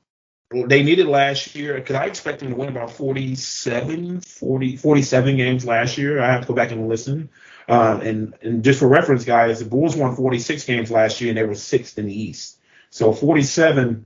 they 0.52 0.84
needed 0.84 1.08
last 1.08 1.56
year 1.56 1.74
because 1.74 1.96
I 1.96 2.06
expect 2.06 2.40
them 2.40 2.50
to 2.50 2.56
win 2.56 2.70
about 2.70 2.92
47, 2.92 4.22
40, 4.22 4.78
47 4.78 5.38
games 5.38 5.66
last 5.66 5.98
year. 5.98 6.22
I 6.22 6.32
have 6.32 6.42
to 6.42 6.48
go 6.48 6.54
back 6.54 6.72
and 6.72 6.88
listen. 6.88 7.30
Um, 7.68 8.02
and, 8.02 8.34
and 8.44 8.64
just 8.64 8.80
for 8.80 8.88
reference, 8.88 9.26
guys, 9.26 9.60
the 9.60 9.66
Bulls 9.66 9.96
won 9.96 10.16
46 10.16 10.66
games 10.66 10.92
last 10.92 11.20
year 11.20 11.30
and 11.30 11.38
they 11.38 11.44
were 11.44 11.56
sixth 11.56 11.98
in 11.98 12.06
the 12.06 12.22
East. 12.22 12.60
So 12.90 13.14
47 13.14 14.06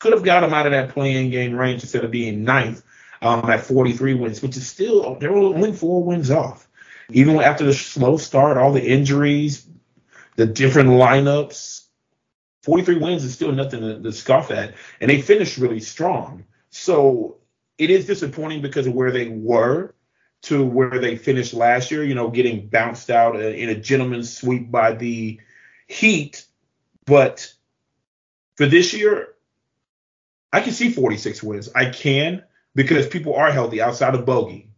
could 0.00 0.12
have 0.12 0.24
got 0.24 0.40
them 0.40 0.52
out 0.52 0.66
of 0.66 0.72
that 0.72 0.90
play-in 0.90 1.30
game 1.30 1.54
range 1.54 1.82
instead 1.82 2.04
of 2.04 2.10
being 2.10 2.42
ninth 2.42 2.82
um, 3.22 3.48
at 3.48 3.60
43 3.60 4.14
wins, 4.14 4.42
which 4.42 4.56
is 4.56 4.68
still, 4.68 5.14
they're 5.14 5.32
only 5.32 5.72
four 5.72 6.02
wins 6.02 6.30
off. 6.30 6.68
Even 7.10 7.36
after 7.40 7.64
the 7.64 7.74
slow 7.74 8.16
start, 8.16 8.56
all 8.56 8.72
the 8.72 8.84
injuries, 8.84 9.66
the 10.36 10.46
different 10.46 10.90
lineups, 10.90 11.86
43 12.62 12.98
wins 12.98 13.24
is 13.24 13.34
still 13.34 13.52
nothing 13.52 13.80
to, 13.80 14.00
to 14.00 14.12
scoff 14.12 14.50
at. 14.50 14.74
And 15.00 15.10
they 15.10 15.20
finished 15.20 15.58
really 15.58 15.80
strong. 15.80 16.44
So 16.70 17.38
it 17.78 17.90
is 17.90 18.06
disappointing 18.06 18.62
because 18.62 18.86
of 18.86 18.94
where 18.94 19.10
they 19.10 19.28
were 19.28 19.94
to 20.42 20.64
where 20.64 20.98
they 20.98 21.16
finished 21.16 21.52
last 21.52 21.90
year, 21.90 22.02
you 22.04 22.14
know, 22.14 22.30
getting 22.30 22.68
bounced 22.68 23.10
out 23.10 23.38
in 23.40 23.68
a 23.68 23.74
gentleman's 23.74 24.34
sweep 24.34 24.70
by 24.70 24.92
the 24.92 25.38
Heat. 25.86 26.46
But 27.04 27.52
for 28.56 28.66
this 28.66 28.94
year, 28.94 29.34
I 30.52 30.60
can 30.60 30.72
see 30.72 30.90
46 30.90 31.42
wins. 31.42 31.68
I 31.74 31.90
can 31.90 32.44
because 32.74 33.06
people 33.08 33.34
are 33.34 33.50
healthy 33.50 33.82
outside 33.82 34.14
of 34.14 34.24
Bogey. 34.24 34.69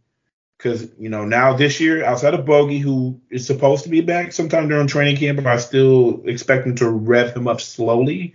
Because, 0.63 0.87
you 0.97 1.09
know, 1.09 1.25
now 1.25 1.57
this 1.57 1.81
year, 1.81 2.05
outside 2.05 2.33
of 2.33 2.45
Bogey, 2.45 2.79
who 2.79 3.19
is 3.29 3.45
supposed 3.45 3.83
to 3.83 3.89
be 3.89 3.99
back 3.99 4.31
sometime 4.31 4.69
during 4.69 4.87
training 4.87 5.17
camp, 5.17 5.35
but 5.35 5.45
I 5.45 5.57
still 5.57 6.21
expect 6.23 6.65
him 6.65 6.75
to 6.75 6.89
rev 6.89 7.35
him 7.35 7.49
up 7.49 7.59
slowly. 7.59 8.33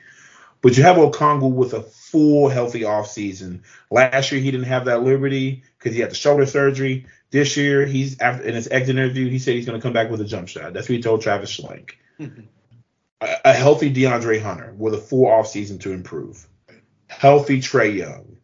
But 0.60 0.76
you 0.76 0.82
have 0.82 0.96
Okongwu 0.96 1.50
with 1.50 1.72
a 1.72 1.80
full 1.80 2.50
healthy 2.50 2.82
offseason. 2.82 3.62
Last 3.90 4.30
year, 4.30 4.42
he 4.42 4.50
didn't 4.50 4.66
have 4.66 4.84
that 4.84 5.04
liberty 5.04 5.62
because 5.78 5.94
he 5.94 6.02
had 6.02 6.10
the 6.10 6.16
shoulder 6.16 6.44
surgery. 6.44 7.06
This 7.30 7.56
year, 7.56 7.86
he's 7.86 8.20
after 8.20 8.42
in 8.42 8.54
his 8.54 8.68
exit 8.68 8.96
interview, 8.96 9.30
he 9.30 9.38
said 9.38 9.54
he's 9.54 9.64
going 9.64 9.80
to 9.80 9.82
come 9.82 9.94
back 9.94 10.10
with 10.10 10.20
a 10.20 10.26
jump 10.26 10.48
shot. 10.48 10.74
That's 10.74 10.86
what 10.86 10.96
he 10.96 11.02
told 11.02 11.22
Travis 11.22 11.58
Schlenk. 11.58 11.92
a, 12.20 13.36
a, 13.46 13.52
healthy 13.54 13.90
DeAndre 13.92 14.42
Hunter 14.42 14.74
with 14.76 14.92
a 14.92 14.98
full 14.98 15.24
offseason 15.24 15.80
to 15.80 15.92
improve. 15.92 16.46
Healthy 17.06 17.60
Trae 17.60 17.96
Young. 17.96 18.36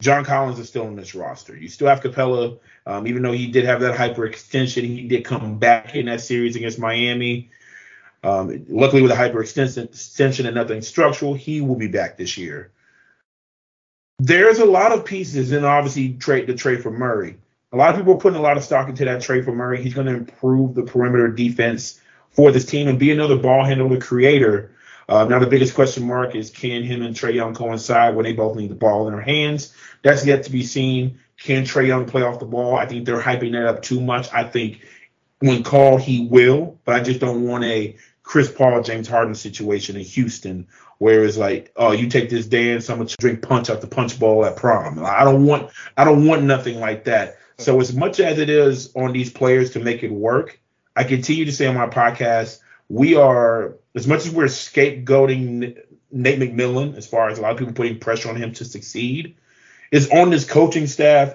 John 0.00 0.24
Collins 0.24 0.58
is 0.58 0.68
still 0.68 0.86
on 0.86 0.96
this 0.96 1.14
roster. 1.14 1.56
You 1.56 1.68
still 1.68 1.88
have 1.88 2.00
Capela, 2.00 2.58
um, 2.86 3.06
even 3.06 3.22
though 3.22 3.32
he 3.32 3.48
did 3.48 3.64
have 3.66 3.80
that 3.80 3.96
hyperextension, 3.96 4.82
he 4.82 5.06
did 5.06 5.24
come 5.24 5.58
back 5.58 5.94
in 5.94 6.06
that 6.06 6.22
series 6.22 6.56
against 6.56 6.78
Miami. 6.78 7.50
Um, 8.22 8.66
luckily, 8.68 9.02
with 9.02 9.10
a 9.10 9.14
hyperextension 9.14 10.46
and 10.46 10.54
nothing 10.54 10.82
structural, 10.82 11.34
he 11.34 11.60
will 11.60 11.76
be 11.76 11.88
back 11.88 12.16
this 12.16 12.36
year. 12.38 12.70
There's 14.18 14.58
a 14.58 14.66
lot 14.66 14.92
of 14.92 15.04
pieces, 15.04 15.52
and 15.52 15.64
obviously 15.64 16.14
trade 16.14 16.46
the 16.46 16.54
trade 16.54 16.82
for 16.82 16.90
Murray. 16.90 17.36
A 17.72 17.76
lot 17.76 17.90
of 17.90 17.96
people 17.96 18.14
are 18.14 18.18
putting 18.18 18.38
a 18.38 18.42
lot 18.42 18.56
of 18.56 18.64
stock 18.64 18.88
into 18.88 19.04
that 19.04 19.22
trade 19.22 19.44
for 19.44 19.52
Murray. 19.52 19.82
He's 19.82 19.94
going 19.94 20.06
to 20.06 20.14
improve 20.14 20.74
the 20.74 20.82
perimeter 20.82 21.28
defense 21.28 22.00
for 22.30 22.50
this 22.52 22.64
team 22.64 22.88
and 22.88 22.98
be 22.98 23.12
another 23.12 23.36
ball 23.36 23.64
handler 23.64 23.98
creator. 23.98 24.72
Uh, 25.08 25.24
now 25.24 25.38
the 25.38 25.46
biggest 25.46 25.74
question 25.74 26.06
mark 26.06 26.34
is 26.36 26.50
can 26.50 26.84
him 26.84 27.02
and 27.02 27.16
Trae 27.16 27.34
Young 27.34 27.54
coincide 27.54 28.14
when 28.14 28.24
they 28.24 28.32
both 28.32 28.56
need 28.56 28.70
the 28.70 28.76
ball 28.76 29.08
in 29.08 29.14
their 29.14 29.22
hands? 29.22 29.74
That's 30.02 30.24
yet 30.24 30.44
to 30.44 30.52
be 30.52 30.62
seen. 30.62 31.20
Can 31.38 31.64
Trae 31.64 31.86
Young 31.86 32.06
play 32.06 32.22
off 32.22 32.38
the 32.38 32.46
ball? 32.46 32.76
I 32.76 32.86
think 32.86 33.06
they're 33.06 33.20
hyping 33.20 33.52
that 33.52 33.66
up 33.66 33.82
too 33.82 34.00
much. 34.00 34.32
I 34.32 34.44
think 34.44 34.80
when 35.40 35.62
called, 35.62 36.02
he 36.02 36.26
will, 36.26 36.78
but 36.84 36.94
I 36.94 37.00
just 37.00 37.20
don't 37.20 37.46
want 37.46 37.64
a 37.64 37.96
Chris 38.22 38.50
Paul, 38.50 38.82
James 38.82 39.08
Harden 39.08 39.34
situation 39.34 39.96
in 39.96 40.02
Houston 40.02 40.68
where 40.98 41.24
it's 41.24 41.38
like, 41.38 41.72
oh, 41.76 41.92
you 41.92 42.08
take 42.08 42.28
this 42.28 42.46
dance, 42.46 42.90
I'm 42.90 42.98
gonna 42.98 43.08
drink 43.18 43.40
punch 43.40 43.70
out 43.70 43.80
the 43.80 43.86
punch 43.86 44.20
bowl 44.20 44.44
at 44.44 44.56
prom. 44.56 45.02
I 45.02 45.24
don't 45.24 45.46
want, 45.46 45.70
I 45.96 46.04
don't 46.04 46.26
want 46.26 46.42
nothing 46.42 46.78
like 46.78 47.04
that. 47.04 47.38
So 47.56 47.80
as 47.80 47.94
much 47.94 48.20
as 48.20 48.38
it 48.38 48.50
is 48.50 48.94
on 48.94 49.12
these 49.12 49.30
players 49.30 49.70
to 49.70 49.80
make 49.80 50.02
it 50.02 50.12
work, 50.12 50.60
I 50.94 51.04
continue 51.04 51.46
to 51.46 51.52
say 51.52 51.66
on 51.66 51.74
my 51.74 51.86
podcast, 51.86 52.60
we 52.90 53.16
are 53.16 53.76
as 53.94 54.06
much 54.06 54.26
as 54.26 54.30
we're 54.30 54.44
scapegoating 54.44 55.78
Nate 56.12 56.38
McMillan, 56.38 56.96
as 56.96 57.06
far 57.06 57.30
as 57.30 57.38
a 57.38 57.42
lot 57.42 57.52
of 57.52 57.58
people 57.58 57.72
putting 57.72 57.98
pressure 57.98 58.28
on 58.28 58.36
him 58.36 58.52
to 58.52 58.64
succeed 58.64 59.36
is 59.90 60.08
on 60.10 60.30
this 60.30 60.44
coaching 60.44 60.86
staff, 60.86 61.34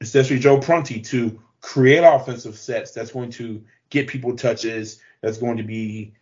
especially 0.00 0.38
Joe 0.38 0.58
Prunty, 0.58 1.00
to 1.00 1.40
create 1.60 2.04
offensive 2.04 2.56
sets 2.56 2.92
that's 2.92 3.12
going 3.12 3.30
to 3.30 3.62
get 3.90 4.08
people 4.08 4.36
touches, 4.36 5.00
that's 5.20 5.38
going 5.38 5.56
to 5.56 5.62
be 5.62 6.14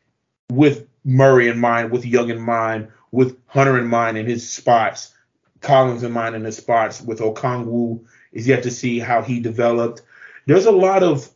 with 0.50 0.86
Murray 1.04 1.48
in 1.48 1.58
mind, 1.58 1.90
with 1.90 2.06
Young 2.06 2.30
in 2.30 2.40
mind, 2.40 2.88
with 3.10 3.36
Hunter 3.46 3.78
in 3.78 3.86
mind 3.86 4.18
in 4.18 4.26
his 4.26 4.48
spots, 4.50 5.14
Collins 5.60 6.02
in 6.02 6.12
mind 6.12 6.34
in 6.34 6.44
his 6.44 6.56
spots, 6.56 7.00
with 7.00 7.20
Okongwu 7.20 8.04
is 8.32 8.46
yet 8.46 8.62
to 8.64 8.70
see 8.70 8.98
how 8.98 9.22
he 9.22 9.40
developed. 9.40 10.02
There's 10.46 10.66
a 10.66 10.72
lot 10.72 11.02
of 11.02 11.28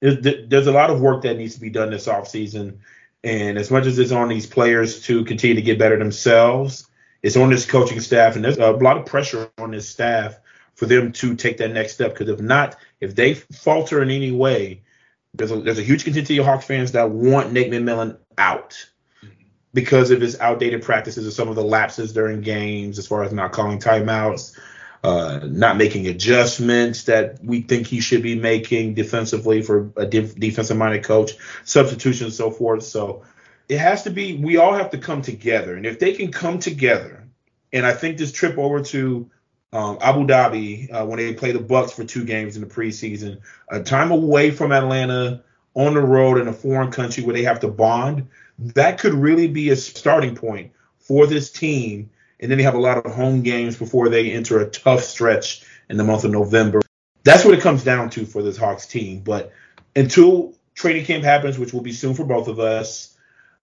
there's 0.00 0.66
a 0.66 0.72
lot 0.72 0.88
of 0.88 1.00
work 1.00 1.22
that 1.22 1.36
needs 1.36 1.54
to 1.54 1.60
be 1.60 1.68
done 1.68 1.90
this 1.90 2.06
offseason. 2.06 2.78
And 3.22 3.58
as 3.58 3.70
much 3.70 3.84
as 3.84 3.98
it's 3.98 4.12
on 4.12 4.28
these 4.28 4.46
players 4.46 5.02
to 5.02 5.24
continue 5.24 5.56
to 5.56 5.62
get 5.62 5.78
better 5.78 5.98
themselves, 5.98 6.86
it's 7.22 7.36
on 7.36 7.50
this 7.50 7.66
coaching 7.66 8.00
staff, 8.00 8.36
and 8.36 8.44
there's 8.44 8.58
a 8.58 8.70
lot 8.70 8.96
of 8.96 9.06
pressure 9.06 9.50
on 9.58 9.72
this 9.72 9.88
staff 9.88 10.38
for 10.74 10.86
them 10.86 11.12
to 11.12 11.34
take 11.34 11.58
that 11.58 11.72
next 11.72 11.94
step. 11.94 12.12
Because 12.12 12.28
if 12.28 12.40
not, 12.40 12.76
if 13.00 13.14
they 13.14 13.34
falter 13.34 14.02
in 14.02 14.10
any 14.10 14.30
way, 14.30 14.82
there's 15.34 15.50
a, 15.50 15.60
there's 15.60 15.78
a 15.78 15.82
huge 15.82 16.04
contingent 16.04 16.38
of 16.38 16.46
Hawks 16.46 16.64
fans 16.64 16.92
that 16.92 17.10
want 17.10 17.52
Nate 17.52 17.70
McMillan 17.70 18.18
out 18.38 18.86
because 19.72 20.10
of 20.10 20.20
his 20.20 20.40
outdated 20.40 20.82
practices 20.82 21.26
or 21.26 21.30
some 21.30 21.48
of 21.48 21.54
the 21.54 21.62
lapses 21.62 22.12
during 22.12 22.40
games, 22.40 22.98
as 22.98 23.06
far 23.06 23.22
as 23.22 23.32
not 23.32 23.52
calling 23.52 23.78
timeouts, 23.78 24.58
uh, 25.04 25.40
not 25.44 25.76
making 25.76 26.08
adjustments 26.08 27.04
that 27.04 27.42
we 27.42 27.60
think 27.60 27.86
he 27.86 28.00
should 28.00 28.22
be 28.22 28.34
making 28.34 28.94
defensively 28.94 29.62
for 29.62 29.92
a 29.96 30.06
def- 30.06 30.34
defensive 30.34 30.76
minded 30.76 31.04
coach, 31.04 31.32
substitutions, 31.64 32.22
and 32.22 32.34
so 32.34 32.50
forth. 32.50 32.82
So 32.82 33.22
it 33.70 33.78
has 33.78 34.02
to 34.02 34.10
be 34.10 34.36
we 34.36 34.56
all 34.56 34.74
have 34.74 34.90
to 34.90 34.98
come 34.98 35.22
together. 35.22 35.76
And 35.76 35.86
if 35.86 35.98
they 35.98 36.12
can 36.12 36.30
come 36.32 36.58
together 36.58 37.26
and 37.72 37.86
i 37.86 37.92
think 37.92 38.18
this 38.18 38.32
trip 38.32 38.58
over 38.58 38.82
to 38.82 39.30
um, 39.72 39.98
abu 40.00 40.26
dhabi 40.26 40.92
uh, 40.92 41.06
when 41.06 41.18
they 41.18 41.32
play 41.32 41.52
the 41.52 41.60
bucks 41.60 41.92
for 41.92 42.04
two 42.04 42.24
games 42.24 42.56
in 42.56 42.62
the 42.62 42.68
preseason 42.68 43.38
a 43.68 43.80
time 43.80 44.10
away 44.10 44.50
from 44.50 44.72
atlanta 44.72 45.44
on 45.74 45.94
the 45.94 46.00
road 46.00 46.38
in 46.38 46.48
a 46.48 46.52
foreign 46.52 46.90
country 46.90 47.22
where 47.22 47.34
they 47.34 47.44
have 47.44 47.60
to 47.60 47.68
bond 47.68 48.26
that 48.60 48.98
could 48.98 49.14
really 49.14 49.48
be 49.48 49.70
a 49.70 49.76
starting 49.76 50.34
point 50.34 50.72
for 50.98 51.26
this 51.26 51.50
team. 51.50 52.10
And 52.38 52.50
then 52.50 52.58
they 52.58 52.64
have 52.64 52.74
a 52.74 52.80
lot 52.80 53.04
of 53.04 53.12
home 53.12 53.42
games 53.42 53.76
before 53.76 54.08
they 54.08 54.32
enter 54.32 54.60
a 54.60 54.70
tough 54.70 55.02
stretch 55.02 55.64
in 55.88 55.96
the 55.96 56.04
month 56.04 56.24
of 56.24 56.30
november. 56.30 56.80
That's 57.24 57.44
what 57.44 57.54
it 57.54 57.60
comes 57.60 57.84
down 57.84 58.10
to 58.10 58.24
for 58.24 58.42
this 58.42 58.56
hawks 58.56 58.86
team. 58.86 59.20
But 59.20 59.52
until 59.96 60.54
training 60.74 61.04
camp 61.04 61.24
happens 61.24 61.58
which 61.58 61.72
will 61.72 61.82
be 61.82 61.92
soon 61.92 62.14
for 62.14 62.24
both 62.24 62.48
of 62.48 62.60
us 62.60 63.16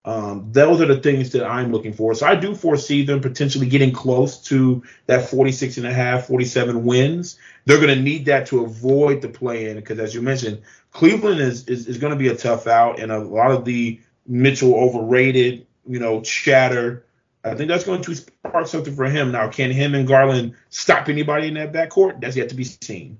um, 0.08 0.48
those 0.52 0.80
are 0.80 0.86
the 0.86 1.00
things 1.00 1.32
that 1.32 1.44
I'm 1.44 1.70
looking 1.70 1.92
for. 1.92 2.14
So 2.14 2.26
I 2.26 2.34
do 2.34 2.54
foresee 2.54 3.04
them 3.04 3.20
potentially 3.20 3.66
getting 3.66 3.92
close 3.92 4.42
to 4.44 4.82
that 5.04 5.28
46 5.28 5.76
and 5.76 5.86
a 5.86 5.92
half, 5.92 6.28
47 6.28 6.82
wins. 6.82 7.38
They're 7.66 7.76
going 7.76 7.94
to 7.94 8.02
need 8.02 8.24
that 8.24 8.46
to 8.46 8.64
avoid 8.64 9.20
the 9.20 9.28
play 9.28 9.68
in 9.68 9.76
because, 9.76 9.98
as 9.98 10.14
you 10.14 10.22
mentioned, 10.22 10.62
Cleveland 10.92 11.42
is, 11.42 11.68
is, 11.68 11.88
is 11.88 11.98
going 11.98 12.14
to 12.14 12.18
be 12.18 12.28
a 12.28 12.34
tough 12.34 12.66
out, 12.66 12.98
and 12.98 13.12
a 13.12 13.18
lot 13.18 13.50
of 13.50 13.66
the 13.66 14.00
Mitchell 14.26 14.74
overrated, 14.76 15.66
you 15.86 15.98
know, 15.98 16.22
chatter. 16.22 17.04
I 17.44 17.54
think 17.54 17.68
that's 17.68 17.84
going 17.84 18.00
to 18.00 18.14
spark 18.14 18.66
something 18.66 18.96
for 18.96 19.04
him. 19.04 19.32
Now, 19.32 19.50
can 19.50 19.70
him 19.70 19.94
and 19.94 20.08
Garland 20.08 20.54
stop 20.70 21.10
anybody 21.10 21.48
in 21.48 21.54
that 21.54 21.74
backcourt? 21.74 22.22
That's 22.22 22.34
yet 22.34 22.48
to 22.48 22.54
be 22.54 22.64
seen. 22.64 23.18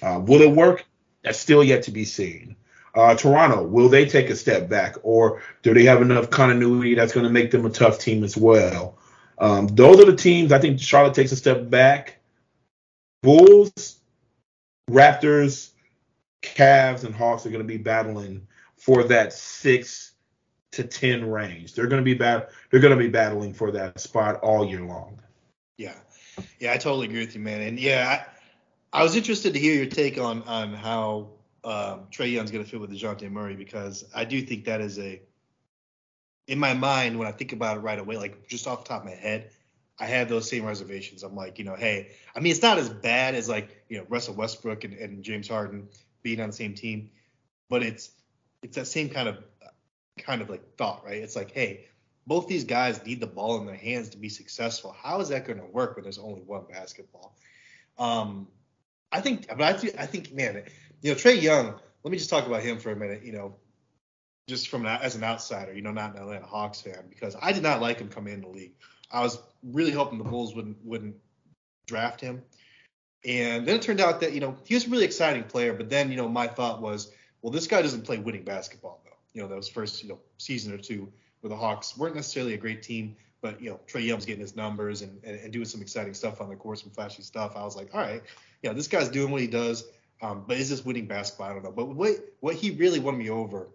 Uh, 0.00 0.22
will 0.24 0.42
it 0.42 0.52
work? 0.52 0.84
That's 1.24 1.40
still 1.40 1.64
yet 1.64 1.82
to 1.84 1.90
be 1.90 2.04
seen. 2.04 2.54
Uh, 2.98 3.14
Toronto, 3.14 3.62
will 3.62 3.88
they 3.88 4.04
take 4.06 4.28
a 4.28 4.34
step 4.34 4.68
back, 4.68 4.96
or 5.04 5.40
do 5.62 5.72
they 5.72 5.84
have 5.84 6.02
enough 6.02 6.30
continuity 6.30 6.96
that's 6.96 7.12
going 7.12 7.22
to 7.22 7.30
make 7.30 7.52
them 7.52 7.64
a 7.64 7.70
tough 7.70 8.00
team 8.00 8.24
as 8.24 8.36
well? 8.36 8.98
Um, 9.38 9.68
those 9.68 10.00
are 10.00 10.04
the 10.04 10.16
teams 10.16 10.50
I 10.50 10.58
think 10.58 10.80
Charlotte 10.80 11.14
takes 11.14 11.30
a 11.30 11.36
step 11.36 11.70
back. 11.70 12.18
Bulls, 13.22 14.00
Raptors, 14.90 15.70
Cavs, 16.42 17.04
and 17.04 17.14
Hawks 17.14 17.46
are 17.46 17.50
going 17.50 17.62
to 17.62 17.68
be 17.68 17.76
battling 17.76 18.48
for 18.76 19.04
that 19.04 19.32
six 19.32 20.14
to 20.72 20.82
ten 20.82 21.30
range. 21.30 21.74
They're 21.74 21.86
going 21.86 22.02
to 22.02 22.04
be 22.04 22.14
bat- 22.14 22.50
They're 22.72 22.80
going 22.80 22.98
to 22.98 23.04
be 23.04 23.10
battling 23.10 23.54
for 23.54 23.70
that 23.70 24.00
spot 24.00 24.40
all 24.40 24.68
year 24.68 24.82
long. 24.82 25.20
Yeah, 25.76 25.94
yeah, 26.58 26.72
I 26.72 26.78
totally 26.78 27.06
agree 27.06 27.20
with 27.20 27.36
you, 27.36 27.42
man. 27.42 27.60
And 27.60 27.78
yeah, 27.78 28.24
I, 28.92 28.98
I 28.98 29.02
was 29.04 29.14
interested 29.14 29.52
to 29.52 29.60
hear 29.60 29.76
your 29.76 29.86
take 29.86 30.18
on 30.18 30.42
on 30.42 30.72
how 30.72 31.37
um, 31.68 32.06
Trae 32.10 32.32
Young's 32.32 32.50
going 32.50 32.64
to 32.64 32.70
fit 32.70 32.80
with 32.80 32.90
Dejounte 32.90 33.30
Murray 33.30 33.54
because 33.54 34.04
I 34.14 34.24
do 34.24 34.40
think 34.40 34.64
that 34.64 34.80
is 34.80 34.98
a, 34.98 35.20
in 36.46 36.58
my 36.58 36.72
mind, 36.72 37.18
when 37.18 37.28
I 37.28 37.32
think 37.32 37.52
about 37.52 37.76
it 37.76 37.80
right 37.80 37.98
away, 37.98 38.16
like 38.16 38.48
just 38.48 38.66
off 38.66 38.84
the 38.84 38.88
top 38.88 39.02
of 39.02 39.08
my 39.08 39.14
head, 39.14 39.50
I 39.98 40.06
have 40.06 40.30
those 40.30 40.48
same 40.48 40.64
reservations. 40.64 41.22
I'm 41.22 41.36
like, 41.36 41.58
you 41.58 41.66
know, 41.66 41.74
hey, 41.74 42.12
I 42.34 42.40
mean, 42.40 42.52
it's 42.52 42.62
not 42.62 42.78
as 42.78 42.88
bad 42.88 43.34
as 43.34 43.50
like, 43.50 43.84
you 43.90 43.98
know, 43.98 44.06
Russell 44.08 44.34
Westbrook 44.34 44.84
and, 44.84 44.94
and 44.94 45.22
James 45.22 45.46
Harden 45.46 45.88
being 46.22 46.40
on 46.40 46.48
the 46.48 46.56
same 46.56 46.74
team, 46.74 47.10
but 47.68 47.82
it's 47.82 48.12
it's 48.62 48.76
that 48.76 48.86
same 48.86 49.10
kind 49.10 49.28
of 49.28 49.44
kind 50.16 50.40
of 50.40 50.48
like 50.48 50.76
thought, 50.76 51.04
right? 51.04 51.18
It's 51.18 51.36
like, 51.36 51.50
hey, 51.50 51.84
both 52.26 52.48
these 52.48 52.64
guys 52.64 53.04
need 53.04 53.20
the 53.20 53.26
ball 53.26 53.58
in 53.58 53.66
their 53.66 53.76
hands 53.76 54.08
to 54.10 54.16
be 54.16 54.30
successful. 54.30 54.96
How 54.98 55.20
is 55.20 55.28
that 55.28 55.46
going 55.46 55.58
to 55.58 55.66
work 55.66 55.96
when 55.96 56.04
there's 56.04 56.18
only 56.18 56.40
one 56.40 56.62
basketball? 56.70 57.36
Um, 57.98 58.48
I 59.10 59.20
think, 59.20 59.48
but 59.48 59.62
I, 59.62 59.72
th- 59.72 59.94
I 59.98 60.06
think, 60.06 60.32
man, 60.32 60.62
you 61.02 61.10
know, 61.10 61.16
Trae 61.16 61.40
Young. 61.40 61.74
Let 62.04 62.12
me 62.12 62.18
just 62.18 62.30
talk 62.30 62.46
about 62.46 62.62
him 62.62 62.78
for 62.78 62.90
a 62.90 62.96
minute. 62.96 63.24
You 63.24 63.32
know, 63.32 63.56
just 64.48 64.68
from 64.68 64.86
an, 64.86 64.98
as 65.02 65.14
an 65.14 65.24
outsider, 65.24 65.72
you 65.72 65.82
know, 65.82 65.92
not 65.92 66.14
an 66.14 66.22
Atlanta 66.22 66.46
Hawks 66.46 66.80
fan, 66.80 67.04
because 67.08 67.36
I 67.40 67.52
did 67.52 67.62
not 67.62 67.80
like 67.80 67.98
him 68.00 68.08
coming 68.08 68.34
in 68.34 68.40
the 68.40 68.48
league. 68.48 68.72
I 69.10 69.20
was 69.20 69.38
really 69.62 69.90
hoping 69.90 70.18
the 70.18 70.24
Bulls 70.24 70.54
wouldn't 70.54 70.76
wouldn't 70.84 71.16
draft 71.86 72.20
him. 72.20 72.42
And 73.24 73.66
then 73.66 73.76
it 73.76 73.82
turned 73.82 74.00
out 74.00 74.20
that, 74.20 74.32
you 74.32 74.40
know, 74.40 74.56
he 74.64 74.74
was 74.74 74.86
a 74.86 74.90
really 74.90 75.04
exciting 75.04 75.42
player, 75.42 75.72
but 75.72 75.90
then, 75.90 76.10
you 76.10 76.16
know, 76.16 76.28
my 76.28 76.46
thought 76.46 76.80
was, 76.80 77.10
well, 77.42 77.52
this 77.52 77.66
guy 77.66 77.82
doesn't 77.82 78.02
play 78.02 78.18
winning 78.18 78.44
basketball 78.44 79.00
though. 79.04 79.16
You 79.32 79.42
know, 79.42 79.48
those 79.48 79.68
first, 79.68 80.02
you 80.02 80.08
know, 80.08 80.18
season 80.38 80.72
or 80.72 80.78
two 80.78 81.12
where 81.40 81.48
the 81.48 81.56
Hawks 81.56 81.96
weren't 81.96 82.14
necessarily 82.14 82.54
a 82.54 82.58
great 82.58 82.82
team, 82.82 83.16
but 83.40 83.60
you 83.60 83.70
know, 83.70 83.80
Trae 83.86 84.04
Young's 84.04 84.24
getting 84.24 84.40
his 84.40 84.56
numbers 84.56 85.02
and, 85.02 85.20
and, 85.24 85.38
and, 85.38 85.52
doing 85.52 85.64
some 85.64 85.80
exciting 85.80 86.14
stuff 86.14 86.40
on 86.40 86.48
the 86.48 86.56
court, 86.56 86.78
some 86.78 86.90
flashy 86.90 87.22
stuff. 87.22 87.52
I 87.56 87.64
was 87.64 87.76
like, 87.76 87.94
all 87.94 88.00
right, 88.00 88.22
you 88.62 88.70
know, 88.70 88.74
this 88.74 88.88
guy's 88.88 89.08
doing 89.08 89.30
what 89.30 89.40
he 89.40 89.46
does. 89.46 89.84
Um, 90.20 90.44
but 90.46 90.56
is 90.56 90.68
this 90.70 90.84
winning 90.84 91.06
basketball? 91.06 91.48
I 91.48 91.52
don't 91.52 91.64
know. 91.64 91.72
But 91.72 91.86
what 91.88 92.12
what 92.40 92.54
he 92.54 92.70
really 92.72 92.98
won 92.98 93.16
me 93.16 93.30
over 93.30 93.68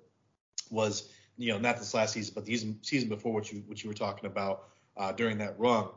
was, 0.69 1.09
you 1.37 1.51
know, 1.51 1.59
not 1.59 1.77
this 1.77 1.93
last 1.93 2.13
season, 2.13 2.33
but 2.35 2.45
the 2.45 2.53
season, 2.53 2.79
season 2.81 3.09
before, 3.09 3.33
what 3.33 3.51
you 3.51 3.63
what 3.67 3.83
you 3.83 3.89
were 3.89 3.95
talking 3.95 4.25
about 4.25 4.65
uh, 4.97 5.11
during 5.11 5.37
that 5.37 5.59
run, 5.59 5.87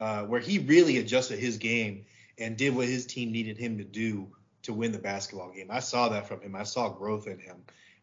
uh, 0.00 0.22
where 0.22 0.40
he 0.40 0.58
really 0.58 0.98
adjusted 0.98 1.38
his 1.38 1.56
game 1.58 2.04
and 2.38 2.56
did 2.56 2.74
what 2.74 2.86
his 2.86 3.06
team 3.06 3.32
needed 3.32 3.56
him 3.56 3.78
to 3.78 3.84
do 3.84 4.28
to 4.62 4.74
win 4.74 4.92
the 4.92 4.98
basketball 4.98 5.50
game. 5.52 5.68
I 5.70 5.80
saw 5.80 6.08
that 6.10 6.28
from 6.28 6.40
him. 6.40 6.54
I 6.54 6.64
saw 6.64 6.88
growth 6.88 7.26
in 7.26 7.38
him. 7.38 7.56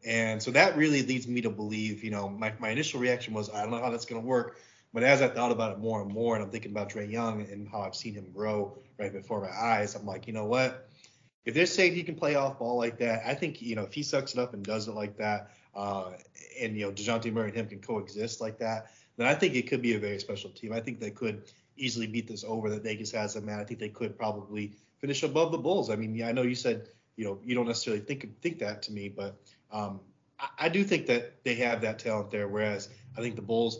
And 0.05 0.41
so 0.41 0.51
that 0.51 0.75
really 0.75 1.03
leads 1.03 1.27
me 1.27 1.41
to 1.41 1.49
believe, 1.49 2.03
you 2.03 2.11
know, 2.11 2.27
my, 2.27 2.53
my 2.59 2.69
initial 2.69 2.99
reaction 2.99 3.33
was, 3.33 3.49
I 3.49 3.61
don't 3.61 3.71
know 3.71 3.79
how 3.79 3.89
that's 3.89 4.05
going 4.05 4.21
to 4.21 4.27
work. 4.27 4.59
But 4.93 5.03
as 5.03 5.21
I 5.21 5.27
thought 5.27 5.51
about 5.51 5.71
it 5.71 5.79
more 5.79 6.01
and 6.01 6.11
more, 6.11 6.35
and 6.35 6.43
I'm 6.43 6.51
thinking 6.51 6.71
about 6.71 6.89
Trae 6.89 7.09
Young 7.09 7.41
and 7.41 7.67
how 7.67 7.81
I've 7.81 7.95
seen 7.95 8.13
him 8.13 8.31
grow 8.33 8.77
right 8.99 9.11
before 9.11 9.41
my 9.41 9.49
eyes, 9.49 9.95
I'm 9.95 10.05
like, 10.05 10.27
you 10.27 10.33
know 10.33 10.45
what? 10.45 10.89
If 11.45 11.53
they're 11.53 11.65
saying 11.65 11.95
he 11.95 12.03
can 12.03 12.15
play 12.15 12.35
off 12.35 12.59
ball 12.59 12.77
like 12.77 12.97
that, 12.99 13.23
I 13.25 13.33
think, 13.33 13.61
you 13.61 13.75
know, 13.75 13.83
if 13.83 13.93
he 13.93 14.03
sucks 14.03 14.33
it 14.33 14.39
up 14.39 14.53
and 14.53 14.63
does 14.63 14.87
it 14.87 14.93
like 14.93 15.17
that, 15.17 15.51
uh, 15.75 16.11
and, 16.59 16.77
you 16.77 16.85
know, 16.85 16.91
Dejounte 16.91 17.31
Murray 17.33 17.49
and 17.49 17.57
him 17.57 17.67
can 17.67 17.79
coexist 17.79 18.39
like 18.39 18.57
that, 18.59 18.91
then 19.17 19.27
I 19.27 19.35
think 19.35 19.55
it 19.55 19.67
could 19.67 19.81
be 19.81 19.95
a 19.95 19.99
very 19.99 20.19
special 20.19 20.49
team. 20.51 20.71
I 20.71 20.79
think 20.79 20.99
they 20.99 21.11
could 21.11 21.43
easily 21.75 22.07
beat 22.07 22.27
this 22.27 22.43
over 22.43 22.69
that 22.69 22.83
Vegas 22.83 23.11
has 23.11 23.33
them 23.33 23.49
at. 23.49 23.59
I 23.59 23.63
think 23.63 23.79
they 23.79 23.89
could 23.89 24.17
probably 24.17 24.73
finish 24.99 25.23
above 25.23 25.51
the 25.51 25.57
Bulls. 25.57 25.89
I 25.89 25.95
mean, 25.95 26.15
yeah, 26.15 26.29
I 26.29 26.31
know 26.31 26.43
you 26.43 26.55
said 26.55 26.87
you 27.15 27.25
know 27.25 27.39
you 27.43 27.55
don't 27.55 27.67
necessarily 27.67 28.01
think 28.01 28.41
think 28.41 28.59
that 28.59 28.81
to 28.83 28.91
me, 28.91 29.09
but 29.09 29.35
um, 29.71 29.99
I, 30.39 30.47
I, 30.59 30.69
do 30.69 30.83
think 30.83 31.05
that 31.07 31.43
they 31.43 31.55
have 31.55 31.81
that 31.81 31.99
talent 31.99 32.31
there. 32.31 32.47
Whereas 32.47 32.89
I 33.17 33.21
think 33.21 33.35
the 33.35 33.41
Bulls 33.41 33.79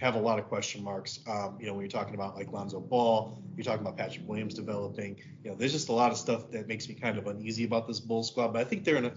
have 0.00 0.14
a 0.14 0.18
lot 0.18 0.38
of 0.38 0.46
question 0.48 0.82
marks. 0.82 1.20
Um, 1.28 1.58
you 1.60 1.66
know, 1.66 1.74
when 1.74 1.82
you're 1.82 1.90
talking 1.90 2.14
about 2.14 2.34
like 2.34 2.50
Lonzo 2.50 2.80
Ball, 2.80 3.38
you're 3.54 3.64
talking 3.64 3.82
about 3.82 3.98
Patrick 3.98 4.26
Williams 4.26 4.54
developing. 4.54 5.16
You 5.44 5.50
know, 5.50 5.56
there's 5.56 5.72
just 5.72 5.90
a 5.90 5.92
lot 5.92 6.10
of 6.10 6.16
stuff 6.16 6.50
that 6.52 6.66
makes 6.66 6.88
me 6.88 6.94
kind 6.94 7.18
of 7.18 7.26
uneasy 7.26 7.64
about 7.64 7.86
this 7.86 8.00
Bulls 8.00 8.28
squad. 8.28 8.48
But 8.48 8.62
I 8.62 8.64
think 8.64 8.84
they're 8.84 8.96
in 8.96 9.04
a 9.04 9.12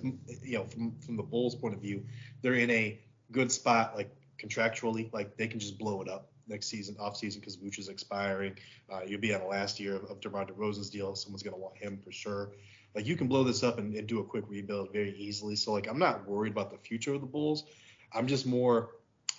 you 0.46 0.58
know 0.58 0.66
from 0.66 0.94
from 1.00 1.16
the 1.16 1.24
Bulls 1.24 1.56
point 1.56 1.74
of 1.74 1.82
view, 1.82 2.04
they're 2.42 2.56
in 2.56 2.70
a 2.70 3.00
good 3.32 3.50
spot 3.50 3.96
like 3.96 4.14
contractually, 4.38 5.12
like 5.14 5.38
they 5.38 5.48
can 5.48 5.60
just 5.60 5.80
blow 5.80 6.02
it 6.02 6.10
up 6.10 6.30
next 6.48 6.68
season, 6.68 6.98
off 7.00 7.16
season, 7.16 7.40
because 7.40 7.56
Vooch 7.56 7.80
is 7.80 7.88
expiring. 7.88 8.54
Uh, 8.92 9.00
you'll 9.08 9.22
be 9.22 9.34
on 9.34 9.40
the 9.40 9.48
last 9.48 9.80
year 9.80 9.96
of, 9.96 10.04
of 10.12 10.20
DeMar 10.20 10.46
DeRozan's 10.46 10.90
deal. 10.90 11.16
Someone's 11.16 11.44
to 11.44 11.52
want 11.52 11.78
him 11.78 11.98
for 12.04 12.12
sure. 12.12 12.52
Like 12.94 13.06
you 13.06 13.16
can 13.16 13.28
blow 13.28 13.46
this 13.46 13.64
up 13.64 13.80
and, 13.80 13.96
and, 13.96 14.06
do 14.06 14.20
a 14.20 14.24
quick 14.24 14.44
rebuild 14.50 14.92
very 14.92 15.16
easily. 15.18 15.56
So 15.56 15.72
like 15.72 15.88
I'm 15.88 15.98
not 15.98 16.28
worried 16.28 16.52
about 16.52 16.72
the 16.72 16.78
future 16.78 17.14
of 17.14 17.22
the 17.22 17.28
Bulls. 17.28 17.64
I'm 18.14 18.28
just 18.28 18.46
more. 18.46 18.90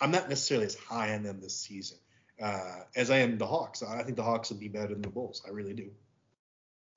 I'm 0.00 0.10
not 0.10 0.28
necessarily 0.28 0.66
as 0.66 0.74
high 0.74 1.14
on 1.14 1.22
them 1.22 1.40
this 1.40 1.56
season 1.56 1.98
uh, 2.42 2.80
as 2.96 3.10
I 3.10 3.18
am 3.18 3.38
the 3.38 3.46
Hawks. 3.46 3.82
I 3.82 4.02
think 4.02 4.16
the 4.16 4.22
Hawks 4.22 4.50
will 4.50 4.58
be 4.58 4.68
better 4.68 4.88
than 4.88 5.02
the 5.02 5.08
Bulls. 5.08 5.42
I 5.46 5.50
really 5.50 5.74
do. 5.74 5.90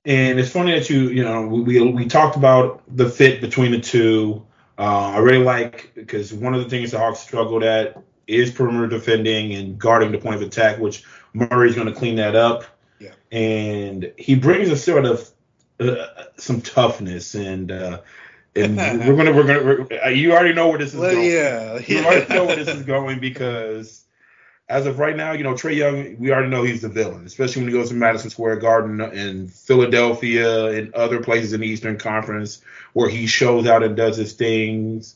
And 0.05 0.39
it's 0.39 0.51
funny 0.51 0.71
that 0.71 0.89
you, 0.89 1.09
you 1.09 1.23
know, 1.23 1.45
we 1.47 1.81
we 1.81 2.05
talked 2.05 2.37
about 2.37 2.83
the 2.95 3.09
fit 3.09 3.41
between 3.41 3.71
the 3.71 3.79
two. 3.79 4.45
Uh, 4.77 5.11
I 5.15 5.17
really 5.17 5.43
like 5.43 5.91
because 5.95 6.33
one 6.33 6.53
of 6.53 6.63
the 6.63 6.69
things 6.69 6.91
the 6.91 6.99
Hawks 6.99 7.19
struggled 7.19 7.63
at 7.63 8.01
is 8.25 8.51
perimeter 8.51 8.87
defending 8.87 9.53
and 9.53 9.77
guarding 9.77 10.11
the 10.11 10.17
point 10.17 10.35
of 10.35 10.41
attack, 10.41 10.79
which 10.79 11.03
Murray's 11.33 11.75
going 11.75 11.87
to 11.87 11.93
clean 11.93 12.15
that 12.17 12.35
up. 12.35 12.63
Yeah. 12.99 13.11
And 13.31 14.13
he 14.17 14.35
brings 14.35 14.69
a 14.69 14.77
sort 14.77 15.05
of 15.05 15.29
uh, 15.79 16.05
some 16.37 16.61
toughness 16.61 17.35
and 17.35 17.71
uh, 17.71 18.01
and 18.57 18.99
we're 19.07 19.15
gonna 19.15 19.33
we're 19.33 19.47
gonna 19.47 19.63
we're, 19.63 20.03
uh, 20.05 20.09
you 20.09 20.33
already 20.33 20.53
know 20.53 20.69
where 20.69 20.77
this 20.77 20.93
is 20.93 20.99
well, 20.99 21.11
going. 21.11 21.31
Yeah, 21.31 21.79
you 21.79 22.03
already 22.05 22.33
know 22.33 22.45
where 22.45 22.55
this 22.55 22.67
is 22.67 22.83
going 22.83 23.19
because 23.19 24.03
as 24.69 24.85
of 24.85 24.99
right 24.99 25.15
now, 25.15 25.31
you 25.31 25.43
know 25.43 25.53
Trae 25.53 25.75
Young, 25.75 26.17
we 26.17 26.31
already 26.31 26.49
know 26.49 26.63
he's 26.63 26.81
the 26.81 26.89
villain, 26.89 27.25
especially 27.25 27.63
when 27.63 27.71
he 27.71 27.77
goes 27.77 27.89
to 27.89 27.95
Madison 27.95 28.29
Square 28.29 28.57
Garden 28.57 28.99
and 28.99 29.51
Philadelphia 29.51 30.65
and 30.65 30.93
other 30.93 31.21
places 31.21 31.53
in 31.53 31.61
the 31.61 31.67
Eastern 31.67 31.97
Conference 31.97 32.61
where 32.93 33.09
he 33.09 33.27
shows 33.27 33.67
out 33.67 33.83
and 33.83 33.95
does 33.95 34.17
his 34.17 34.33
things. 34.33 35.15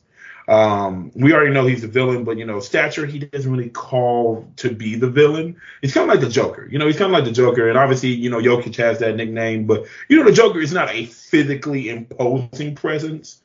Um, 0.51 1.13
we 1.15 1.31
already 1.31 1.53
know 1.53 1.65
he's 1.65 1.81
the 1.81 1.87
villain, 1.87 2.25
but 2.25 2.37
you 2.37 2.45
know, 2.45 2.59
stature 2.59 3.05
he 3.05 3.19
doesn't 3.19 3.49
really 3.49 3.69
call 3.69 4.45
to 4.57 4.69
be 4.69 4.95
the 4.95 5.09
villain. 5.09 5.55
He's 5.81 5.93
kind 5.93 6.09
of 6.09 6.13
like 6.13 6.19
the 6.19 6.29
Joker. 6.29 6.67
You 6.69 6.77
know, 6.77 6.87
he's 6.87 6.97
kind 6.97 7.09
of 7.09 7.13
like 7.13 7.23
the 7.23 7.31
Joker, 7.31 7.69
and 7.69 7.77
obviously, 7.77 8.09
you 8.09 8.29
know, 8.29 8.39
Jokic 8.39 8.75
has 8.75 8.99
that 8.99 9.15
nickname, 9.15 9.65
but 9.65 9.85
you 10.09 10.17
know, 10.17 10.25
the 10.25 10.33
Joker 10.33 10.59
is 10.59 10.73
not 10.73 10.89
a 10.89 11.05
physically 11.05 11.87
imposing 11.87 12.75
presence, 12.75 13.41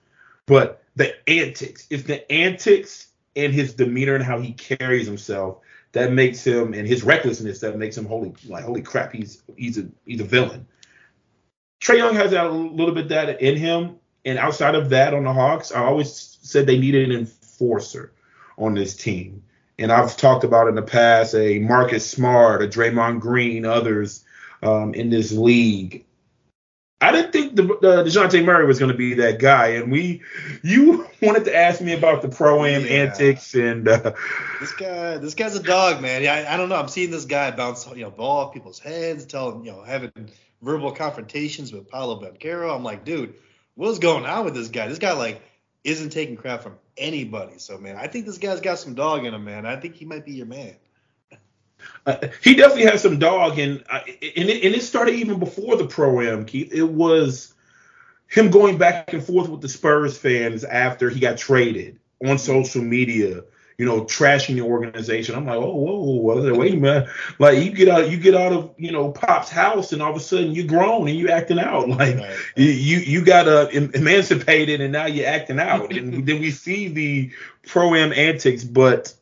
but 0.46 0.82
the 0.96 1.14
antics. 1.30 1.86
It's 1.90 2.02
the 2.02 2.30
antics 2.32 3.06
and 3.36 3.52
his 3.52 3.74
demeanor 3.74 4.16
and 4.16 4.24
how 4.24 4.40
he 4.40 4.52
carries 4.54 5.06
himself 5.06 5.58
that 5.92 6.12
makes 6.12 6.44
him, 6.44 6.74
and 6.74 6.88
his 6.88 7.04
recklessness 7.04 7.60
that 7.60 7.78
makes 7.78 7.96
him 7.96 8.06
holy 8.06 8.34
like 8.48 8.64
holy 8.64 8.82
crap, 8.82 9.12
he's 9.12 9.44
he's 9.56 9.78
a 9.78 9.86
he's 10.06 10.20
a 10.20 10.24
villain. 10.24 10.66
Trae 11.80 11.98
Young 11.98 12.16
has 12.16 12.32
that 12.32 12.46
a 12.46 12.50
little 12.50 12.94
bit 12.96 13.10
that 13.10 13.40
in 13.40 13.56
him, 13.56 14.00
and 14.24 14.40
outside 14.40 14.74
of 14.74 14.88
that 14.90 15.14
on 15.14 15.22
the 15.22 15.32
Hawks, 15.32 15.70
I 15.70 15.84
always 15.84 16.35
said 16.46 16.66
they 16.66 16.78
needed 16.78 17.10
an 17.10 17.18
enforcer 17.18 18.12
on 18.58 18.74
this 18.74 18.96
team. 18.96 19.42
And 19.78 19.92
I've 19.92 20.16
talked 20.16 20.44
about 20.44 20.68
in 20.68 20.74
the 20.74 20.82
past 20.82 21.34
a 21.34 21.58
Marcus 21.58 22.08
Smart, 22.08 22.62
a 22.62 22.66
Draymond 22.66 23.20
Green, 23.20 23.66
others 23.66 24.24
um, 24.62 24.94
in 24.94 25.10
this 25.10 25.32
league. 25.32 26.04
I 26.98 27.12
didn't 27.12 27.32
think 27.32 27.56
the 27.56 27.64
uh, 27.64 28.04
Dejounte 28.04 28.42
Murray 28.42 28.66
was 28.66 28.78
going 28.78 28.90
to 28.90 28.96
be 28.96 29.12
that 29.14 29.38
guy, 29.38 29.68
and 29.68 29.92
we, 29.92 30.22
you 30.62 31.06
wanted 31.22 31.44
to 31.44 31.54
ask 31.54 31.82
me 31.82 31.92
about 31.92 32.22
the 32.22 32.28
pro 32.28 32.64
am 32.64 32.86
yeah. 32.86 32.90
antics, 32.90 33.54
and 33.54 33.86
uh, 33.86 34.14
this 34.60 34.72
guy, 34.72 35.18
this 35.18 35.34
guy's 35.34 35.54
a 35.54 35.62
dog, 35.62 36.00
man. 36.00 36.22
Yeah, 36.22 36.34
I, 36.34 36.54
I, 36.54 36.56
don't 36.56 36.70
know. 36.70 36.76
I'm 36.76 36.88
seeing 36.88 37.10
this 37.10 37.26
guy 37.26 37.50
bounce, 37.50 37.86
you 37.88 38.02
know, 38.02 38.10
ball 38.10 38.46
off 38.46 38.54
people's 38.54 38.78
heads, 38.78 39.26
telling, 39.26 39.62
you 39.66 39.72
know, 39.72 39.82
having 39.82 40.10
verbal 40.62 40.90
confrontations 40.90 41.70
with 41.70 41.90
Paolo 41.90 42.18
Banchero. 42.18 42.74
I'm 42.74 42.82
like, 42.82 43.04
dude, 43.04 43.34
what's 43.74 43.98
going 43.98 44.24
on 44.24 44.46
with 44.46 44.54
this 44.54 44.68
guy? 44.68 44.88
This 44.88 44.98
guy 44.98 45.12
like 45.12 45.42
isn't 45.86 46.10
taking 46.10 46.36
crap 46.36 46.62
from 46.62 46.76
anybody. 46.96 47.58
So 47.58 47.78
man, 47.78 47.96
I 47.96 48.08
think 48.08 48.26
this 48.26 48.38
guy's 48.38 48.60
got 48.60 48.78
some 48.78 48.94
dog 48.94 49.24
in 49.24 49.32
him, 49.32 49.44
man. 49.44 49.64
I 49.64 49.76
think 49.76 49.94
he 49.94 50.04
might 50.04 50.24
be 50.24 50.32
your 50.32 50.46
man. 50.46 50.74
Uh, 52.04 52.16
he 52.42 52.54
definitely 52.54 52.84
has 52.84 53.00
some 53.00 53.18
dog, 53.18 53.58
and 53.58 53.84
uh, 53.88 54.00
and, 54.04 54.48
it, 54.48 54.64
and 54.64 54.74
it 54.74 54.82
started 54.82 55.14
even 55.14 55.38
before 55.38 55.76
the 55.76 55.86
pro 55.86 56.20
am. 56.20 56.44
Keith, 56.44 56.72
it 56.72 56.82
was 56.82 57.54
him 58.26 58.50
going 58.50 58.76
back 58.76 59.12
and 59.12 59.22
forth 59.22 59.48
with 59.48 59.60
the 59.60 59.68
Spurs 59.68 60.18
fans 60.18 60.64
after 60.64 61.08
he 61.08 61.20
got 61.20 61.38
traded 61.38 62.00
on 62.26 62.38
social 62.38 62.82
media 62.82 63.44
you 63.78 63.84
know, 63.84 64.04
trashing 64.04 64.54
the 64.54 64.62
organization. 64.62 65.34
I'm 65.34 65.46
like, 65.46 65.56
oh, 65.56 65.74
whoa, 65.74 66.00
whoa, 66.00 66.54
wait 66.54 66.74
a 66.74 66.76
minute. 66.76 67.08
Like 67.38 67.62
you 67.62 67.70
get 67.72 67.88
out, 67.88 68.10
you 68.10 68.16
get 68.16 68.34
out 68.34 68.52
of, 68.52 68.74
you 68.78 68.90
know, 68.90 69.10
Pop's 69.10 69.50
house, 69.50 69.92
and 69.92 70.00
all 70.00 70.10
of 70.10 70.16
a 70.16 70.20
sudden 70.20 70.52
you're 70.52 70.66
grown 70.66 71.08
and 71.08 71.18
you 71.18 71.28
acting 71.28 71.58
out. 71.58 71.88
Like 71.96 72.16
right. 72.16 72.36
you, 72.56 72.98
you 72.98 73.24
got 73.24 73.48
uh, 73.48 73.68
emancipated, 73.72 74.80
and 74.80 74.92
now 74.92 75.06
you're 75.06 75.26
acting 75.26 75.58
out. 75.58 75.92
and 75.96 76.26
then 76.26 76.40
we 76.40 76.50
see 76.50 76.88
the 76.88 77.30
pro 77.66 77.94
am 77.94 78.12
antics, 78.12 78.64
but 78.64 79.14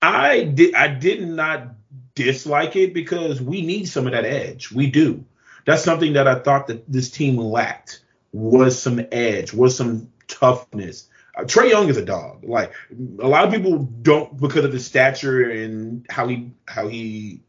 I 0.00 0.44
did, 0.44 0.74
I 0.74 0.88
did 0.88 1.26
not 1.26 1.74
dislike 2.14 2.76
it 2.76 2.94
because 2.94 3.42
we 3.42 3.62
need 3.62 3.86
some 3.86 4.06
of 4.06 4.12
that 4.12 4.24
edge. 4.24 4.70
We 4.70 4.90
do. 4.90 5.24
That's 5.66 5.84
something 5.84 6.14
that 6.14 6.26
I 6.26 6.36
thought 6.36 6.68
that 6.68 6.90
this 6.90 7.10
team 7.10 7.36
lacked 7.36 8.00
was 8.32 8.80
some 8.80 9.04
edge, 9.12 9.52
was 9.52 9.76
some 9.76 10.10
toughness 10.28 11.08
uh, 11.36 11.42
Trae 11.42 11.70
Young 11.70 11.88
is 11.88 11.96
a 11.96 12.04
dog. 12.04 12.44
Like 12.44 12.72
a 13.20 13.28
lot 13.28 13.44
of 13.44 13.52
people 13.52 13.78
don't 13.78 14.38
because 14.40 14.64
of 14.64 14.72
his 14.72 14.86
stature 14.86 15.50
and 15.50 16.06
how 16.10 16.26
he 16.26 16.52
how 16.66 16.88
he 16.88 17.40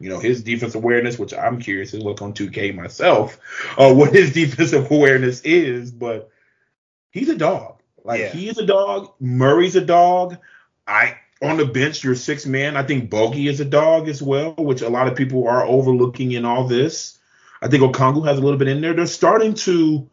you 0.00 0.08
know 0.08 0.18
his 0.18 0.42
defense 0.42 0.74
awareness, 0.74 1.18
which 1.18 1.34
I'm 1.34 1.60
curious 1.60 1.90
to 1.92 1.98
look 1.98 2.22
on 2.22 2.32
2K 2.32 2.74
myself, 2.74 3.38
uh, 3.76 3.92
what 3.94 4.12
his 4.12 4.32
defensive 4.32 4.90
awareness 4.90 5.40
is. 5.42 5.90
But 5.90 6.30
he's 7.10 7.28
a 7.28 7.36
dog. 7.36 7.82
Like 8.04 8.20
yeah. 8.20 8.30
he 8.30 8.48
is 8.48 8.58
a 8.58 8.66
dog. 8.66 9.12
Murray's 9.20 9.76
a 9.76 9.84
dog. 9.84 10.38
I 10.86 11.16
on 11.42 11.56
the 11.56 11.66
bench, 11.66 12.02
your 12.02 12.14
six 12.14 12.46
man. 12.46 12.76
I 12.76 12.82
think 12.82 13.10
Bogey 13.10 13.48
is 13.48 13.60
a 13.60 13.64
dog 13.64 14.08
as 14.08 14.22
well, 14.22 14.54
which 14.54 14.82
a 14.82 14.88
lot 14.88 15.08
of 15.08 15.16
people 15.16 15.46
are 15.46 15.64
overlooking 15.64 16.32
in 16.32 16.44
all 16.44 16.66
this. 16.66 17.18
I 17.60 17.68
think 17.68 17.82
Okongwu 17.82 18.26
has 18.26 18.38
a 18.38 18.40
little 18.40 18.58
bit 18.58 18.68
in 18.68 18.80
there. 18.80 18.94
They're 18.94 19.06
starting 19.06 19.54
to 19.54 20.08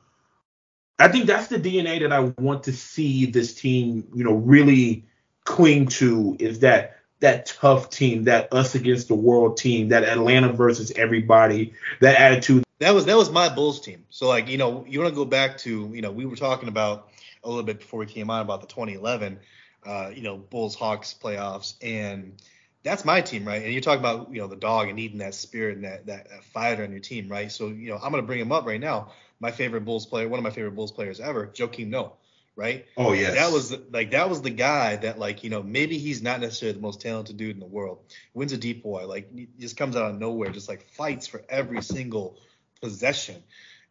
I 0.98 1.10
think 1.10 1.26
that's 1.26 1.48
the 1.48 1.60
DNA 1.60 2.00
that 2.02 2.12
I 2.14 2.20
want 2.42 2.64
to 2.64 2.74
see 2.74 3.26
this 3.26 3.54
team, 3.54 4.08
you 4.14 4.24
know, 4.24 4.34
really 4.34 5.06
cling 5.44 5.88
to 5.88 6.36
is 6.40 6.60
that 6.60 6.98
that 7.20 7.46
tough 7.46 7.90
team, 7.90 8.26
that 8.26 8.54
us 8.54 8.76
against 8.76 9.08
the 9.08 9.16
world 9.16 9.58
team, 9.58 9.90
that 9.90 10.04
Atlanta 10.04 10.52
versus 10.52 10.92
everybody, 10.96 11.74
that 12.02 12.20
attitude. 12.20 12.64
That 12.80 12.94
was 12.94 13.06
that 13.06 13.16
was 13.18 13.30
my 13.30 13.54
Bulls 13.54 13.80
team. 13.80 14.06
So 14.10 14.28
like 14.28 14.50
you 14.50 14.58
know 14.58 14.86
you 14.88 15.00
want 15.00 15.12
to 15.12 15.16
go 15.16 15.26
back 15.26 15.58
to 15.60 15.90
you 15.94 16.02
know 16.02 16.12
we 16.12 16.26
were 16.26 16.36
talking 16.36 16.70
about 16.70 17.10
a 17.44 17.50
little 17.50 17.64
bit 17.64 17.80
before 17.80 18.00
we 18.00 18.06
came 18.06 18.30
on 18.30 18.42
about 18.42 18.62
the 18.62 18.68
2011 18.68 19.40
uh, 19.86 20.12
you 20.14 20.24
know 20.24 20.38
Bulls 20.38 20.76
Hawks 20.76 21.16
playoffs 21.22 21.76
and 21.82 22.42
that's 22.84 23.04
my 23.04 23.20
team, 23.20 23.46
right? 23.46 23.64
And 23.64 23.72
you're 23.72 23.82
talking 23.82 24.00
about 24.00 24.32
you 24.32 24.40
know 24.42 24.48
the 24.48 24.56
dog 24.56 24.88
and 24.88 24.96
needing 24.96 25.18
that 25.20 25.34
spirit 25.34 25.76
and 25.76 25.86
that, 25.86 26.06
that, 26.06 26.30
that 26.30 26.44
fighter 26.44 26.84
on 26.84 26.92
your 26.92 27.00
team, 27.00 27.28
right? 27.28 27.52
So 27.52 27.68
you 27.68 27.90
know 27.90 27.96
I'm 27.96 28.12
gonna 28.12 28.24
bring 28.24 28.40
him 28.40 28.52
up 28.52 28.66
right 28.66 28.80
now. 28.80 29.12
My 29.40 29.52
favorite 29.52 29.82
Bulls 29.82 30.06
player, 30.06 30.28
one 30.28 30.40
of 30.40 30.44
my 30.44 30.50
favorite 30.50 30.76
Bulls 30.76 30.92
players 30.92 31.20
ever, 31.20 31.48
Joakim 31.48 31.88
Noah 31.88 32.12
right? 32.56 32.86
Oh 32.98 33.14
yeah. 33.14 33.32
That 33.32 33.52
was 33.52 33.76
like 33.92 34.12
that 34.12 34.30
was 34.30 34.42
the 34.42 34.50
guy 34.50 34.96
that 34.98 35.20
like 35.20 35.44
you 35.44 35.50
know 35.50 35.62
maybe 35.62 35.98
he's 35.98 36.22
not 36.22 36.40
necessarily 36.40 36.76
the 36.76 36.82
most 36.82 37.02
talented 37.02 37.38
dude 37.38 37.52
in 37.52 37.60
the 37.60 37.66
world. 37.66 38.00
Wins 38.34 38.54
a 38.54 38.58
deep 38.58 38.84
boy, 38.84 39.08
like 39.08 39.30
just 39.60 39.78
comes 39.78 39.96
out 39.96 40.12
of 40.12 40.20
nowhere, 40.20 40.52
just 40.52 40.70
like 40.70 40.90
fights 40.90 41.28
for 41.28 41.44
every 41.50 41.82
single 41.82 42.38
possession. 42.82 43.44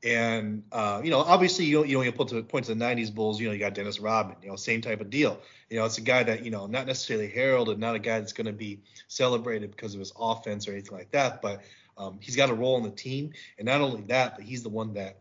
And 0.03 0.65
uh, 0.71 1.01
you 1.03 1.11
know, 1.11 1.21
obviously, 1.21 1.65
you 1.65 1.79
don't 1.79 1.89
you 1.89 1.97
know 1.97 2.03
you 2.03 2.13
put 2.13 2.29
to 2.29 2.43
point 2.43 2.67
to 2.67 2.75
the 2.75 2.85
'90s 2.85 3.15
Bulls. 3.15 3.41
You 3.41 3.49
know, 3.49 3.53
you 3.53 3.59
got 3.59 3.75
Dennis 3.75 4.01
Rodman. 4.01 4.37
You 4.43 4.51
know, 4.51 4.57
same 4.57 4.83
type 4.83 5.01
of 5.01 5.09
deal. 5.09 5.41
You 5.71 5.79
know, 5.79 5.87
it's 5.87 5.99
a 5.99 6.03
guy 6.03 6.23
that 6.25 6.45
you 6.45 6.51
know 6.51 6.67
not 6.67 6.87
necessarily 6.87 7.29
heralded, 7.29 7.79
not 7.79 7.95
a 7.95 7.99
guy 7.99 8.21
that's 8.21 8.35
going 8.35 8.47
to 8.47 8.53
be 8.53 8.83
celebrated 9.09 9.71
because 9.71 9.95
of 9.95 10.01
his 10.01 10.13
offense 10.19 10.69
or 10.69 10.73
anything 10.73 10.97
like 10.97 11.11
that. 11.13 11.41
But 11.41 11.63
um, 11.97 12.19
he's 12.21 12.37
got 12.37 12.51
a 12.51 12.55
role 12.55 12.77
in 12.77 12.83
the 12.83 12.91
team, 12.91 13.33
and 13.59 13.65
not 13.65 13.81
only 13.81 14.03
that, 14.03 14.37
but 14.37 14.45
he's 14.45 14.63
the 14.63 14.69
one 14.69 14.95
that 14.95 15.21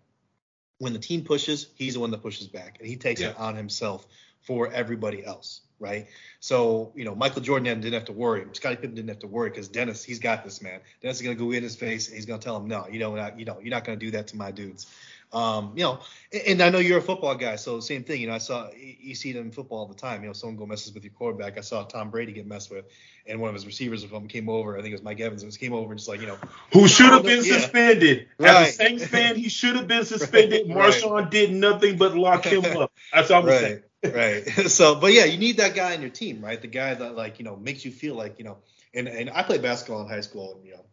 when 0.84 0.92
the 0.92 1.00
team 1.00 1.24
pushes, 1.24 1.68
he's 1.76 1.94
the 1.94 2.02
one 2.02 2.12
that 2.12 2.22
pushes 2.22 2.48
back, 2.48 2.76
and 2.80 2.88
he 2.88 2.98
takes 2.98 3.22
yeah. 3.22 3.30
it 3.30 3.40
on 3.40 3.56
himself 3.56 4.06
for 4.42 4.70
everybody 4.70 5.26
else, 5.26 5.62
right? 5.80 6.08
So, 6.42 6.92
you 6.94 7.06
know, 7.06 7.16
Michael 7.16 7.42
Jordan 7.42 7.80
didn't 7.80 7.94
have 7.94 8.04
to 8.06 8.12
worry. 8.12 8.46
Scottie 8.52 8.76
Pippen 8.76 8.94
didn't 8.94 9.08
have 9.08 9.20
to 9.20 9.28
worry 9.28 9.50
because 9.50 9.70
Dennis, 9.70 10.04
he's 10.04 10.20
got 10.20 10.44
this 10.44 10.62
man. 10.62 10.82
Dennis 11.02 11.22
is 11.22 11.24
gonna 11.24 11.36
go 11.36 11.52
in 11.52 11.64
his 11.64 11.78
face 11.78 12.08
and 12.08 12.18
he's 12.18 12.26
gonna 12.26 12.42
tell 12.42 12.58
him, 12.58 12.68
no, 12.68 12.86
you 12.92 13.00
know, 13.00 13.16
you 13.38 13.46
know, 13.46 13.60
you're 13.62 13.72
not 13.72 13.86
gonna 13.86 13.98
do 13.98 14.12
that 14.12 14.28
to 14.28 14.36
my 14.36 14.52
dudes. 14.52 14.88
Um, 15.34 15.74
you 15.76 15.84
know, 15.84 16.00
and 16.46 16.62
I 16.62 16.70
know 16.70 16.78
you're 16.78 17.00
a 17.00 17.02
football 17.02 17.34
guy, 17.34 17.56
so 17.56 17.80
same 17.80 18.04
thing. 18.04 18.22
You 18.22 18.28
know, 18.28 18.36
I 18.36 18.38
saw 18.38 18.70
you 18.72 19.16
see 19.16 19.32
it 19.32 19.36
in 19.36 19.52
football 19.52 19.80
all 19.80 19.86
the 19.88 19.96
time. 19.96 20.22
You 20.22 20.28
know, 20.28 20.34
someone 20.34 20.58
go 20.58 20.68
messes 20.68 20.94
with 20.94 21.04
your 21.04 21.14
quarterback. 21.14 21.58
I 21.58 21.62
saw 21.62 21.84
Tom 21.84 22.12
Brady 22.12 22.34
get 22.34 22.46
messed 22.46 22.70
with, 22.70 22.86
and 23.26 23.42
one 23.42 23.50
of 23.50 23.56
his 23.56 23.66
receivers 23.66 24.04
of 24.04 24.12
him 24.12 24.28
came 24.28 24.48
over. 24.48 24.78
I 24.78 24.82
think 24.82 24.92
it 24.92 24.96
was 24.96 25.02
Mike 25.02 25.20
Evans. 25.20 25.42
It 25.42 25.48
was 25.48 25.58
came 25.58 25.74
over 25.74 25.92
and 25.92 25.98
just 25.98 26.08
like 26.08 26.22
you 26.22 26.28
know, 26.28 26.38
who 26.72 26.88
should 26.88 27.08
have 27.08 27.24
been 27.24 27.44
yeah. 27.44 27.60
suspended. 27.60 28.28
Right. 28.38 28.68
As 28.68 28.70
a 28.70 28.72
Saints 28.74 29.08
fan, 29.08 29.36
he 29.36 29.50
should 29.50 29.76
have 29.76 29.88
been 29.88 30.06
suspended. 30.06 30.70
right. 30.70 30.94
Marshon 30.94 31.32
did 31.32 31.52
nothing 31.52 31.98
but 31.98 32.16
lock 32.16 32.46
him 32.46 32.64
up. 32.78 32.92
That's 33.12 33.32
all 33.32 33.42
I'm 33.42 33.48
right. 33.48 33.60
saying. 33.60 33.84
right. 34.14 34.48
So, 34.70 34.96
but 34.96 35.14
yeah, 35.14 35.26
you 35.26 35.40
need 35.40 35.58
that 35.58 35.74
guy 35.74 35.94
in 35.94 36.02
your 36.02 36.12
team, 36.12 36.44
right? 36.44 36.62
The 36.62 36.68
guy 36.68 36.94
that 36.94 37.16
like 37.16 37.40
you 37.40 37.46
know 37.46 37.56
makes 37.56 37.84
you 37.84 37.92
feel 37.92 38.14
like 38.14 38.38
you 38.38 38.46
know. 38.46 38.58
And 38.94 39.08
and 39.08 39.32
I 39.32 39.42
played 39.42 39.64
basketball 39.64 40.04
in 40.04 40.08
high 40.08 40.22
school, 40.22 40.56
and 40.56 40.66
you 40.66 40.74
know, 40.74 40.86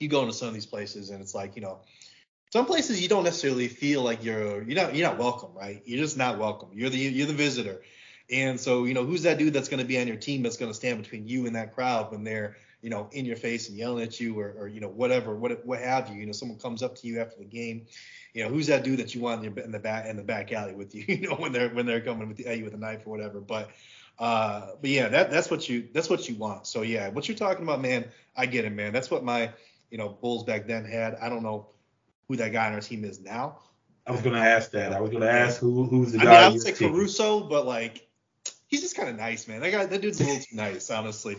you 0.00 0.08
go 0.08 0.22
into 0.22 0.32
some 0.32 0.48
of 0.48 0.54
these 0.54 0.66
places, 0.66 1.10
and 1.10 1.22
it's 1.22 1.36
like 1.36 1.54
you 1.54 1.62
know 1.62 1.78
some 2.50 2.66
places 2.66 3.00
you 3.00 3.08
don't 3.08 3.24
necessarily 3.24 3.68
feel 3.68 4.02
like 4.02 4.24
you're 4.24 4.62
you're 4.62 4.82
not 4.82 4.94
you're 4.94 5.08
not 5.08 5.18
welcome, 5.18 5.50
right? 5.54 5.82
You're 5.84 6.00
just 6.00 6.16
not 6.16 6.38
welcome. 6.38 6.70
You're 6.72 6.90
the 6.90 6.98
you're 6.98 7.26
the 7.26 7.32
visitor. 7.32 7.82
And 8.30 8.60
so, 8.60 8.84
you 8.84 8.94
know, 8.94 9.04
who's 9.04 9.22
that 9.22 9.38
dude 9.38 9.52
that's 9.52 9.68
going 9.68 9.80
to 9.80 9.86
be 9.86 10.00
on 10.00 10.06
your 10.06 10.16
team 10.16 10.42
that's 10.42 10.56
going 10.56 10.70
to 10.70 10.74
stand 10.74 11.02
between 11.02 11.26
you 11.26 11.46
and 11.46 11.56
that 11.56 11.74
crowd 11.74 12.12
when 12.12 12.22
they're, 12.22 12.56
you 12.80 12.88
know, 12.88 13.08
in 13.10 13.24
your 13.24 13.36
face 13.36 13.68
and 13.68 13.76
yelling 13.76 14.04
at 14.04 14.20
you 14.20 14.38
or, 14.38 14.54
or 14.56 14.68
you 14.68 14.80
know, 14.80 14.88
whatever, 14.88 15.34
what 15.34 15.64
what 15.66 15.80
have 15.80 16.08
you? 16.08 16.20
You 16.20 16.26
know, 16.26 16.32
someone 16.32 16.58
comes 16.58 16.82
up 16.82 16.96
to 16.96 17.06
you 17.06 17.20
after 17.20 17.38
the 17.38 17.44
game. 17.44 17.86
You 18.34 18.44
know, 18.44 18.50
who's 18.50 18.68
that 18.68 18.84
dude 18.84 18.98
that 19.00 19.14
you 19.14 19.20
want 19.20 19.44
in, 19.44 19.52
your, 19.52 19.64
in 19.64 19.72
the 19.72 19.78
back 19.78 20.06
in 20.06 20.16
the 20.16 20.22
back 20.22 20.52
alley 20.52 20.74
with 20.74 20.94
you? 20.94 21.04
You 21.08 21.28
know, 21.28 21.36
when 21.36 21.52
they're 21.52 21.68
when 21.68 21.86
they're 21.86 22.00
coming 22.00 22.28
with 22.28 22.40
at 22.40 22.58
you 22.58 22.64
with 22.64 22.74
a 22.74 22.78
knife 22.78 23.06
or 23.06 23.10
whatever. 23.10 23.40
But 23.40 23.70
uh, 24.18 24.72
but 24.80 24.90
yeah, 24.90 25.08
that 25.08 25.30
that's 25.30 25.50
what 25.50 25.68
you 25.68 25.88
that's 25.92 26.08
what 26.08 26.28
you 26.28 26.34
want. 26.36 26.66
So 26.66 26.82
yeah, 26.82 27.08
what 27.08 27.28
you're 27.28 27.36
talking 27.36 27.64
about, 27.64 27.80
man, 27.80 28.06
I 28.36 28.46
get 28.46 28.64
it, 28.64 28.70
man. 28.70 28.92
That's 28.92 29.10
what 29.10 29.24
my 29.24 29.52
you 29.90 29.98
know 29.98 30.08
Bulls 30.08 30.44
back 30.44 30.66
then 30.66 30.84
had. 30.84 31.16
I 31.16 31.28
don't 31.28 31.42
know 31.42 31.68
who 32.30 32.36
that 32.36 32.52
guy 32.52 32.68
on 32.68 32.74
our 32.74 32.80
team 32.80 33.04
is 33.04 33.20
now. 33.20 33.58
I 34.06 34.12
was 34.12 34.22
gonna 34.22 34.38
ask 34.38 34.70
that. 34.70 34.92
I 34.92 35.00
was 35.00 35.10
gonna 35.10 35.26
ask 35.26 35.58
who 35.60 35.84
who's 35.84 36.12
the 36.12 36.20
I 36.20 36.24
guy. 36.24 36.30
Mean, 36.30 36.38
I 36.38 36.48
would 36.50 36.62
say 36.62 36.72
team. 36.72 36.92
Caruso, 36.92 37.40
but 37.40 37.66
like 37.66 38.06
he's 38.68 38.82
just 38.82 38.96
kind 38.96 39.08
of 39.08 39.16
nice, 39.16 39.48
man. 39.48 39.60
That 39.60 39.72
guy, 39.72 39.86
that 39.86 40.00
dude's 40.00 40.20
a 40.20 40.24
little 40.24 40.38
too 40.38 40.54
nice, 40.56 40.90
honestly. 40.90 41.38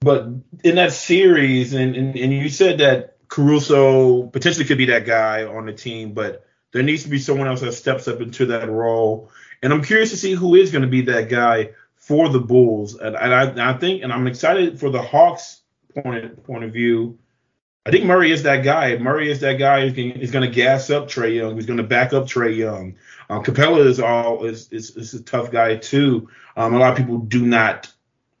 But 0.00 0.26
in 0.62 0.74
that 0.74 0.92
series, 0.92 1.72
and, 1.72 1.96
and 1.96 2.14
and 2.14 2.32
you 2.34 2.50
said 2.50 2.78
that 2.78 3.16
Caruso 3.28 4.26
potentially 4.26 4.66
could 4.66 4.76
be 4.76 4.84
that 4.86 5.06
guy 5.06 5.44
on 5.44 5.64
the 5.64 5.72
team, 5.72 6.12
but 6.12 6.44
there 6.72 6.82
needs 6.82 7.04
to 7.04 7.08
be 7.08 7.18
someone 7.18 7.48
else 7.48 7.62
that 7.62 7.72
steps 7.72 8.06
up 8.06 8.20
into 8.20 8.44
that 8.46 8.68
role. 8.68 9.30
And 9.62 9.72
I'm 9.72 9.82
curious 9.82 10.10
to 10.10 10.18
see 10.18 10.34
who 10.34 10.54
is 10.54 10.70
going 10.70 10.82
to 10.82 10.88
be 10.88 11.00
that 11.02 11.30
guy 11.30 11.70
for 11.96 12.28
the 12.28 12.40
Bulls. 12.40 12.94
And, 12.94 13.16
and 13.16 13.34
I, 13.34 13.70
I 13.70 13.78
think, 13.78 14.02
and 14.02 14.12
I'm 14.12 14.26
excited 14.26 14.78
for 14.78 14.90
the 14.90 15.00
Hawks 15.00 15.62
point 15.94 16.62
of 16.62 16.72
view 16.74 17.18
I 17.86 17.90
think 17.92 18.04
Murray 18.04 18.32
is 18.32 18.42
that 18.42 18.64
guy. 18.64 18.98
Murray 18.98 19.30
is 19.30 19.38
that 19.40 19.60
guy 19.60 19.88
who's 19.88 20.32
going 20.32 20.44
to 20.44 20.50
gas 20.52 20.90
up 20.90 21.06
Trae 21.06 21.36
Young, 21.36 21.54
who's 21.54 21.66
going 21.66 21.76
to 21.76 21.84
back 21.84 22.12
up 22.12 22.24
Trae 22.24 22.56
Young. 22.56 22.96
Um, 23.30 23.44
Capela 23.44 23.86
is 23.86 24.00
all 24.00 24.44
is, 24.44 24.72
is, 24.72 24.96
is 24.96 25.14
a 25.14 25.22
tough 25.22 25.52
guy 25.52 25.76
too. 25.76 26.28
Um, 26.56 26.74
a 26.74 26.78
lot 26.78 26.90
of 26.90 26.98
people 26.98 27.18
do 27.18 27.46
not 27.46 27.92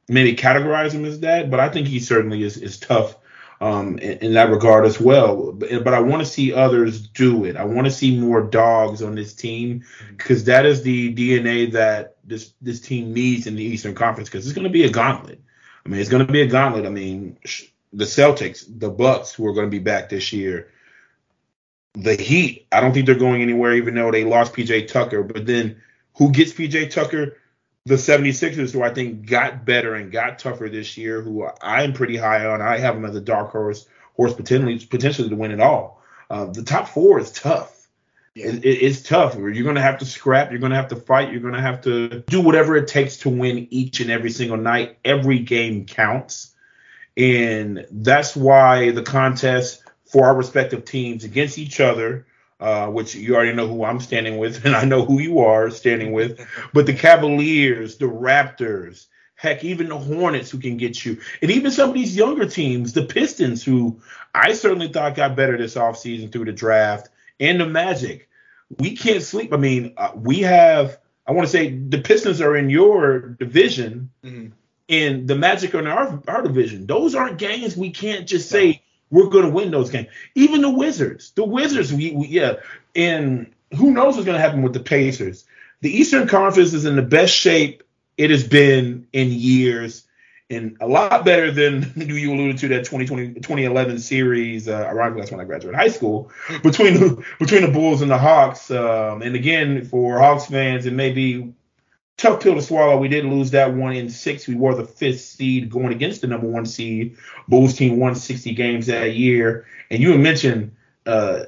maybe 0.08 0.34
categorize 0.34 0.90
him 0.90 1.04
as 1.04 1.20
that, 1.20 1.48
but 1.48 1.60
I 1.60 1.68
think 1.68 1.86
he 1.86 2.00
certainly 2.00 2.42
is 2.42 2.56
is 2.56 2.80
tough 2.80 3.16
um, 3.60 3.98
in, 3.98 4.18
in, 4.18 4.32
that 4.34 4.50
regard 4.50 4.84
as 4.84 5.00
well. 5.00 5.52
But, 5.52 5.84
but 5.84 5.94
I 5.94 6.00
want 6.00 6.22
to 6.24 6.28
see 6.28 6.52
others 6.52 7.06
do 7.06 7.44
it. 7.44 7.56
I 7.56 7.66
want 7.66 7.86
to 7.86 7.92
see 7.92 8.18
more 8.18 8.42
dogs 8.42 9.00
on 9.00 9.14
this 9.14 9.32
team 9.32 9.84
because 10.08 10.42
that 10.44 10.66
is 10.66 10.82
the 10.82 11.14
DNA 11.14 11.70
that 11.72 12.16
this 12.24 12.52
this 12.60 12.80
team 12.80 13.12
needs 13.14 13.46
in 13.46 13.54
the 13.54 13.62
Eastern 13.62 13.94
Conference 13.94 14.28
because 14.28 14.44
it's 14.44 14.56
going 14.56 14.66
to 14.66 14.70
be 14.70 14.82
a 14.82 14.90
gauntlet. 14.90 15.40
I 15.84 15.88
mean, 15.88 16.00
it's 16.00 16.10
going 16.10 16.26
to 16.26 16.32
be 16.32 16.42
a 16.42 16.48
gauntlet. 16.48 16.84
I 16.84 16.90
mean. 16.90 17.38
Sh- 17.44 17.66
the 17.92 18.04
Celtics, 18.04 18.64
the 18.68 18.90
Bucks, 18.90 19.32
who 19.32 19.46
are 19.46 19.52
going 19.52 19.66
to 19.66 19.70
be 19.70 19.78
back 19.78 20.08
this 20.08 20.32
year. 20.32 20.70
The 21.94 22.14
Heat, 22.14 22.66
I 22.72 22.80
don't 22.80 22.92
think 22.92 23.06
they're 23.06 23.14
going 23.14 23.42
anywhere, 23.42 23.74
even 23.74 23.94
though 23.94 24.10
they 24.10 24.24
lost 24.24 24.52
PJ 24.52 24.88
Tucker. 24.88 25.22
But 25.22 25.46
then 25.46 25.80
who 26.16 26.30
gets 26.30 26.52
PJ 26.52 26.90
Tucker? 26.90 27.38
The 27.86 27.94
76ers, 27.94 28.72
who 28.72 28.82
I 28.82 28.92
think 28.92 29.26
got 29.26 29.64
better 29.64 29.94
and 29.94 30.10
got 30.10 30.40
tougher 30.40 30.68
this 30.68 30.98
year, 30.98 31.22
who 31.22 31.48
I'm 31.62 31.92
pretty 31.92 32.16
high 32.16 32.44
on. 32.44 32.60
I 32.60 32.78
have 32.78 32.96
them 32.96 33.04
as 33.04 33.14
a 33.14 33.20
dark 33.20 33.50
horse, 33.50 33.86
horse 34.14 34.34
potentially, 34.34 34.78
potentially 34.84 35.28
to 35.28 35.36
win 35.36 35.52
it 35.52 35.60
all. 35.60 36.02
Uh, 36.28 36.46
the 36.46 36.64
top 36.64 36.88
four 36.88 37.20
is 37.20 37.30
tough. 37.30 37.72
Yeah. 38.34 38.48
It, 38.48 38.64
it, 38.64 38.78
it's 38.82 39.02
tough. 39.02 39.36
You're 39.36 39.62
going 39.62 39.76
to 39.76 39.82
have 39.82 39.98
to 39.98 40.04
scrap. 40.04 40.50
You're 40.50 40.60
going 40.60 40.70
to 40.70 40.76
have 40.76 40.88
to 40.88 40.96
fight. 40.96 41.30
You're 41.30 41.40
going 41.40 41.54
to 41.54 41.60
have 41.60 41.80
to 41.82 42.20
do 42.26 42.40
whatever 42.42 42.76
it 42.76 42.88
takes 42.88 43.18
to 43.18 43.30
win 43.30 43.68
each 43.70 44.00
and 44.00 44.10
every 44.10 44.30
single 44.30 44.58
night. 44.58 44.98
Every 45.04 45.38
game 45.38 45.86
counts. 45.86 46.52
And 47.16 47.86
that's 47.90 48.36
why 48.36 48.90
the 48.90 49.02
contest 49.02 49.82
for 50.04 50.26
our 50.26 50.34
respective 50.34 50.84
teams 50.84 51.24
against 51.24 51.58
each 51.58 51.80
other, 51.80 52.26
uh, 52.60 52.88
which 52.88 53.14
you 53.14 53.34
already 53.34 53.52
know 53.52 53.66
who 53.66 53.84
I'm 53.84 54.00
standing 54.00 54.38
with, 54.38 54.64
and 54.64 54.76
I 54.76 54.84
know 54.84 55.04
who 55.04 55.20
you 55.20 55.40
are 55.40 55.70
standing 55.70 56.12
with, 56.12 56.46
but 56.72 56.86
the 56.86 56.94
Cavaliers, 56.94 57.96
the 57.96 58.06
Raptors, 58.06 59.06
heck, 59.34 59.64
even 59.64 59.88
the 59.88 59.98
Hornets 59.98 60.50
who 60.50 60.58
can 60.58 60.76
get 60.76 61.04
you, 61.04 61.18
and 61.42 61.50
even 61.50 61.70
some 61.70 61.88
of 61.90 61.94
these 61.94 62.16
younger 62.16 62.46
teams, 62.46 62.92
the 62.92 63.04
Pistons, 63.04 63.64
who 63.64 64.00
I 64.34 64.52
certainly 64.52 64.88
thought 64.88 65.14
got 65.14 65.36
better 65.36 65.56
this 65.56 65.74
offseason 65.74 66.30
through 66.32 66.46
the 66.46 66.52
draft, 66.52 67.08
and 67.40 67.60
the 67.60 67.66
Magic. 67.66 68.28
We 68.78 68.96
can't 68.96 69.22
sleep. 69.22 69.52
I 69.52 69.58
mean, 69.58 69.94
uh, 69.96 70.10
we 70.14 70.40
have, 70.40 70.98
I 71.26 71.32
want 71.32 71.46
to 71.46 71.52
say, 71.52 71.70
the 71.70 72.00
Pistons 72.00 72.40
are 72.40 72.56
in 72.56 72.68
your 72.68 73.20
division. 73.20 74.10
Mm-hmm 74.24 74.48
and 74.88 75.26
the 75.26 75.34
Magic 75.34 75.74
in 75.74 75.86
our, 75.86 76.22
our 76.28 76.42
division. 76.42 76.86
Those 76.86 77.14
aren't 77.14 77.38
games 77.38 77.76
we 77.76 77.90
can't 77.90 78.26
just 78.26 78.48
say 78.48 78.82
we're 79.10 79.28
going 79.28 79.44
to 79.44 79.50
win 79.50 79.70
those 79.70 79.90
games. 79.90 80.08
Even 80.34 80.62
the 80.62 80.70
Wizards, 80.70 81.32
the 81.32 81.44
Wizards, 81.44 81.92
we, 81.92 82.12
we 82.12 82.26
yeah, 82.28 82.54
and 82.94 83.52
who 83.76 83.92
knows 83.92 84.14
what's 84.14 84.26
going 84.26 84.36
to 84.36 84.40
happen 84.40 84.62
with 84.62 84.72
the 84.72 84.80
Pacers. 84.80 85.44
The 85.80 85.90
Eastern 85.90 86.28
Conference 86.28 86.72
is 86.72 86.84
in 86.84 86.96
the 86.96 87.02
best 87.02 87.34
shape 87.34 87.82
it 88.16 88.30
has 88.30 88.46
been 88.46 89.08
in 89.12 89.28
years, 89.30 90.04
and 90.48 90.76
a 90.80 90.86
lot 90.86 91.24
better 91.24 91.50
than 91.50 91.92
you 91.96 92.32
alluded 92.32 92.58
to 92.58 92.68
that 92.68 92.84
2020 92.84 93.34
2011 93.34 93.98
series. 93.98 94.68
Uh, 94.68 94.86
ironically, 94.88 95.20
that's 95.20 95.30
when 95.30 95.40
I 95.40 95.44
graduated 95.44 95.78
high 95.78 95.88
school 95.88 96.30
between 96.62 96.94
the, 96.94 97.24
between 97.38 97.62
the 97.62 97.70
Bulls 97.70 98.02
and 98.02 98.10
the 98.10 98.18
Hawks. 98.18 98.70
Um, 98.70 99.22
and 99.22 99.36
again, 99.36 99.84
for 99.84 100.18
Hawks 100.18 100.46
fans, 100.46 100.86
it 100.86 100.92
may 100.92 101.12
be 101.12 101.52
tough 102.16 102.42
pill 102.42 102.54
to 102.54 102.62
swallow. 102.62 102.96
We 102.98 103.08
did 103.08 103.24
lose 103.24 103.50
that 103.50 103.74
one 103.74 103.94
in 103.94 104.08
six. 104.08 104.48
We 104.48 104.54
were 104.54 104.74
the 104.74 104.84
fifth 104.84 105.20
seed 105.20 105.70
going 105.70 105.92
against 105.92 106.20
the 106.20 106.26
number 106.26 106.46
one 106.46 106.66
seed. 106.66 107.16
Bulls 107.48 107.76
team 107.76 107.98
won 107.98 108.14
60 108.14 108.54
games 108.54 108.86
that 108.86 109.14
year. 109.14 109.66
And 109.90 110.00
you 110.00 110.16
mentioned 110.18 110.74
uh, 111.04 111.44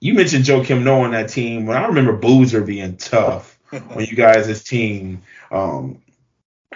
you 0.00 0.14
mentioned 0.14 0.44
Joakim 0.44 0.82
Noah 0.82 1.04
on 1.04 1.10
that 1.12 1.28
team. 1.28 1.66
When 1.66 1.76
I 1.76 1.86
remember 1.86 2.12
Boozer 2.12 2.62
being 2.62 2.96
tough 2.96 3.58
on 3.72 4.04
you 4.04 4.16
guys' 4.16 4.48
as 4.48 4.62
team. 4.64 5.22
Um, 5.50 6.02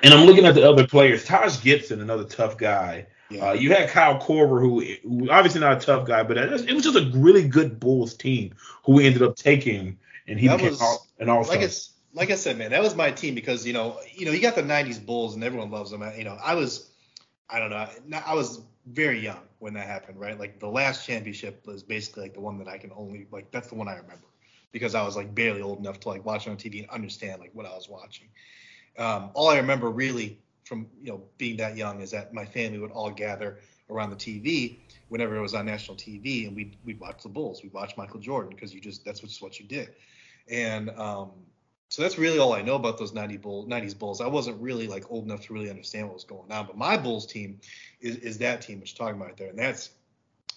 and 0.02 0.12
I'm 0.12 0.26
looking 0.26 0.44
at 0.44 0.54
the 0.54 0.68
other 0.68 0.86
players. 0.86 1.24
Taj 1.24 1.62
Gibson, 1.62 2.00
another 2.00 2.24
tough 2.24 2.58
guy. 2.58 3.06
Uh, 3.40 3.52
you 3.52 3.72
had 3.72 3.88
Kyle 3.88 4.20
Korver, 4.20 4.60
who, 4.60 4.80
who, 5.02 5.30
obviously 5.30 5.60
not 5.60 5.78
a 5.78 5.80
tough 5.80 6.06
guy, 6.06 6.22
but 6.22 6.36
it 6.36 6.50
was 6.50 6.84
just 6.84 6.96
a 6.96 7.10
really 7.14 7.48
good 7.48 7.80
Bulls 7.80 8.14
team 8.14 8.54
who 8.84 8.92
we 8.92 9.06
ended 9.06 9.22
up 9.22 9.34
taking, 9.34 9.98
and 10.28 10.38
he 10.38 10.46
that 10.46 10.58
became 10.58 10.72
was, 10.72 10.80
all, 10.80 11.06
an 11.18 11.28
all-star. 11.28 11.56
Like 11.56 11.64
like 12.14 12.30
I 12.30 12.36
said, 12.36 12.56
man, 12.56 12.70
that 12.70 12.82
was 12.82 12.94
my 12.94 13.10
team 13.10 13.34
because 13.34 13.66
you 13.66 13.72
know, 13.72 13.98
you 14.12 14.24
know, 14.24 14.32
you 14.32 14.40
got 14.40 14.54
the 14.54 14.62
'90s 14.62 15.04
Bulls 15.04 15.34
and 15.34 15.44
everyone 15.44 15.70
loves 15.70 15.90
them. 15.90 16.02
You 16.16 16.24
know, 16.24 16.38
I 16.42 16.54
was, 16.54 16.90
I 17.50 17.58
don't 17.58 17.70
know, 17.70 17.86
I 18.24 18.34
was 18.34 18.60
very 18.86 19.18
young 19.18 19.40
when 19.58 19.74
that 19.74 19.86
happened, 19.86 20.20
right? 20.20 20.38
Like 20.38 20.60
the 20.60 20.68
last 20.68 21.06
championship 21.06 21.66
was 21.66 21.82
basically 21.82 22.24
like 22.24 22.34
the 22.34 22.40
one 22.40 22.58
that 22.58 22.68
I 22.68 22.78
can 22.78 22.92
only 22.96 23.26
like. 23.30 23.50
That's 23.50 23.68
the 23.68 23.74
one 23.74 23.88
I 23.88 23.96
remember 23.96 24.26
because 24.72 24.94
I 24.94 25.02
was 25.02 25.16
like 25.16 25.34
barely 25.34 25.60
old 25.60 25.78
enough 25.78 26.00
to 26.00 26.08
like 26.08 26.24
watch 26.24 26.46
it 26.46 26.50
on 26.50 26.56
TV 26.56 26.80
and 26.80 26.90
understand 26.90 27.40
like 27.40 27.50
what 27.52 27.66
I 27.66 27.70
was 27.70 27.88
watching. 27.88 28.28
Um, 28.96 29.30
all 29.34 29.48
I 29.48 29.56
remember 29.56 29.90
really 29.90 30.38
from 30.64 30.86
you 31.02 31.10
know 31.10 31.22
being 31.36 31.56
that 31.56 31.76
young 31.76 32.00
is 32.00 32.12
that 32.12 32.32
my 32.32 32.44
family 32.44 32.78
would 32.78 32.92
all 32.92 33.10
gather 33.10 33.58
around 33.90 34.10
the 34.10 34.16
TV 34.16 34.78
whenever 35.08 35.36
it 35.36 35.40
was 35.40 35.54
on 35.54 35.66
national 35.66 35.96
TV, 35.96 36.46
and 36.46 36.54
we'd 36.54 36.76
we'd 36.84 37.00
watch 37.00 37.22
the 37.24 37.28
Bulls, 37.28 37.62
we'd 37.62 37.72
watch 37.72 37.96
Michael 37.96 38.20
Jordan 38.20 38.50
because 38.54 38.72
you 38.72 38.80
just 38.80 39.04
that's 39.04 39.20
just 39.20 39.42
what 39.42 39.58
you 39.58 39.66
did, 39.66 39.90
and 40.48 40.90
um, 40.90 41.30
so 41.94 42.02
that's 42.02 42.18
really 42.18 42.40
all 42.40 42.52
I 42.52 42.60
know 42.60 42.74
about 42.74 42.98
those 42.98 43.12
90 43.12 43.36
Bull, 43.36 43.66
90s 43.68 43.96
Bulls. 43.96 44.20
I 44.20 44.26
wasn't 44.26 44.60
really 44.60 44.88
like 44.88 45.12
old 45.12 45.26
enough 45.26 45.42
to 45.42 45.52
really 45.52 45.70
understand 45.70 46.08
what 46.08 46.14
was 46.14 46.24
going 46.24 46.50
on, 46.50 46.66
but 46.66 46.76
my 46.76 46.96
Bulls 46.96 47.24
team 47.24 47.60
is, 48.00 48.16
is 48.16 48.38
that 48.38 48.62
team 48.62 48.80
which 48.80 48.98
you're 48.98 49.06
talking 49.06 49.22
about 49.22 49.36
there, 49.36 49.50
and 49.50 49.56
that's 49.56 49.90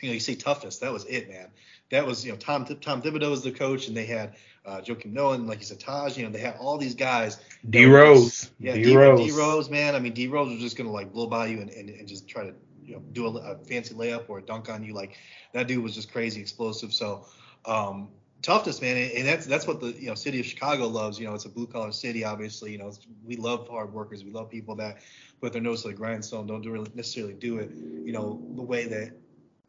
you 0.01 0.09
know 0.09 0.15
you 0.15 0.19
say 0.19 0.33
toughness, 0.33 0.79
that 0.79 0.91
was 0.91 1.05
it, 1.05 1.29
man. 1.29 1.49
That 1.91 2.07
was 2.07 2.25
you 2.25 2.31
know 2.31 2.39
Tom 2.39 2.65
Tom 2.65 3.03
Thibodeau 3.03 3.29
was 3.29 3.43
the 3.43 3.51
coach, 3.51 3.88
and 3.88 3.95
they 3.95 4.07
had 4.07 4.33
uh, 4.65 4.81
Joakim 4.81 5.13
Noah, 5.13 5.33
and 5.33 5.45
like 5.45 5.59
you 5.59 5.65
said, 5.65 5.79
Taj. 5.79 6.17
You 6.17 6.25
know 6.25 6.31
they 6.31 6.39
had 6.39 6.55
all 6.57 6.79
these 6.79 6.95
guys. 6.95 7.38
D 7.69 7.85
Rose, 7.85 8.49
yeah, 8.57 8.73
D 8.73 8.97
Rose, 8.97 9.19
D 9.19 9.31
Rose, 9.38 9.69
man. 9.69 9.93
I 9.93 9.99
mean 9.99 10.13
D 10.13 10.25
Rose 10.25 10.49
was 10.49 10.59
just 10.59 10.75
gonna 10.75 10.91
like 10.91 11.13
blow 11.13 11.27
by 11.27 11.45
you 11.45 11.61
and, 11.61 11.69
and, 11.69 11.88
and 11.88 12.07
just 12.07 12.27
try 12.27 12.45
to 12.45 12.53
you 12.83 12.95
know 12.95 13.03
do 13.11 13.27
a, 13.27 13.51
a, 13.51 13.57
fancy 13.59 13.93
layup 13.93 14.23
or 14.27 14.39
a 14.39 14.41
dunk 14.41 14.71
on 14.71 14.83
you. 14.83 14.95
Like 14.95 15.15
that 15.53 15.67
dude 15.67 15.83
was 15.83 15.93
just 15.93 16.11
crazy 16.11 16.41
explosive. 16.41 16.93
So 16.93 17.27
um, 17.65 18.07
toughness, 18.41 18.81
man, 18.81 19.11
and 19.15 19.27
that's 19.27 19.45
that's 19.45 19.67
what 19.67 19.79
the 19.79 19.88
you 19.99 20.07
know 20.07 20.15
city 20.15 20.39
of 20.39 20.45
Chicago 20.45 20.88
loves. 20.88 21.19
You 21.19 21.27
know, 21.27 21.33
it's 21.33 21.45
a 21.45 21.49
blue 21.49 21.67
collar 21.67 21.91
city, 21.91 22.23
obviously. 22.23 22.71
You 22.71 22.77
know, 22.77 22.93
we 23.25 23.35
love 23.35 23.67
hard 23.67 23.93
workers. 23.93 24.23
We 24.23 24.31
love 24.31 24.49
people 24.49 24.75
that 24.75 24.97
put 25.41 25.53
their 25.53 25.61
nose 25.61 25.83
to 25.83 25.89
the 25.89 25.93
grindstone, 25.93 26.47
don't 26.47 26.61
do 26.61 26.71
really 26.71 26.91
necessarily 26.95 27.33
do 27.33 27.59
it. 27.59 27.71
You 27.71 28.11
know, 28.11 28.41
the 28.55 28.61
way 28.61 28.88
that 28.88 29.11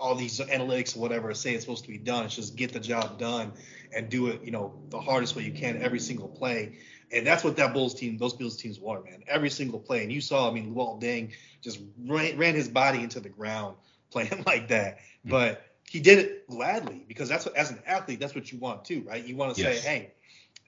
all 0.00 0.14
these 0.14 0.38
analytics 0.38 0.96
or 0.96 1.00
whatever 1.00 1.34
say 1.34 1.54
it's 1.54 1.64
supposed 1.64 1.84
to 1.84 1.90
be 1.90 1.98
done. 1.98 2.24
It's 2.24 2.36
just 2.36 2.56
get 2.56 2.72
the 2.72 2.80
job 2.80 3.18
done 3.18 3.52
and 3.94 4.08
do 4.08 4.28
it. 4.28 4.42
You 4.44 4.52
know, 4.52 4.74
the 4.90 5.00
hardest 5.00 5.34
way 5.34 5.42
you 5.42 5.52
can 5.52 5.82
every 5.82 5.98
single 5.98 6.28
play. 6.28 6.78
And 7.10 7.26
that's 7.26 7.42
what 7.42 7.56
that 7.56 7.72
Bulls 7.72 7.94
team, 7.94 8.18
those 8.18 8.34
Bills 8.34 8.56
teams 8.56 8.78
were, 8.78 9.02
man. 9.02 9.24
Every 9.26 9.50
single 9.50 9.80
play. 9.80 10.02
And 10.02 10.12
you 10.12 10.20
saw, 10.20 10.48
I 10.48 10.52
mean, 10.52 10.74
Luol 10.74 11.00
Deng 11.00 11.32
just 11.62 11.80
ran, 12.06 12.36
ran 12.36 12.54
his 12.54 12.68
body 12.68 13.02
into 13.02 13.18
the 13.18 13.30
ground 13.30 13.76
playing 14.10 14.42
like 14.46 14.68
that. 14.68 14.98
But 15.24 15.64
he 15.91 16.01
did 16.01 16.18
it 16.18 16.49
gladly 16.49 17.05
because 17.09 17.28
that's 17.28 17.47
what, 17.47 17.57
as 17.57 17.70
an 17.70 17.80
athlete, 17.86 18.20
that's 18.20 18.34
what 18.34 18.53
you 18.53 18.59
want 18.59 18.84
too, 18.84 19.05
right? 19.07 19.24
You 19.24 19.36
want 19.36 19.55
to 19.57 19.62
yes. 19.62 19.82
say, 19.82 19.89
hey, 19.89 20.12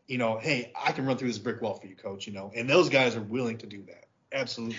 you 0.06 0.18
know, 0.18 0.38
hey, 0.38 0.72
I 0.80 0.92
can 0.92 1.06
run 1.06 1.16
through 1.16 1.28
this 1.28 1.38
brick 1.38 1.60
wall 1.62 1.74
for 1.74 1.86
you, 1.86 1.94
coach. 1.94 2.26
You 2.26 2.32
know, 2.32 2.50
and 2.54 2.68
those 2.68 2.88
guys 2.88 3.16
are 3.16 3.22
willing 3.22 3.58
to 3.58 3.66
do 3.66 3.82
that. 3.86 4.06
Absolutely. 4.32 4.76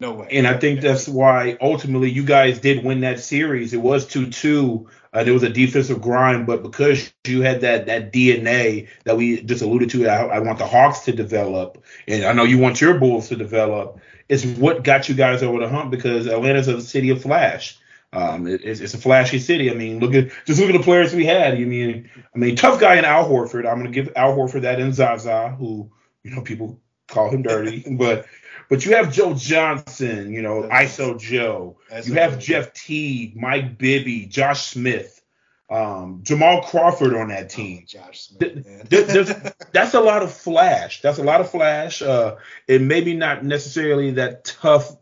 No 0.00 0.12
way. 0.12 0.28
And 0.30 0.46
I 0.46 0.56
think 0.56 0.80
that's 0.80 1.08
why 1.08 1.56
ultimately 1.60 2.10
you 2.10 2.24
guys 2.24 2.60
did 2.60 2.84
win 2.84 3.00
that 3.00 3.18
series. 3.18 3.72
It 3.72 3.80
was 3.80 4.06
2 4.06 4.30
2. 4.30 4.88
Uh, 5.12 5.24
there 5.24 5.32
was 5.32 5.42
a 5.42 5.48
defensive 5.48 6.00
grind, 6.00 6.46
but 6.46 6.62
because 6.62 7.10
you 7.26 7.40
had 7.40 7.62
that 7.62 7.86
that 7.86 8.12
DNA 8.12 8.88
that 9.04 9.16
we 9.16 9.42
just 9.42 9.62
alluded 9.62 9.90
to, 9.90 10.06
I, 10.06 10.26
I, 10.26 10.38
want 10.40 10.58
the 10.58 10.66
Hawks 10.66 11.00
to 11.00 11.12
develop, 11.12 11.82
and 12.06 12.24
I 12.24 12.32
know 12.32 12.44
you 12.44 12.58
want 12.58 12.80
your 12.80 12.98
Bulls 12.98 13.28
to 13.28 13.36
develop. 13.36 14.00
It's 14.28 14.44
what 14.44 14.84
got 14.84 15.08
you 15.08 15.14
guys 15.14 15.42
over 15.42 15.58
the 15.58 15.68
hump 15.68 15.90
because 15.90 16.26
Atlanta's 16.26 16.68
a 16.68 16.80
city 16.82 17.08
of 17.08 17.22
flash. 17.22 17.78
Um, 18.12 18.46
it, 18.46 18.62
it's, 18.64 18.80
it's, 18.80 18.94
a 18.94 18.98
flashy 18.98 19.38
city. 19.38 19.70
I 19.70 19.74
mean, 19.74 20.00
look 20.00 20.14
at 20.14 20.30
just 20.46 20.58
look 20.60 20.70
at 20.70 20.76
the 20.76 20.82
players 20.82 21.12
we 21.14 21.26
had. 21.26 21.54
I 21.54 21.64
mean, 21.64 22.08
I 22.34 22.38
mean, 22.38 22.56
tough 22.56 22.80
guy 22.80 22.96
in 22.96 23.04
Al 23.04 23.28
Horford. 23.28 23.70
I'm 23.70 23.78
gonna 23.78 23.90
give 23.90 24.12
Al 24.16 24.34
Horford 24.34 24.62
that 24.62 24.80
in 24.80 24.94
Zaza, 24.94 25.50
who 25.50 25.90
you 26.22 26.34
know 26.34 26.40
people 26.40 26.80
call 27.06 27.30
him 27.30 27.42
dirty, 27.42 27.84
but 27.98 28.24
but 28.70 28.84
you 28.84 28.96
have 28.96 29.12
Joe 29.12 29.34
Johnson, 29.34 30.32
you 30.32 30.42
know, 30.42 30.62
ISO 30.62 31.18
Joe. 31.18 31.78
you 32.04 32.14
have 32.14 32.38
Jeff 32.38 32.72
Teague, 32.72 33.36
Mike 33.36 33.78
Bibby, 33.78 34.26
Josh 34.26 34.68
Smith, 34.68 35.22
um, 35.70 36.20
Jamal 36.22 36.62
Crawford 36.62 37.14
on 37.14 37.28
that 37.28 37.50
team. 37.50 37.80
Oh, 37.82 37.86
Josh 37.86 38.28
Smith, 38.28 39.54
that's 39.72 39.94
a 39.94 40.00
lot 40.00 40.22
of 40.22 40.32
flash. 40.32 41.02
That's 41.02 41.18
a 41.18 41.22
lot 41.22 41.40
of 41.40 41.50
flash. 41.50 42.02
Uh, 42.02 42.36
it 42.66 42.80
maybe 42.80 43.14
not 43.14 43.44
necessarily 43.44 44.12
that 44.12 44.44
tough 44.44 44.96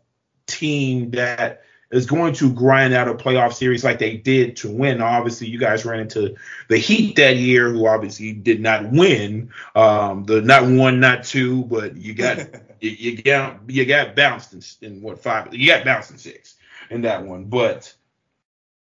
team 0.45 1.11
that 1.11 1.61
is 1.91 2.05
going 2.05 2.33
to 2.33 2.51
grind 2.51 2.93
out 2.93 3.07
a 3.07 3.13
playoff 3.13 3.53
series 3.53 3.83
like 3.83 3.99
they 3.99 4.17
did 4.17 4.57
to 4.57 4.69
win. 4.69 5.01
Obviously, 5.01 5.47
you 5.47 5.57
guys 5.57 5.85
ran 5.85 6.01
into 6.01 6.35
the 6.67 6.77
Heat 6.77 7.15
that 7.15 7.37
year, 7.37 7.71
who 7.71 7.87
obviously 7.87 8.33
did 8.33 8.59
not 8.59 8.91
win. 8.91 9.49
Um, 9.75 10.25
the 10.25 10.41
not 10.41 10.67
one, 10.67 10.99
not 10.99 11.23
two, 11.23 11.63
but 11.65 11.95
you 11.95 12.13
got 12.13 12.39
you, 12.81 12.91
you, 12.91 13.21
got 13.21 13.59
you 13.67 13.85
got 13.85 14.15
bounced 14.15 14.53
in, 14.53 14.61
in 14.87 15.01
what 15.01 15.21
five? 15.21 15.53
You 15.53 15.67
got 15.67 15.85
bounced 15.85 16.11
in 16.11 16.17
six 16.17 16.55
in 16.89 17.01
that 17.01 17.23
one, 17.25 17.45
but 17.45 17.93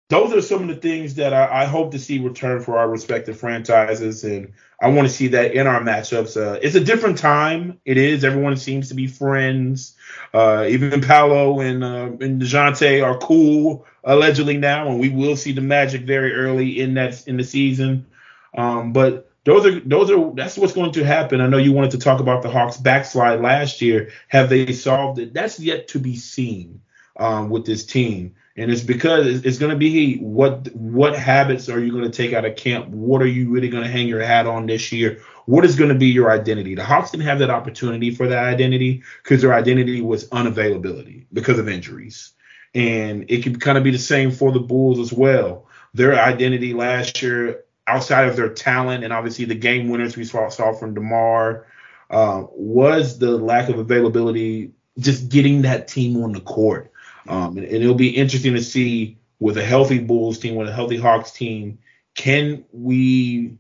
those 0.09 0.35
are 0.35 0.43
some 0.43 0.63
of 0.63 0.69
the 0.69 0.77
things 0.77 1.15
that 1.15 1.33
I, 1.33 1.63
I, 1.63 1.65
hope 1.65 1.93
to 1.93 1.99
see 1.99 2.19
return 2.19 2.61
for 2.61 2.77
our 2.77 2.89
respective 2.89 3.39
franchises, 3.39 4.23
and 4.23 4.53
I 4.81 4.89
want 4.89 5.09
to 5.09 5.15
see 5.15 5.29
that 5.29 5.55
in 5.55 5.67
our 5.67 5.81
matchups. 5.81 6.37
Uh, 6.37 6.59
it's 6.61 6.75
a 6.75 6.85
different 6.85 7.17
time. 7.17 7.81
It 7.87 7.97
is. 7.97 8.23
Everyone 8.23 8.57
seems 8.57 8.89
to 8.89 8.95
be 8.95 9.07
friends. 9.07 9.97
Uh, 10.35 10.67
even 10.69 11.01
Paolo 11.01 11.61
and 11.61 11.83
uh, 11.83 12.11
and 12.21 12.41
Dejounte 12.41 13.03
are 13.03 13.17
cool 13.19 13.87
allegedly 14.05 14.59
now, 14.59 14.89
and 14.89 15.01
we 15.01 15.09
will 15.09 15.37
see 15.37 15.53
the 15.53 15.63
Magic 15.63 16.03
very 16.03 16.35
early 16.35 16.81
in 16.81 16.95
that 16.95 17.27
in 17.27 17.39
the 17.39 17.45
season. 17.45 18.07
Um, 18.55 18.93
but 18.93 19.31
those 19.45 19.65
are 19.65 19.81
those 19.81 20.11
are 20.11 20.33
that's 20.35 20.59
what's 20.59 20.75
going 20.75 20.93
to 20.93 21.05
happen. 21.05 21.41
I 21.41 21.47
know 21.47 21.57
you 21.57 21.73
wanted 21.73 21.93
to 21.93 21.99
talk 21.99 22.21
about 22.21 22.43
the 22.43 22.51
Hawks 22.51 22.77
backslide 22.77 23.41
last 23.41 23.81
year. 23.81 24.11
Have 24.29 24.51
they 24.51 24.71
solved 24.75 25.19
it? 25.19 25.33
That's 25.33 25.59
yet 25.59 25.89
to 25.89 25.99
be 25.99 26.17
seen 26.17 26.83
um, 27.17 27.49
with 27.49 27.65
this 27.65 27.87
team 27.87 28.35
and 28.57 28.71
it's 28.71 28.83
because 28.83 29.45
it's, 29.45 29.59
going 29.59 29.73
to 29.73 29.77
be 29.77 30.19
what 30.19 30.73
what 30.75 31.17
habits 31.17 31.69
are 31.69 31.81
you 31.81 31.91
going 31.91 32.05
to 32.05 32.11
take 32.11 32.33
out 32.33 32.45
of 32.45 32.55
camp? 32.57 32.87
What 32.89 33.21
are 33.21 33.27
you 33.27 33.51
really 33.51 33.69
going 33.69 33.83
to 33.83 33.91
hang 33.91 34.07
your 34.07 34.23
hat 34.23 34.47
on 34.47 34.67
this 34.67 34.93
year? 34.93 35.21
What 35.47 35.65
is 35.65 35.77
going 35.77 35.89
to 35.89 35.97
be 35.97 36.07
your 36.07 36.31
identity? 36.31 36.75
The 36.75 36.85
Hawks 36.85 37.11
didn't 37.11 37.27
have 37.27 37.41
that 37.41 37.51
opportunity 37.51 38.15
for 38.15 38.29
that 38.29 38.45
identity 38.45 39.03
because 39.23 39.43
their 39.43 39.55
identity 39.55 40.01
was 40.01 40.29
unavailability 40.29 41.27
because 41.33 41.59
of 41.59 41.69
injuries, 41.69 42.33
and 42.75 43.25
it 43.29 43.43
could 43.43 43.61
kind 43.61 43.77
of 43.77 43.85
be 43.85 43.91
the 43.91 43.99
same 43.99 44.31
for 44.31 44.53
the 44.53 44.61
Bulls 44.61 45.01
as 45.01 45.13
well. 45.13 45.67
Their 45.93 46.19
identity 46.19 46.75
last 46.75 47.23
year, 47.23 47.65
outside 47.87 48.29
of 48.29 48.37
their 48.37 48.49
talent 48.49 49.05
and 49.05 49.13
obviously 49.13 49.45
the 49.45 49.55
game 49.55 49.89
winners 49.89 50.17
we 50.17 50.25
saw, 50.25 50.49
saw 50.49 50.73
from 50.73 50.95
DeMar, 50.95 51.67
uh, 52.11 52.45
was 52.53 53.19
the 53.19 53.37
lack 53.37 53.69
of 53.69 53.79
availability, 53.79 54.73
just 54.99 55.29
getting 55.29 55.63
that 55.63 55.89
team 55.89 56.23
on 56.23 56.33
the 56.33 56.41
court 56.41 56.93
um, 57.29 57.57
and, 57.57 57.67
and, 57.67 57.83
it'll 57.83 57.95
be 57.95 58.11
interesting 58.11 58.55
to 58.55 58.63
see 58.63 59.19
with 59.39 59.57
a 59.57 59.65
healthy 59.65 59.99
Bulls 59.99 60.39
team, 60.39 60.55
with 60.55 60.69
a 60.69 60.73
healthy 60.73 60.97
Hawks 60.97 61.31
team, 61.31 61.79
can 62.15 62.65
we 62.73 63.59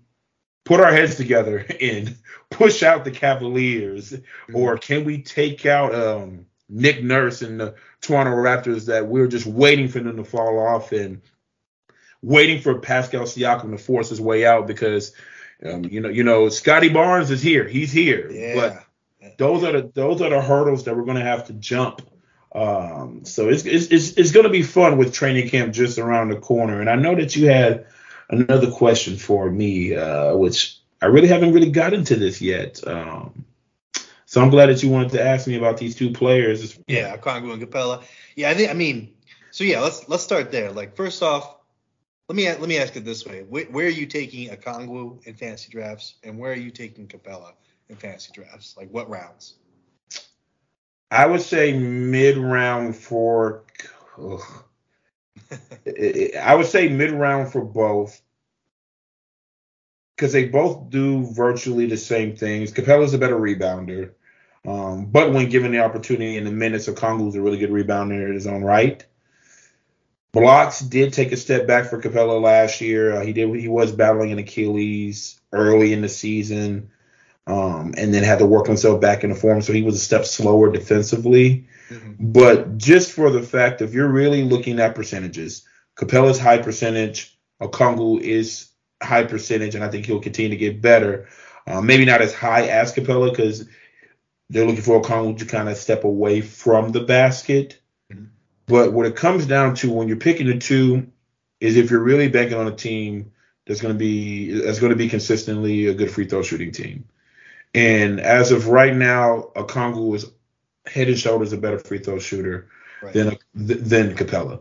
put 0.65 0.81
our 0.81 0.93
heads 0.93 1.17
together 1.17 1.67
and 1.81 2.17
push 2.51 2.83
out 2.83 3.05
the 3.05 3.11
Cavaliers, 3.11 4.13
mm-hmm. 4.13 4.57
or 4.57 4.79
can 4.79 5.05
we 5.05 5.23
take 5.23 5.67
out 5.67 5.95
um, 5.95 6.47
Nick 6.69 7.03
Nurse 7.03 7.43
and 7.43 7.61
the 7.61 7.75
Toronto 8.01 8.33
Raptors 8.33 8.87
that 8.87 9.07
we're 9.07 9.29
just 9.29 9.47
waiting 9.47 9.89
for 9.89 10.01
them 10.01 10.17
to 10.17 10.25
fall 10.25 10.59
off 10.59 10.93
and 10.93 11.21
waiting 12.23 12.61
for 12.61 12.79
Pascal 12.79 13.23
Siakam 13.23 13.71
to 13.71 13.79
force 13.79 14.09
his 14.09 14.21
way 14.21 14.47
out 14.47 14.67
because 14.67 15.13
um, 15.65 15.85
you 15.85 16.01
know 16.01 16.09
you 16.09 16.25
know 16.25 16.49
Scottie 16.49 16.89
Barnes 16.89 17.31
is 17.31 17.43
here, 17.43 17.67
he's 17.67 17.93
here, 17.93 18.31
yeah. 18.31 18.55
but 18.55 19.37
those 19.39 19.65
are 19.65 19.73
the 19.73 19.91
those 19.95 20.21
are 20.21 20.31
the 20.31 20.41
hurdles 20.41 20.85
that 20.85 20.97
we're 20.97 21.05
going 21.05 21.17
to 21.17 21.23
have 21.23 21.47
to 21.47 21.53
jump 21.55 22.03
um, 22.55 23.25
so 23.25 23.49
it's, 23.49 23.65
it's, 23.65 23.87
it's, 23.87 24.13
it's 24.13 24.31
going 24.31 24.45
to 24.45 24.51
be 24.51 24.63
fun 24.63 24.97
with 24.97 25.13
training 25.13 25.49
camp 25.49 25.73
just 25.73 25.99
around 25.99 26.29
the 26.29 26.37
corner. 26.37 26.81
And 26.81 26.89
I 26.89 26.95
know 26.95 27.15
that 27.15 27.35
you 27.35 27.49
had 27.49 27.87
another 28.29 28.71
question 28.71 29.17
for 29.17 29.51
me, 29.51 29.97
uh, 29.97 30.37
which 30.37 30.79
I 31.03 31.07
really 31.07 31.29
haven't 31.29 31.53
really 31.53 31.71
got 31.71 31.93
into 31.93 32.17
this 32.17 32.41
yet. 32.41 32.87
Um, 32.87 33.45
so 34.27 34.41
I'm 34.41 34.51
glad 34.51 34.67
that 34.67 34.83
you 34.83 34.91
wanted 34.91 35.13
to 35.13 35.23
ask 35.23 35.47
me 35.47 35.57
about 35.57 35.79
these 35.79 35.97
two 35.97 36.11
players. 36.11 36.79
Yeah, 36.87 37.17
Okongwu 37.17 37.53
and 37.53 37.63
Capela. 37.63 38.03
Yeah, 38.37 38.51
I 38.51 38.55
think 38.55 38.71
I 38.71 38.75
mean, 38.75 39.15
so 39.51 39.65
yeah, 39.65 39.81
let's 39.81 40.09
let's 40.09 40.23
start 40.23 40.51
there. 40.51 40.73
Like 40.73 40.97
first 40.97 41.23
off, 41.23 41.57
let 42.29 42.35
me 42.35 42.49
let 42.49 42.69
me 42.69 42.79
ask 42.79 42.97
it 42.97 43.05
this 43.05 43.27
way: 43.27 43.43
where, 43.43 43.67
where 43.67 43.87
are 43.87 43.91
you 43.91 44.07
taking 44.07 44.49
Okongwu 44.49 45.25
in 45.27 45.35
fantasy 45.35 45.71
drafts, 45.71 46.15
and 46.25 46.39
where 46.39 46.53
are 46.53 46.57
you 46.57 46.71
taking 46.71 47.07
Capela 47.07 47.53
in 47.89 47.97
fantasy 47.97 48.33
drafts? 48.33 48.77
Like 48.77 48.91
what 48.91 49.09
rounds? 49.09 49.55
I 51.11 51.27
would 51.27 51.43
say 51.43 51.77
mid 51.79 52.37
round 52.37 52.97
for. 52.97 53.65
I 56.47 56.55
would 56.55 56.67
say 56.67 56.89
mid 56.89 57.13
round 57.13 57.53
for 57.53 57.65
both 57.65 58.21
because 60.17 60.33
they 60.33 60.49
both 60.49 60.91
do 60.91 61.27
virtually 61.33 61.87
the 61.87 61.97
same 61.97 62.37
things. 62.37 62.73
Capela's 62.73 63.15
a 63.15 63.19
better 63.19 63.37
rebounder, 63.37 64.13
um, 64.67 65.07
but 65.07 65.33
when 65.33 65.49
given 65.49 65.73
the 65.73 65.81
opportunity 65.81 66.37
in 66.37 66.45
the 66.45 66.53
minutes, 66.53 66.89
Okongwu's 66.89 67.35
a 67.35 67.43
really 67.43 67.59
good 67.59 67.71
rebounder 67.71 68.29
in 68.29 68.35
his 68.35 68.47
own 68.47 68.63
right. 68.63 69.05
Blocks 70.33 70.81
did 70.81 71.13
take 71.13 71.31
a 71.31 71.37
step 71.37 71.67
back 71.67 71.87
for 71.87 72.01
Capela 72.01 72.43
last 72.43 72.81
year. 72.81 73.17
Uh, 73.17 73.25
he 73.25 73.33
did 73.33 73.55
he 73.55 73.69
was 73.69 73.93
battling 73.93 74.33
an 74.33 74.39
Achilles 74.39 75.41
early 75.53 75.93
in 75.93 76.01
the 76.01 76.09
season. 76.09 76.91
Um, 77.47 77.93
and 77.99 78.15
then 78.15 78.23
had 78.23 78.39
to 78.39 78.47
work 78.47 78.67
himself 78.67 79.03
back 79.03 79.23
into 79.23 79.37
form. 79.37 79.61
So 79.61 79.75
he 79.75 79.83
was 79.83 79.97
a 79.97 79.99
step 79.99 80.25
slower 80.25 80.73
defensively. 80.73 81.69
Mm-hmm. 81.91 82.33
But 82.33 82.79
just 82.79 83.13
for 83.13 83.31
the 83.31 83.43
fact, 83.43 83.83
if 83.83 83.93
you're 83.93 84.09
really 84.09 84.45
looking 84.45 84.81
at 84.81 84.95
percentages, 84.95 85.67
Capela's 85.97 86.39
high 86.39 86.59
percentage, 86.59 87.39
Okongwu 87.61 88.21
is 88.21 88.71
high 89.03 89.25
percentage, 89.25 89.75
and 89.75 89.85
I 89.85 89.89
think 89.91 90.07
he'll 90.07 90.21
continue 90.21 90.51
to 90.51 90.57
get 90.57 90.81
better. 90.81 91.29
Uh, 91.67 91.81
maybe 91.81 92.05
not 92.05 92.23
as 92.23 92.35
high 92.35 92.67
as 92.67 92.95
Capela 92.95 93.31
because 93.31 93.67
they're 94.51 94.67
looking 94.67 94.83
for 94.83 95.01
Okongwu 95.01 95.39
to 95.39 95.47
kind 95.47 95.69
of 95.69 95.77
step 95.77 96.05
away 96.05 96.41
from 96.41 96.93
the 96.93 97.01
basket. 97.01 97.79
Mm-hmm. 98.13 98.25
But 98.67 98.93
what 98.93 99.07
it 99.07 99.17
comes 99.17 99.47
down 99.47 99.75
to 99.77 99.93
when 99.93 100.09
you're 100.09 100.17
picking 100.17 100.47
the 100.47 100.59
two 100.59 101.11
is 101.61 101.77
if 101.77 101.91
you're 101.91 102.01
really 102.01 102.29
banking 102.29 102.59
on 102.59 102.69
a 102.69 102.75
team 102.75 103.33
that's 103.67 103.81
going 103.81 103.95
to 103.95 103.99
be 103.99 104.61
that's 104.61 104.81
going 104.81 104.91
to 104.91 104.97
be 104.97 105.09
consistently 105.09 105.87
a 105.87 105.95
good 105.95 106.11
free 106.11 106.27
throw 106.27 106.43
shooting 106.43 106.73
team. 106.73 107.05
And 107.75 108.21
as 108.21 108.53
of 108.53 108.69
right 108.69 108.95
now, 108.95 109.51
Okongwu 109.57 110.15
is 110.15 110.27
head 110.87 111.09
and 111.09 111.19
shoulders 111.19 111.53
a 111.53 111.57
better 111.57 111.79
free 111.79 111.99
throw 111.99 112.19
shooter 112.19 112.69
right. 113.03 113.13
than 113.13 113.37
than 113.55 114.17
Capela. 114.17 114.61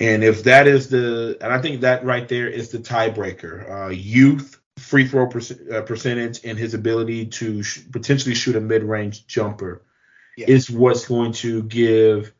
And 0.00 0.24
if 0.24 0.42
that 0.44 0.66
is 0.66 0.88
the, 0.88 1.36
and 1.40 1.52
I 1.52 1.60
think 1.60 1.82
that 1.82 2.04
right 2.04 2.28
there 2.28 2.48
is 2.48 2.70
the 2.70 2.78
tiebreaker. 2.78 3.70
Uh, 3.70 3.90
youth, 3.90 4.60
free 4.76 5.06
throw 5.06 5.26
uh, 5.26 5.82
percentage, 5.82 6.44
and 6.44 6.58
his 6.58 6.74
ability 6.74 7.26
to 7.26 7.62
sh- 7.62 7.82
potentially 7.92 8.34
shoot 8.34 8.56
a 8.56 8.60
mid 8.60 8.82
range 8.82 9.26
jumper 9.26 9.82
yeah. 10.36 10.46
is 10.48 10.70
what's 10.70 11.06
going 11.06 11.32
to 11.32 11.62
give 11.64 12.32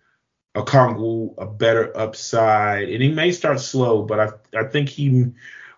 Okongwu 0.57 1.35
a 1.39 1.47
better 1.47 1.97
upside. 1.97 2.89
And 2.89 3.03
he 3.03 3.11
may 3.11 3.31
start 3.31 3.61
slow, 3.61 4.03
but 4.03 4.21
I, 4.21 4.59
I 4.59 4.65
think 4.65 4.89
he 4.89 5.27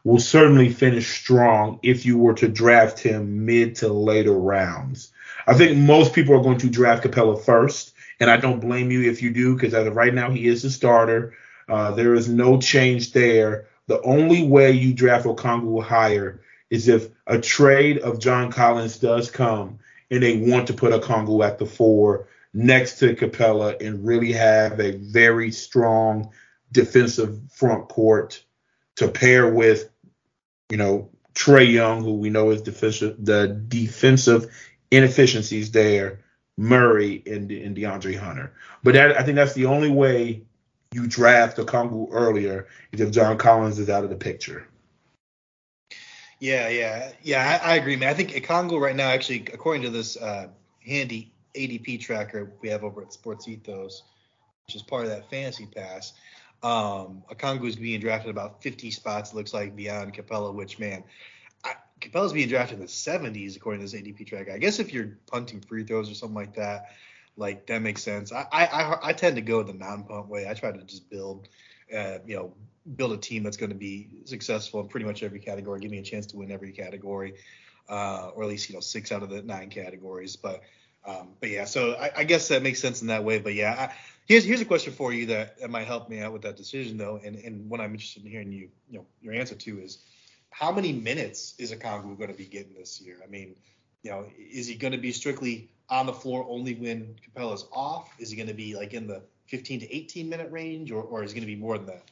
will 0.06 0.20
certainly 0.20 0.68
finish 0.68 1.20
strong 1.20 1.80
if 1.82 2.06
you 2.06 2.16
were 2.16 2.32
to 2.32 2.46
draft 2.46 3.00
him 3.00 3.44
mid 3.44 3.74
to 3.74 3.88
later 3.88 4.38
rounds. 4.38 5.10
I 5.48 5.54
think 5.54 5.76
most 5.76 6.12
people 6.12 6.32
are 6.36 6.42
going 6.44 6.58
to 6.58 6.70
draft 6.70 7.02
Capela 7.02 7.42
first, 7.42 7.92
and 8.20 8.30
I 8.30 8.36
don't 8.36 8.60
blame 8.60 8.92
you 8.92 9.10
if 9.10 9.20
you 9.20 9.32
do, 9.32 9.56
because 9.56 9.74
as 9.74 9.84
of 9.84 9.96
right 9.96 10.14
now, 10.14 10.30
he 10.30 10.46
is 10.46 10.62
the 10.62 10.70
starter. 10.70 11.34
Uh, 11.68 11.90
there 11.90 12.14
is 12.14 12.28
no 12.28 12.60
change 12.60 13.14
there. 13.14 13.66
The 13.88 14.00
only 14.02 14.46
way 14.46 14.70
you 14.70 14.94
draft 14.94 15.26
Okongwu 15.26 15.82
higher 15.82 16.40
is 16.70 16.86
if 16.86 17.08
a 17.26 17.40
trade 17.40 17.98
of 17.98 18.20
John 18.20 18.52
Collins 18.52 19.00
does 19.00 19.28
come 19.28 19.80
and 20.12 20.22
they 20.22 20.36
want 20.36 20.68
to 20.68 20.72
put 20.72 20.92
a 20.92 21.00
Okongwu 21.00 21.44
at 21.44 21.58
the 21.58 21.66
four 21.66 22.28
next 22.54 23.00
to 23.00 23.16
Capela 23.16 23.84
and 23.84 24.06
really 24.06 24.30
have 24.30 24.78
a 24.78 24.92
very 24.98 25.50
strong 25.50 26.30
defensive 26.70 27.40
front 27.50 27.88
court 27.88 28.40
to 28.94 29.08
pair 29.08 29.52
with 29.52 29.90
you 30.70 30.76
know, 30.76 31.10
Trae 31.34 31.70
Young, 31.70 32.02
who 32.02 32.14
we 32.14 32.30
know 32.30 32.50
is 32.50 32.62
defensive, 32.62 33.16
the 33.24 33.48
defensive 33.68 34.46
inefficiencies 34.90 35.70
there, 35.70 36.20
Murray 36.56 37.22
and, 37.26 37.50
and 37.50 37.76
DeAndre 37.76 38.18
Hunter. 38.18 38.52
But 38.82 38.94
that, 38.94 39.18
I 39.18 39.22
think 39.22 39.36
that's 39.36 39.54
the 39.54 39.66
only 39.66 39.90
way 39.90 40.42
you 40.92 41.06
draft 41.06 41.58
Okongwu 41.58 42.08
earlier 42.10 42.68
is 42.92 43.00
if 43.00 43.10
John 43.10 43.36
Collins 43.36 43.78
is 43.78 43.90
out 43.90 44.04
of 44.04 44.10
the 44.10 44.16
picture. 44.16 44.66
Yeah, 46.38 46.68
yeah, 46.68 47.12
yeah. 47.22 47.60
I, 47.62 47.72
I 47.72 47.74
agree, 47.76 47.96
man. 47.96 48.08
I 48.08 48.14
think 48.14 48.30
Okongwu 48.32 48.80
right 48.80 48.96
now, 48.96 49.08
actually, 49.08 49.44
according 49.52 49.82
to 49.82 49.90
this 49.90 50.16
uh, 50.16 50.48
handy 50.84 51.32
ADP 51.54 52.00
tracker 52.00 52.52
we 52.60 52.68
have 52.68 52.84
over 52.84 53.02
at 53.02 53.12
Sports 53.12 53.48
Ethos, 53.48 54.02
which 54.66 54.76
is 54.76 54.82
part 54.82 55.04
of 55.04 55.10
that 55.10 55.28
fantasy 55.30 55.66
pass, 55.66 56.12
um, 56.66 57.22
is 57.64 57.76
being 57.76 58.00
drafted 58.00 58.30
about 58.30 58.62
50 58.62 58.90
spots, 58.90 59.32
looks 59.32 59.54
like, 59.54 59.76
beyond 59.76 60.14
Capela, 60.14 60.52
which, 60.52 60.78
man, 60.78 61.04
I, 61.64 61.74
Capela's 62.00 62.32
being 62.32 62.48
drafted 62.48 62.78
in 62.78 62.80
the 62.80 62.90
70s, 62.90 63.56
according 63.56 63.86
to 63.86 63.92
this 63.92 64.00
ADP 64.00 64.26
track. 64.26 64.50
I 64.50 64.58
guess 64.58 64.80
if 64.80 64.92
you're 64.92 65.16
punting 65.30 65.60
free 65.60 65.84
throws 65.84 66.10
or 66.10 66.14
something 66.14 66.34
like 66.34 66.54
that, 66.54 66.86
like 67.36 67.66
that 67.66 67.82
makes 67.82 68.02
sense. 68.02 68.32
I 68.32 68.46
I, 68.50 68.96
I 69.02 69.12
tend 69.12 69.36
to 69.36 69.42
go 69.42 69.62
the 69.62 69.74
non-punt 69.74 70.28
way. 70.28 70.48
I 70.48 70.54
try 70.54 70.72
to 70.72 70.82
just 70.84 71.08
build, 71.10 71.48
uh, 71.94 72.18
you 72.26 72.34
know, 72.34 72.54
build 72.96 73.12
a 73.12 73.18
team 73.18 73.42
that's 73.42 73.58
going 73.58 73.70
to 73.70 73.76
be 73.76 74.22
successful 74.24 74.80
in 74.80 74.88
pretty 74.88 75.06
much 75.06 75.22
every 75.22 75.38
category. 75.38 75.80
Give 75.80 75.90
me 75.90 75.98
a 75.98 76.02
chance 76.02 76.26
to 76.28 76.36
win 76.36 76.50
every 76.50 76.72
category, 76.72 77.34
uh, 77.90 78.30
or 78.34 78.42
at 78.44 78.48
least 78.48 78.70
you 78.70 78.74
know 78.74 78.80
six 78.80 79.12
out 79.12 79.22
of 79.22 79.28
the 79.28 79.42
nine 79.42 79.68
categories. 79.68 80.34
But 80.34 80.62
um, 81.04 81.28
but 81.40 81.50
yeah, 81.50 81.66
so 81.66 81.92
I, 81.92 82.10
I, 82.16 82.24
guess 82.24 82.48
that 82.48 82.62
makes 82.62 82.80
sense 82.80 83.00
in 83.00 83.08
that 83.08 83.22
way. 83.22 83.38
But 83.38 83.54
yeah, 83.54 83.90
I, 83.90 83.94
Here's 84.26 84.44
here's 84.44 84.60
a 84.60 84.64
question 84.64 84.92
for 84.92 85.12
you 85.12 85.26
that, 85.26 85.58
that 85.60 85.70
might 85.70 85.86
help 85.86 86.08
me 86.08 86.20
out 86.20 86.32
with 86.32 86.42
that 86.42 86.56
decision 86.56 86.98
though, 86.98 87.20
and 87.24 87.36
and 87.36 87.68
what 87.70 87.80
I'm 87.80 87.92
interested 87.92 88.24
in 88.24 88.30
hearing 88.30 88.52
you 88.52 88.68
you 88.90 88.98
know 88.98 89.06
your 89.22 89.34
answer 89.34 89.54
to 89.54 89.78
is 89.78 89.98
how 90.50 90.72
many 90.72 90.92
minutes 90.92 91.54
is 91.58 91.72
Okongwu 91.72 92.16
going 92.16 92.30
to 92.30 92.36
be 92.36 92.46
getting 92.46 92.74
this 92.74 93.00
year? 93.00 93.18
I 93.22 93.26
mean, 93.28 93.54
you 94.02 94.10
know, 94.10 94.26
is 94.38 94.66
he 94.66 94.74
going 94.74 94.92
to 94.92 94.98
be 94.98 95.12
strictly 95.12 95.70
on 95.88 96.06
the 96.06 96.12
floor 96.12 96.46
only 96.48 96.74
when 96.74 97.14
Capela's 97.24 97.66
off? 97.72 98.10
Is 98.18 98.30
he 98.30 98.36
going 98.36 98.48
to 98.48 98.54
be 98.54 98.74
like 98.74 98.94
in 98.94 99.06
the 99.06 99.22
15 99.46 99.80
to 99.80 99.94
18 99.94 100.28
minute 100.28 100.50
range, 100.50 100.90
or 100.90 101.02
or 101.02 101.22
is 101.22 101.30
he 101.30 101.38
going 101.38 101.46
to 101.46 101.54
be 101.54 101.60
more 101.60 101.78
than 101.78 101.86
that? 101.86 102.02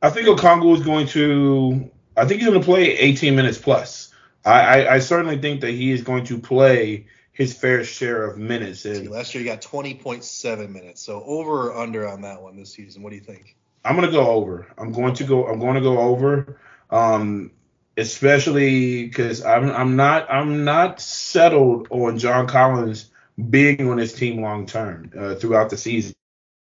I 0.00 0.10
think 0.10 0.28
Okongwu 0.28 0.76
is 0.76 0.84
going 0.84 1.06
to. 1.08 1.90
I 2.16 2.24
think 2.24 2.40
he's 2.40 2.48
going 2.48 2.60
to 2.60 2.64
play 2.64 2.96
18 2.98 3.34
minutes 3.34 3.58
plus. 3.58 4.12
I, 4.44 4.60
I, 4.60 4.94
I 4.94 4.98
certainly 4.98 5.38
think 5.38 5.60
that 5.62 5.70
he 5.70 5.92
is 5.92 6.02
going 6.02 6.24
to 6.24 6.38
play 6.38 7.06
his 7.32 7.56
fair 7.56 7.82
share 7.82 8.24
of 8.24 8.38
minutes. 8.38 8.84
And 8.84 9.10
last 9.10 9.34
year 9.34 9.42
he 9.42 9.48
got 9.48 9.62
20.7 9.62 10.70
minutes. 10.70 11.02
So 11.02 11.22
over 11.24 11.70
or 11.70 11.78
under 11.78 12.06
on 12.06 12.22
that 12.22 12.42
one 12.42 12.56
this 12.56 12.72
season. 12.72 13.02
What 13.02 13.10
do 13.10 13.16
you 13.16 13.22
think? 13.22 13.56
I'm 13.84 13.96
gonna 13.96 14.12
go 14.12 14.28
over. 14.28 14.68
I'm 14.78 14.92
going 14.92 15.14
to 15.14 15.24
go. 15.24 15.46
I'm 15.46 15.58
going 15.58 15.74
to 15.74 15.80
go 15.80 15.98
over. 15.98 16.58
Um, 16.90 17.50
especially 17.96 19.04
because 19.06 19.44
I'm 19.44 19.70
I'm 19.70 19.96
not 19.96 20.30
I'm 20.30 20.64
not 20.64 21.00
settled 21.00 21.88
on 21.90 22.18
John 22.18 22.46
Collins 22.46 23.10
being 23.50 23.88
on 23.90 23.98
his 23.98 24.12
team 24.12 24.40
long 24.40 24.66
term 24.66 25.10
uh, 25.18 25.34
throughout 25.34 25.70
the 25.70 25.76
season. 25.76 26.14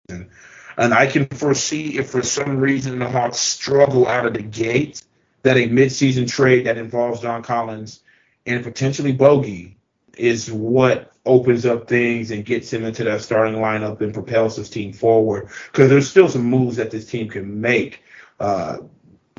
And 0.09 0.95
I 0.95 1.07
can 1.07 1.27
foresee 1.27 1.99
if 1.99 2.11
for 2.11 2.23
some 2.23 2.59
reason 2.59 2.99
the 2.99 3.09
Hawks 3.09 3.39
struggle 3.39 4.07
out 4.07 4.27
of 4.27 4.35
the 4.35 4.43
gate, 4.43 5.03
that 5.43 5.57
a 5.57 5.69
midseason 5.69 6.29
trade 6.29 6.67
that 6.67 6.79
involves 6.79 7.21
John 7.21 7.43
Collins 7.43 8.01
and 8.47 8.65
potentially 8.65 9.13
Bogey 9.13 9.77
is 10.17 10.51
what 10.51 11.13
opens 11.25 11.65
up 11.65 11.89
things 11.89 12.31
and 12.31 12.45
gets 12.45 12.73
him 12.73 12.85
into 12.85 13.05
that 13.05 13.21
starting 13.21 13.55
lineup 13.55 14.01
and 14.01 14.13
propels 14.13 14.57
his 14.57 14.69
team 14.69 14.93
forward. 14.93 15.49
Because 15.71 15.89
there's 15.89 16.11
still 16.11 16.29
some 16.29 16.45
moves 16.45 16.77
that 16.77 16.91
this 16.91 17.07
team 17.07 17.29
can 17.29 17.61
make. 17.61 18.03
Uh, 18.41 18.79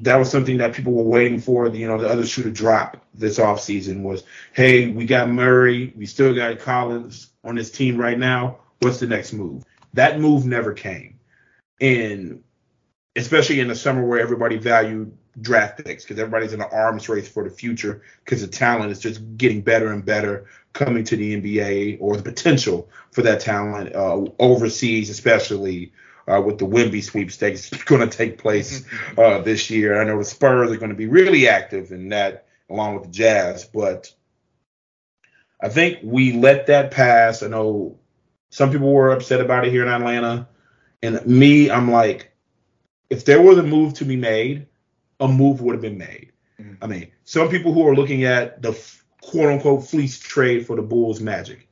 that 0.02 0.16
was 0.16 0.30
something 0.30 0.58
that 0.58 0.74
people 0.74 0.94
were 0.94 1.04
waiting 1.04 1.40
for. 1.40 1.68
You 1.68 1.88
know, 1.88 1.98
the 1.98 2.10
other 2.10 2.26
shoe 2.26 2.44
to 2.44 2.52
drop 2.52 3.06
this 3.14 3.40
offseason 3.40 4.02
was, 4.02 4.24
hey, 4.54 4.88
we 4.90 5.06
got 5.06 5.30
Murray, 5.30 5.94
we 5.96 6.06
still 6.06 6.34
got 6.34 6.60
Collins 6.60 7.30
on 7.44 7.56
this 7.56 7.72
team 7.72 7.98
right 7.98 8.18
now. 8.18 8.60
What's 8.80 9.00
the 9.00 9.08
next 9.08 9.34
move? 9.34 9.64
That 9.94 10.20
move 10.20 10.46
never 10.46 10.74
came. 10.74 11.20
And 11.80 12.44
especially 13.16 13.60
in 13.60 13.68
the 13.68 13.76
summer 13.76 14.06
where 14.06 14.20
everybody 14.20 14.58
valued 14.58 15.16
draft 15.42 15.84
picks 15.84 16.04
because 16.04 16.20
everybody's 16.20 16.54
in 16.54 16.62
an 16.62 16.70
arms 16.72 17.10
race 17.10 17.28
for 17.28 17.44
the 17.44 17.50
future 17.50 18.02
because 18.24 18.42
the 18.42 18.48
talent 18.48 18.92
is 18.92 19.00
just 19.00 19.22
getting 19.38 19.62
better 19.62 19.92
and 19.92 20.06
better 20.06 20.46
coming 20.74 21.04
to 21.04 21.16
the 21.16 21.40
NBA 21.42 21.98
or 22.00 22.18
the 22.18 22.24
potential 22.24 22.90
for 23.12 23.22
that 23.24 23.40
talent 23.40 23.96
uh, 23.96 24.26
overseas, 24.40 25.10
especially 25.10 25.92
uh, 26.28 26.42
with 26.42 26.58
the 26.58 26.66
Wemby 26.66 27.04
sweepstakes 27.04 27.70
going 27.86 28.08
to 28.08 28.18
take 28.18 28.38
place 28.38 28.86
uh, 29.18 29.40
this 29.42 29.70
year. 29.70 30.00
I 30.00 30.06
know 30.06 30.18
the 30.18 30.26
Spurs 30.26 30.72
are 30.72 30.78
going 30.78 30.92
to 30.92 30.96
be 30.96 31.08
really 31.08 31.48
active 31.48 31.92
in 31.92 32.10
that 32.10 32.48
along 32.70 32.96
with 32.96 33.04
the 33.04 33.10
Jazz, 33.10 33.66
but 33.66 34.14
I 35.62 35.70
think 35.70 36.00
we 36.04 36.34
let 36.34 36.68
that 36.68 36.92
pass. 36.92 37.44
I 37.44 37.48
know 37.48 37.98
some 38.50 38.72
people 38.72 38.92
were 38.92 39.12
upset 39.12 39.42
about 39.42 39.66
it 39.66 39.72
here 39.72 39.84
in 39.84 39.90
Atlanta. 39.90 40.48
And 41.02 41.26
me, 41.26 41.72
I'm 41.72 41.92
like, 41.92 42.32
if 43.10 43.26
there 43.26 43.42
was 43.42 43.58
a 43.58 43.64
move 43.64 43.96
to 43.96 44.06
be 44.06 44.16
made, 44.16 44.68
a 45.24 45.28
move 45.28 45.62
would 45.62 45.74
have 45.74 45.82
been 45.82 45.98
made. 45.98 46.32
Mm-hmm. 46.60 46.84
I 46.84 46.88
mean, 46.88 47.12
some 47.24 47.50
people 47.50 47.74
who 47.74 47.88
are 47.88 47.96
looking 47.96 48.26
at 48.26 48.62
the 48.62 48.74
quote 49.22 49.50
unquote 49.50 49.88
fleece 49.88 50.20
trade 50.20 50.68
for 50.68 50.76
the 50.76 50.82
Bulls 50.82 51.22
Magic, 51.22 51.68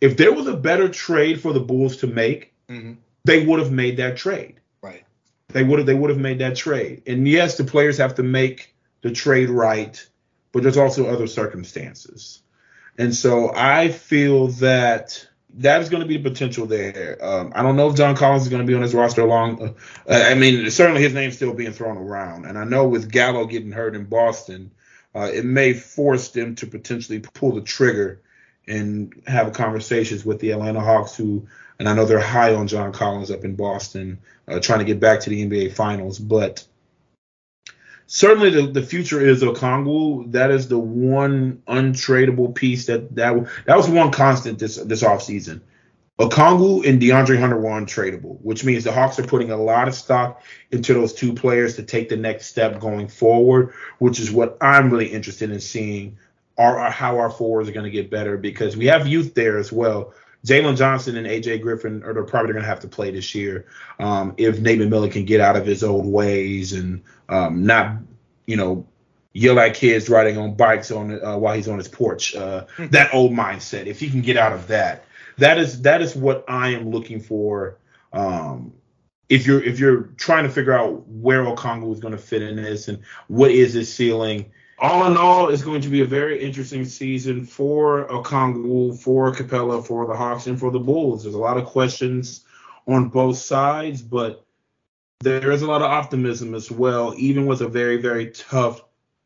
if 0.00 0.16
there 0.16 0.32
was 0.32 0.46
a 0.46 0.56
better 0.56 0.88
trade 0.88 1.40
for 1.40 1.52
the 1.52 1.60
Bulls 1.60 1.98
to 1.98 2.06
make, 2.08 2.52
mm-hmm. 2.68 2.94
they 3.24 3.46
would 3.46 3.60
have 3.60 3.70
made 3.70 3.98
that 3.98 4.16
trade. 4.16 4.60
Right. 4.82 5.04
They 5.48 5.62
would 5.62 5.78
have 5.78 5.86
they 5.86 5.94
would 5.94 6.10
have 6.10 6.18
made 6.18 6.40
that 6.40 6.56
trade. 6.56 7.02
And 7.06 7.26
yes, 7.26 7.56
the 7.56 7.64
players 7.64 7.98
have 7.98 8.16
to 8.16 8.22
make 8.24 8.74
the 9.02 9.12
trade 9.12 9.48
right, 9.48 10.04
but 10.52 10.64
there's 10.64 10.76
also 10.76 11.06
other 11.06 11.28
circumstances. 11.28 12.42
And 12.98 13.14
so 13.14 13.52
I 13.54 13.88
feel 13.88 14.48
that 14.48 15.28
that 15.58 15.80
is 15.80 15.88
going 15.88 16.02
to 16.02 16.08
be 16.08 16.16
the 16.16 16.30
potential 16.30 16.66
there. 16.66 17.18
Um, 17.22 17.52
I 17.54 17.62
don't 17.62 17.76
know 17.76 17.88
if 17.88 17.96
John 17.96 18.14
Collins 18.16 18.42
is 18.44 18.48
going 18.48 18.62
to 18.62 18.66
be 18.66 18.74
on 18.74 18.82
his 18.82 18.94
roster 18.94 19.24
long. 19.24 19.74
Uh, 20.08 20.12
I 20.12 20.34
mean, 20.34 20.70
certainly 20.70 21.02
his 21.02 21.14
name's 21.14 21.36
still 21.36 21.54
being 21.54 21.72
thrown 21.72 21.96
around, 21.96 22.44
and 22.44 22.56
I 22.58 22.64
know 22.64 22.86
with 22.86 23.10
Gallo 23.10 23.46
getting 23.46 23.72
hurt 23.72 23.96
in 23.96 24.04
Boston, 24.04 24.70
uh, 25.14 25.30
it 25.32 25.44
may 25.44 25.72
force 25.72 26.28
them 26.28 26.54
to 26.56 26.66
potentially 26.66 27.20
pull 27.20 27.52
the 27.52 27.62
trigger 27.62 28.20
and 28.68 29.12
have 29.26 29.52
conversations 29.52 30.24
with 30.24 30.40
the 30.40 30.50
Atlanta 30.50 30.80
Hawks, 30.80 31.16
who, 31.16 31.46
and 31.78 31.88
I 31.88 31.94
know 31.94 32.04
they're 32.04 32.20
high 32.20 32.54
on 32.54 32.68
John 32.68 32.92
Collins 32.92 33.30
up 33.30 33.44
in 33.44 33.54
Boston, 33.54 34.18
uh, 34.46 34.60
trying 34.60 34.80
to 34.80 34.84
get 34.84 35.00
back 35.00 35.20
to 35.20 35.30
the 35.30 35.44
NBA 35.44 35.72
Finals, 35.72 36.18
but 36.18 36.64
certainly 38.06 38.50
the, 38.50 38.66
the 38.66 38.82
future 38.82 39.20
is 39.20 39.42
Okongwu. 39.42 40.32
That 40.32 40.50
is 40.50 40.68
the 40.68 40.78
one 40.78 41.62
untradeable 41.68 42.54
piece 42.54 42.86
that 42.86 43.14
that 43.16 43.34
that 43.66 43.76
was 43.76 43.88
one 43.88 44.10
constant 44.10 44.58
this 44.58 44.76
this 44.76 45.02
offseason. 45.02 45.60
Okongwu 46.18 46.88
and 46.88 47.00
DeAndre 47.00 47.38
Hunter 47.38 47.58
were 47.58 47.70
untradeable, 47.70 48.38
which 48.40 48.64
means 48.64 48.84
the 48.84 48.92
Hawks 48.92 49.18
are 49.18 49.26
putting 49.26 49.50
a 49.50 49.56
lot 49.56 49.86
of 49.86 49.94
stock 49.94 50.42
into 50.70 50.94
those 50.94 51.12
two 51.12 51.34
players 51.34 51.76
to 51.76 51.82
take 51.82 52.08
the 52.08 52.16
next 52.16 52.46
step 52.46 52.80
going 52.80 53.06
forward, 53.06 53.74
which 53.98 54.18
is 54.18 54.32
what 54.32 54.56
I'm 54.62 54.90
really 54.90 55.08
interested 55.08 55.50
in 55.50 55.60
seeing 55.60 56.16
our, 56.56 56.90
how 56.90 57.18
our 57.18 57.28
forwards 57.28 57.68
are 57.68 57.72
going 57.72 57.84
to 57.84 57.90
get 57.90 58.10
better 58.10 58.38
because 58.38 58.78
we 58.78 58.86
have 58.86 59.06
youth 59.06 59.34
there 59.34 59.58
as 59.58 59.70
well. 59.70 60.14
Jalen 60.46 60.76
Johnson 60.76 61.16
and 61.16 61.26
AJ 61.26 61.60
Griffin 61.60 62.04
are 62.04 62.22
probably 62.22 62.52
going 62.52 62.62
to 62.62 62.68
have 62.68 62.80
to 62.80 62.88
play 62.88 63.10
this 63.10 63.34
year 63.34 63.66
um, 63.98 64.32
if 64.36 64.60
Nate 64.60 64.78
Miller 64.78 65.08
can 65.08 65.24
get 65.24 65.40
out 65.40 65.56
of 65.56 65.66
his 65.66 65.82
old 65.82 66.06
ways 66.06 66.72
and 66.72 67.02
um, 67.28 67.66
not, 67.66 67.96
you 68.46 68.56
know, 68.56 68.86
yell 69.32 69.58
at 69.58 69.74
kids 69.74 70.08
riding 70.08 70.38
on 70.38 70.54
bikes 70.54 70.92
on 70.92 71.22
uh, 71.22 71.36
while 71.36 71.56
he's 71.56 71.66
on 71.66 71.78
his 71.78 71.88
porch. 71.88 72.36
Uh, 72.36 72.64
hmm. 72.76 72.86
that 72.86 73.12
old 73.12 73.32
mindset. 73.32 73.86
If 73.86 73.98
he 73.98 74.08
can 74.08 74.22
get 74.22 74.36
out 74.36 74.52
of 74.52 74.68
that, 74.68 75.04
that 75.38 75.58
is 75.58 75.82
that 75.82 76.00
is 76.00 76.14
what 76.14 76.44
I 76.46 76.68
am 76.68 76.90
looking 76.90 77.20
for. 77.20 77.78
Um, 78.12 78.72
if 79.28 79.48
you're 79.48 79.62
if 79.62 79.80
you're 79.80 80.02
trying 80.16 80.44
to 80.44 80.50
figure 80.50 80.72
out 80.72 81.06
where 81.08 81.42
Okongwu 81.42 81.92
is 81.92 81.98
going 81.98 82.12
to 82.12 82.18
fit 82.18 82.42
in 82.42 82.54
this 82.54 82.86
and 82.86 83.02
what 83.26 83.50
is 83.50 83.72
his 83.72 83.92
ceiling, 83.92 84.52
all 84.78 85.06
in 85.06 85.16
all, 85.16 85.48
it's 85.48 85.62
going 85.62 85.80
to 85.80 85.88
be 85.88 86.02
a 86.02 86.06
very 86.06 86.42
interesting 86.42 86.84
season 86.84 87.44
for 87.44 88.06
Okongwu, 88.08 88.98
for 88.98 89.32
Capela, 89.32 89.84
for 89.84 90.06
the 90.06 90.14
Hawks, 90.14 90.46
and 90.46 90.58
for 90.58 90.70
the 90.70 90.78
Bulls. 90.78 91.22
There's 91.22 91.34
a 91.34 91.38
lot 91.38 91.56
of 91.56 91.64
questions 91.64 92.44
on 92.86 93.08
both 93.08 93.38
sides, 93.38 94.02
but 94.02 94.44
there 95.20 95.50
is 95.50 95.62
a 95.62 95.66
lot 95.66 95.82
of 95.82 95.90
optimism 95.90 96.54
as 96.54 96.70
well, 96.70 97.14
even 97.16 97.46
with 97.46 97.62
a 97.62 97.68
very 97.68 97.96
very 97.96 98.30
tough 98.30 98.82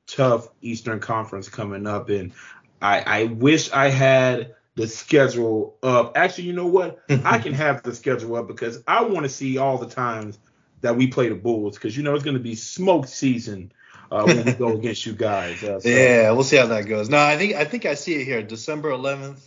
tough 0.07 0.49
Eastern 0.61 1.01
Conference 1.01 1.49
coming 1.49 1.87
up. 1.87 2.09
And 2.09 2.33
I, 2.81 3.01
I 3.01 3.25
wish 3.25 3.71
I 3.73 3.89
had 3.89 4.55
the 4.77 4.87
schedule 4.87 5.77
up. 5.83 6.17
Actually, 6.17 6.45
you 6.45 6.53
know 6.53 6.67
what? 6.67 7.01
I 7.25 7.39
can 7.39 7.53
have 7.55 7.83
the 7.83 7.95
schedule 7.95 8.37
up 8.37 8.47
because 8.47 8.83
I 8.87 9.03
want 9.03 9.25
to 9.25 9.29
see 9.29 9.59
all 9.59 9.79
the 9.79 9.89
times 9.89 10.39
that 10.81 10.97
we 10.97 11.09
play 11.09 11.29
the 11.29 11.35
Bulls 11.35 11.75
because 11.75 11.97
you 11.97 12.03
know 12.03 12.15
it's 12.15 12.25
going 12.25 12.37
to 12.37 12.43
be 12.43 12.55
smoke 12.55 13.07
season 13.07 13.73
uh, 14.11 14.25
when 14.25 14.45
we 14.45 14.53
go 14.53 14.77
against 14.77 15.07
you 15.07 15.13
guys. 15.13 15.63
Uh, 15.63 15.81
so. 15.81 15.89
Yeah, 15.89 16.31
we'll 16.33 16.45
see 16.45 16.57
how 16.57 16.67
that 16.67 16.87
goes. 16.87 17.09
No, 17.09 17.19
I 17.19 17.37
think 17.37 17.55
I 17.55 17.65
think 17.65 17.87
I 17.87 17.95
see 17.95 18.15
it 18.15 18.25
here. 18.25 18.43
December 18.43 18.91
11th, 18.91 19.41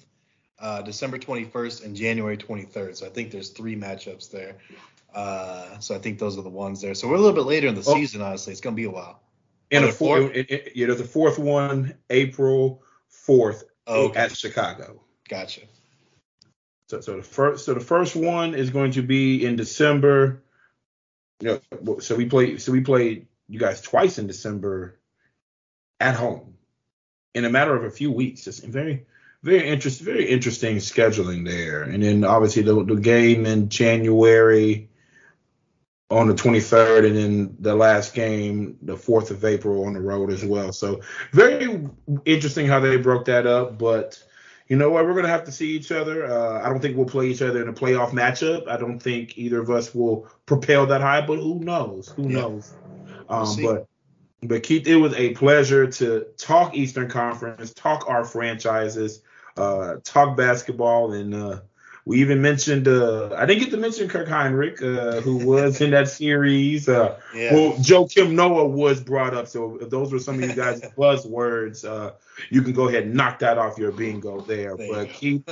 uh, 0.60 0.82
December 0.82 1.18
21st, 1.20 1.86
and 1.86 1.96
January 1.96 2.38
23rd. 2.38 2.96
So 2.96 3.06
I 3.06 3.10
think 3.10 3.32
there's 3.32 3.50
three 3.50 3.76
matchups 3.76 4.32
there. 4.32 4.56
Uh, 5.14 5.80
so 5.80 5.96
I 5.96 6.00
think 6.00 6.18
those 6.20 6.38
are 6.38 6.42
the 6.42 6.50
ones 6.50 6.82
there. 6.82 6.96
So 6.96 7.08
we're 7.08 7.16
a 7.16 7.20
little 7.20 7.36
bit 7.36 7.46
later 7.46 7.68
in 7.68 7.76
the 7.76 7.84
oh. 7.86 7.94
season. 7.94 8.22
Honestly, 8.22 8.52
it's 8.52 8.62
going 8.62 8.76
to 8.76 8.80
be 8.80 8.86
a 8.86 8.92
while. 8.92 9.20
And 9.72 9.86
a 9.86 9.92
fourth, 9.92 10.32
it, 10.36 10.52
it, 10.52 10.72
yeah, 10.76 10.88
there's 10.88 11.00
a 11.00 11.06
fourth 11.06 11.40
one, 11.40 11.96
April 12.10 12.84
4th 13.28 13.64
oh, 13.88 14.06
okay. 14.06 14.20
at 14.20 14.38
Chicago. 14.38 15.02
Gotcha. 15.28 15.62
So, 16.90 17.02
so 17.02 17.18
the 17.18 17.24
first, 17.24 17.66
so 17.66 17.74
the 17.74 17.80
first 17.80 18.16
one 18.16 18.54
is 18.54 18.70
going 18.70 18.92
to 18.92 19.02
be 19.02 19.44
in 19.44 19.56
December. 19.56 20.44
You 21.40 21.60
know, 21.82 22.00
so 22.00 22.16
we 22.16 22.26
play, 22.26 22.58
so 22.60 22.72
we 22.72 22.82
played 22.82 23.26
you 23.48 23.60
guys 23.60 23.82
twice 23.82 24.18
in 24.18 24.28
December 24.28 25.00
at 26.00 26.16
home 26.16 26.56
in 27.34 27.46
a 27.46 27.50
matter 27.50 27.76
of 27.76 27.84
a 27.84 27.92
few 27.92 28.12
weeks. 28.12 28.48
It's 28.48 28.60
very, 28.60 29.06
very 29.42 29.68
interesting, 29.68 30.06
very 30.06 30.26
interesting 30.26 30.78
scheduling 30.78 31.46
there. 31.46 31.84
And 31.84 32.04
then 32.04 32.24
obviously 32.24 32.64
the, 32.64 32.84
the 32.84 32.96
game 32.96 33.46
in 33.46 33.70
January 33.70 34.90
on 36.10 36.28
the 36.28 36.34
23rd, 36.34 37.08
and 37.08 37.18
then 37.18 37.56
the 37.60 37.74
last 37.74 38.14
game, 38.14 38.78
the 38.84 38.96
4th 38.96 39.32
of 39.32 39.44
April, 39.44 39.86
on 39.86 39.94
the 39.94 40.02
road 40.02 40.32
as 40.32 40.46
well. 40.46 40.72
So 40.72 41.02
very 41.32 41.88
interesting 42.26 42.68
how 42.68 42.80
they 42.80 42.98
broke 42.98 43.26
that 43.26 43.48
up, 43.48 43.80
but 43.80 44.22
you 44.68 44.78
know 44.78 44.92
what? 44.92 45.06
We're 45.06 45.14
going 45.14 45.26
to 45.26 45.32
have 45.32 45.46
to 45.46 45.52
see 45.52 45.76
each 45.76 45.92
other. 45.92 46.26
Uh, 46.26 46.62
I 46.64 46.70
don't 46.70 46.82
think 46.82 46.96
we'll 46.96 47.06
play 47.06 47.28
each 47.28 47.42
other 47.42 47.62
in 47.62 47.68
a 47.68 47.74
playoff 47.74 48.12
matchup. 48.12 48.68
I 48.68 48.78
don't 48.78 49.00
think 49.00 49.38
either 49.38 49.60
of 49.60 49.70
us 49.70 49.94
will 49.94 50.28
propel 50.46 50.86
that 50.88 51.02
high, 51.02 51.22
but 51.22 51.38
who 51.38 51.60
knows? 51.60 52.10
Who 52.10 52.30
yeah. 52.30 52.42
knows? 52.42 52.74
Um, 53.30 53.56
but 53.62 53.88
but 54.48 54.64
Keith, 54.64 54.88
it 54.88 54.96
was 54.96 55.14
a 55.14 55.34
pleasure 55.34 55.88
to 55.88 56.26
talk 56.38 56.76
Eastern 56.76 57.10
Conference, 57.10 57.74
talk 57.74 58.10
our 58.10 58.26
franchises, 58.26 59.22
uh, 59.58 59.96
talk 60.04 60.36
basketball, 60.36 61.14
and 61.14 61.34
uh, 61.34 61.60
we 62.06 62.20
even 62.20 62.42
mentioned 62.42 62.88
uh, 62.88 63.34
I 63.36 63.46
didn't 63.46 63.64
get 63.64 63.72
to 63.72 63.78
mention 63.78 64.10
Kirk 64.10 64.28
Hinrich, 64.28 64.82
uh, 64.82 65.22
who 65.22 65.46
was 65.46 65.80
in 65.80 65.92
that 65.92 66.10
series. 66.10 66.90
Uh, 66.90 67.20
yeah. 67.34 67.54
Well, 67.54 67.74
Joakim 67.74 68.32
Noah 68.32 68.68
was 68.68 69.00
brought 69.02 69.34
up, 69.34 69.48
so 69.48 69.78
if 69.78 69.90
those 69.90 70.12
were 70.12 70.20
some 70.20 70.42
of 70.42 70.50
you 70.50 70.56
guys' 70.56 70.82
buzzwords, 70.98 71.88
uh, 71.88 72.14
you 72.50 72.62
can 72.62 72.74
go 72.74 72.90
ahead 72.90 73.04
and 73.04 73.14
knock 73.14 73.40
that 73.40 73.58
off 73.58 73.78
your 73.78 73.92
bingo 73.92 74.42
there. 74.42 74.76
there 74.76 74.92
but 74.92 75.10
Keith, 75.10 75.48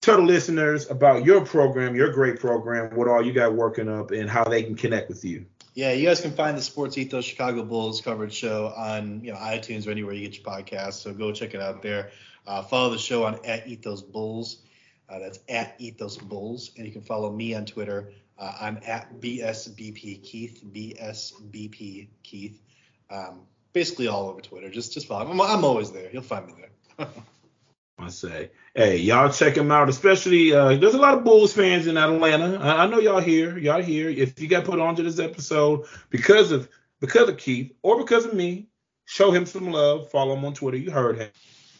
tell 0.00 0.16
the 0.16 0.22
listeners 0.22 0.90
about 0.90 1.24
your 1.24 1.44
program, 1.44 1.94
your 1.94 2.12
great 2.12 2.40
program, 2.40 2.96
what 2.96 3.06
all 3.06 3.24
you 3.24 3.32
got 3.32 3.54
working 3.54 3.88
up, 3.88 4.10
and 4.10 4.28
how 4.28 4.42
they 4.42 4.64
can 4.64 4.74
connect 4.74 5.08
with 5.08 5.24
you. 5.24 5.46
Yeah, 5.76 5.92
you 5.92 6.06
guys 6.06 6.22
can 6.22 6.32
find 6.32 6.56
the 6.56 6.62
Sports 6.62 6.96
Ethos 6.96 7.26
Chicago 7.26 7.62
Bulls 7.62 8.00
coverage 8.00 8.32
show 8.32 8.72
on 8.74 9.22
you 9.22 9.30
know 9.30 9.38
iTunes 9.38 9.86
or 9.86 9.90
anywhere 9.90 10.14
you 10.14 10.26
get 10.26 10.38
your 10.38 10.46
podcasts. 10.46 10.94
So 10.94 11.12
go 11.12 11.32
check 11.32 11.52
it 11.52 11.60
out 11.60 11.82
there. 11.82 12.12
Uh, 12.46 12.62
follow 12.62 12.88
the 12.88 12.98
show 12.98 13.24
on 13.24 13.38
at 13.44 13.68
Ethos 13.68 14.00
Bulls. 14.00 14.62
Uh, 15.06 15.18
that's 15.18 15.38
at 15.50 15.74
Ethos 15.78 16.16
Bulls, 16.16 16.70
and 16.78 16.86
you 16.86 16.92
can 16.92 17.02
follow 17.02 17.30
me 17.30 17.54
on 17.54 17.66
Twitter. 17.66 18.10
Uh, 18.38 18.54
I'm 18.58 18.78
at 18.86 19.20
BSBP 19.20 20.22
Keith, 20.22 20.64
BSBP 20.72 22.08
Keith. 22.22 22.58
Um, 23.10 23.42
basically 23.74 24.08
all 24.08 24.30
over 24.30 24.40
Twitter. 24.40 24.70
Just 24.70 24.94
just 24.94 25.06
follow. 25.06 25.30
I'm, 25.30 25.38
I'm 25.38 25.62
always 25.62 25.92
there. 25.92 26.08
You'll 26.10 26.22
find 26.22 26.46
me 26.46 26.54
there. 26.56 27.08
I 27.98 28.08
say, 28.08 28.50
hey, 28.74 28.98
y'all 28.98 29.30
check 29.30 29.56
him 29.56 29.72
out. 29.72 29.88
Especially, 29.88 30.52
uh, 30.52 30.76
there's 30.76 30.94
a 30.94 30.98
lot 30.98 31.16
of 31.16 31.24
Bulls 31.24 31.52
fans 31.52 31.86
in 31.86 31.96
Atlanta. 31.96 32.58
I, 32.60 32.84
I 32.84 32.86
know 32.86 32.98
y'all 32.98 33.20
here. 33.20 33.56
Y'all 33.56 33.80
here. 33.80 34.10
If 34.10 34.38
you 34.40 34.48
got 34.48 34.64
put 34.64 34.80
onto 34.80 35.02
this 35.02 35.18
episode 35.18 35.86
because 36.10 36.52
of 36.52 36.68
because 37.00 37.28
of 37.28 37.38
Keith 37.38 37.72
or 37.82 37.98
because 37.98 38.26
of 38.26 38.34
me, 38.34 38.68
show 39.06 39.30
him 39.30 39.46
some 39.46 39.70
love. 39.70 40.10
Follow 40.10 40.36
him 40.36 40.44
on 40.44 40.54
Twitter. 40.54 40.76
You 40.76 40.90
heard 40.90 41.32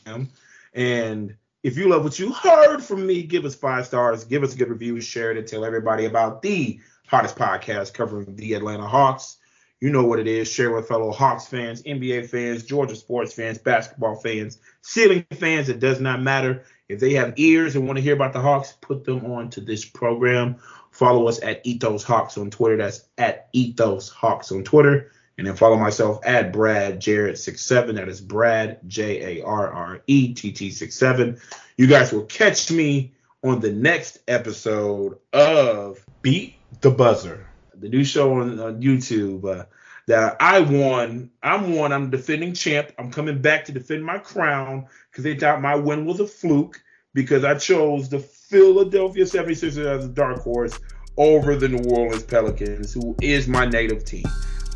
him. 0.06 0.30
And 0.72 1.36
if 1.62 1.76
you 1.76 1.88
love 1.88 2.04
what 2.04 2.18
you 2.18 2.32
heard 2.32 2.80
from 2.80 3.06
me, 3.06 3.22
give 3.22 3.44
us 3.44 3.54
five 3.54 3.86
stars. 3.86 4.24
Give 4.24 4.42
us 4.42 4.54
a 4.54 4.58
good 4.58 4.70
review. 4.70 5.00
Share 5.00 5.32
it 5.32 5.36
and 5.36 5.46
tell 5.46 5.64
everybody 5.64 6.06
about 6.06 6.40
the 6.40 6.80
hottest 7.06 7.36
podcast 7.36 7.92
covering 7.92 8.36
the 8.36 8.54
Atlanta 8.54 8.86
Hawks. 8.86 9.36
You 9.80 9.90
know 9.90 10.04
what 10.04 10.18
it 10.18 10.26
is. 10.26 10.50
Share 10.50 10.72
with 10.72 10.88
fellow 10.88 11.12
Hawks 11.12 11.46
fans, 11.46 11.82
NBA 11.82 12.30
fans, 12.30 12.64
Georgia 12.64 12.96
sports 12.96 13.34
fans, 13.34 13.58
basketball 13.58 14.16
fans, 14.16 14.58
ceiling 14.80 15.26
fans. 15.34 15.68
It 15.68 15.80
does 15.80 16.00
not 16.00 16.22
matter. 16.22 16.64
If 16.88 17.00
they 17.00 17.14
have 17.14 17.34
ears 17.36 17.76
and 17.76 17.86
want 17.86 17.98
to 17.98 18.02
hear 18.02 18.14
about 18.14 18.32
the 18.32 18.40
Hawks, 18.40 18.72
put 18.80 19.04
them 19.04 19.26
on 19.26 19.50
to 19.50 19.60
this 19.60 19.84
program. 19.84 20.56
Follow 20.92 21.28
us 21.28 21.42
at 21.42 21.60
Ethos 21.66 22.04
Hawks 22.04 22.38
on 22.38 22.50
Twitter. 22.50 22.78
That's 22.78 23.04
at 23.18 23.48
Ethos 23.52 24.08
Hawks 24.08 24.50
on 24.50 24.64
Twitter. 24.64 25.12
And 25.36 25.46
then 25.46 25.56
follow 25.56 25.76
myself 25.76 26.20
at 26.24 26.54
Brad 26.54 26.98
Jarrett67. 26.98 27.96
That 27.96 28.08
is 28.08 28.22
Brad 28.22 28.80
J 28.88 29.40
A 29.40 29.44
R 29.44 29.70
R 29.70 30.00
E 30.06 30.32
T 30.32 30.52
T 30.52 30.70
67. 30.70 31.38
You 31.76 31.86
guys 31.86 32.12
will 32.12 32.24
catch 32.24 32.70
me 32.70 33.12
on 33.44 33.60
the 33.60 33.72
next 33.72 34.20
episode 34.26 35.18
of 35.34 36.02
Beat 36.22 36.54
the 36.80 36.90
Buzzer 36.90 37.46
the 37.78 37.88
new 37.88 38.04
show 38.04 38.40
on, 38.40 38.58
on 38.58 38.80
YouTube. 38.82 39.44
Uh, 39.44 39.64
that 40.06 40.36
I 40.40 40.60
won. 40.60 41.30
I'm 41.42 41.74
one. 41.74 41.92
I'm 41.92 42.10
defending 42.10 42.54
champ. 42.54 42.92
I'm 42.98 43.10
coming 43.10 43.42
back 43.42 43.64
to 43.66 43.72
defend 43.72 44.04
my 44.04 44.18
crown 44.18 44.86
because 45.10 45.24
they 45.24 45.36
thought 45.36 45.60
my 45.60 45.74
win 45.74 46.06
was 46.06 46.20
a 46.20 46.26
fluke 46.26 46.80
because 47.12 47.44
I 47.44 47.54
chose 47.54 48.08
the 48.08 48.20
Philadelphia 48.20 49.24
76ers 49.24 49.84
as 49.84 50.04
a 50.04 50.08
dark 50.08 50.40
horse 50.40 50.78
over 51.16 51.56
the 51.56 51.68
New 51.68 51.90
Orleans 51.90 52.22
Pelicans, 52.22 52.92
who 52.92 53.16
is 53.20 53.48
my 53.48 53.66
native 53.66 54.04
team. 54.04 54.24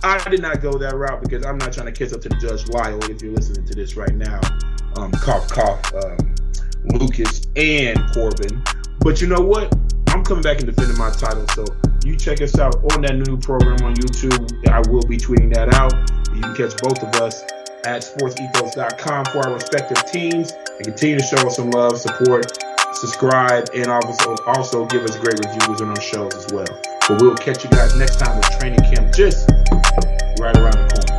I 0.02 0.26
did 0.30 0.40
not 0.40 0.62
go 0.62 0.72
that 0.78 0.96
route 0.96 1.22
because 1.22 1.44
I'm 1.44 1.58
not 1.58 1.74
trying 1.74 1.86
to 1.86 1.92
kiss 1.92 2.12
up 2.14 2.22
to 2.22 2.30
the 2.30 2.36
Judge 2.36 2.66
Lyle 2.68 2.98
if 3.10 3.22
you're 3.22 3.34
listening 3.34 3.66
to 3.66 3.74
this 3.74 3.96
right 3.96 4.14
now. 4.14 4.40
Um, 4.96 5.12
cough, 5.12 5.48
cough, 5.48 5.94
um, 5.94 6.34
Lucas 6.84 7.42
and 7.56 7.98
Corbin. 8.14 8.64
But 9.00 9.20
you 9.20 9.26
know 9.26 9.40
what? 9.40 9.72
I'm 10.08 10.24
coming 10.24 10.42
back 10.42 10.58
and 10.58 10.66
defending 10.66 10.96
my 10.96 11.10
title. 11.10 11.46
So 11.48 11.66
you 12.04 12.16
check 12.16 12.40
us 12.40 12.58
out 12.58 12.76
on 12.92 13.02
that 13.02 13.16
new 13.16 13.36
program 13.36 13.78
on 13.84 13.94
YouTube. 13.94 14.68
I 14.68 14.80
will 14.90 15.02
be 15.02 15.16
tweeting 15.16 15.52
that 15.54 15.74
out. 15.74 15.92
You 16.34 16.40
can 16.40 16.54
catch 16.54 16.76
both 16.80 17.02
of 17.02 17.14
us 17.20 17.42
at 17.84 18.02
sportsethos.com 18.02 19.24
for 19.26 19.38
our 19.46 19.54
respective 19.54 20.04
teams 20.06 20.52
and 20.52 20.84
continue 20.84 21.18
to 21.18 21.24
show 21.24 21.46
us 21.46 21.56
some 21.56 21.70
love, 21.70 21.98
support, 21.98 22.46
subscribe, 22.94 23.68
and 23.74 23.88
also 23.88 24.36
also 24.46 24.86
give 24.86 25.02
us 25.04 25.16
great 25.16 25.38
reviews 25.44 25.80
on 25.80 25.88
our 25.88 26.00
shows 26.00 26.34
as 26.34 26.52
well. 26.52 26.66
But 27.08 27.20
we'll 27.20 27.36
catch 27.36 27.64
you 27.64 27.70
guys 27.70 27.96
next 27.96 28.16
time 28.16 28.36
with 28.36 28.50
training 28.58 28.80
camp 28.80 29.14
just 29.14 29.48
right 30.40 30.56
around 30.56 30.76
the 30.76 30.88
corner. 30.94 31.09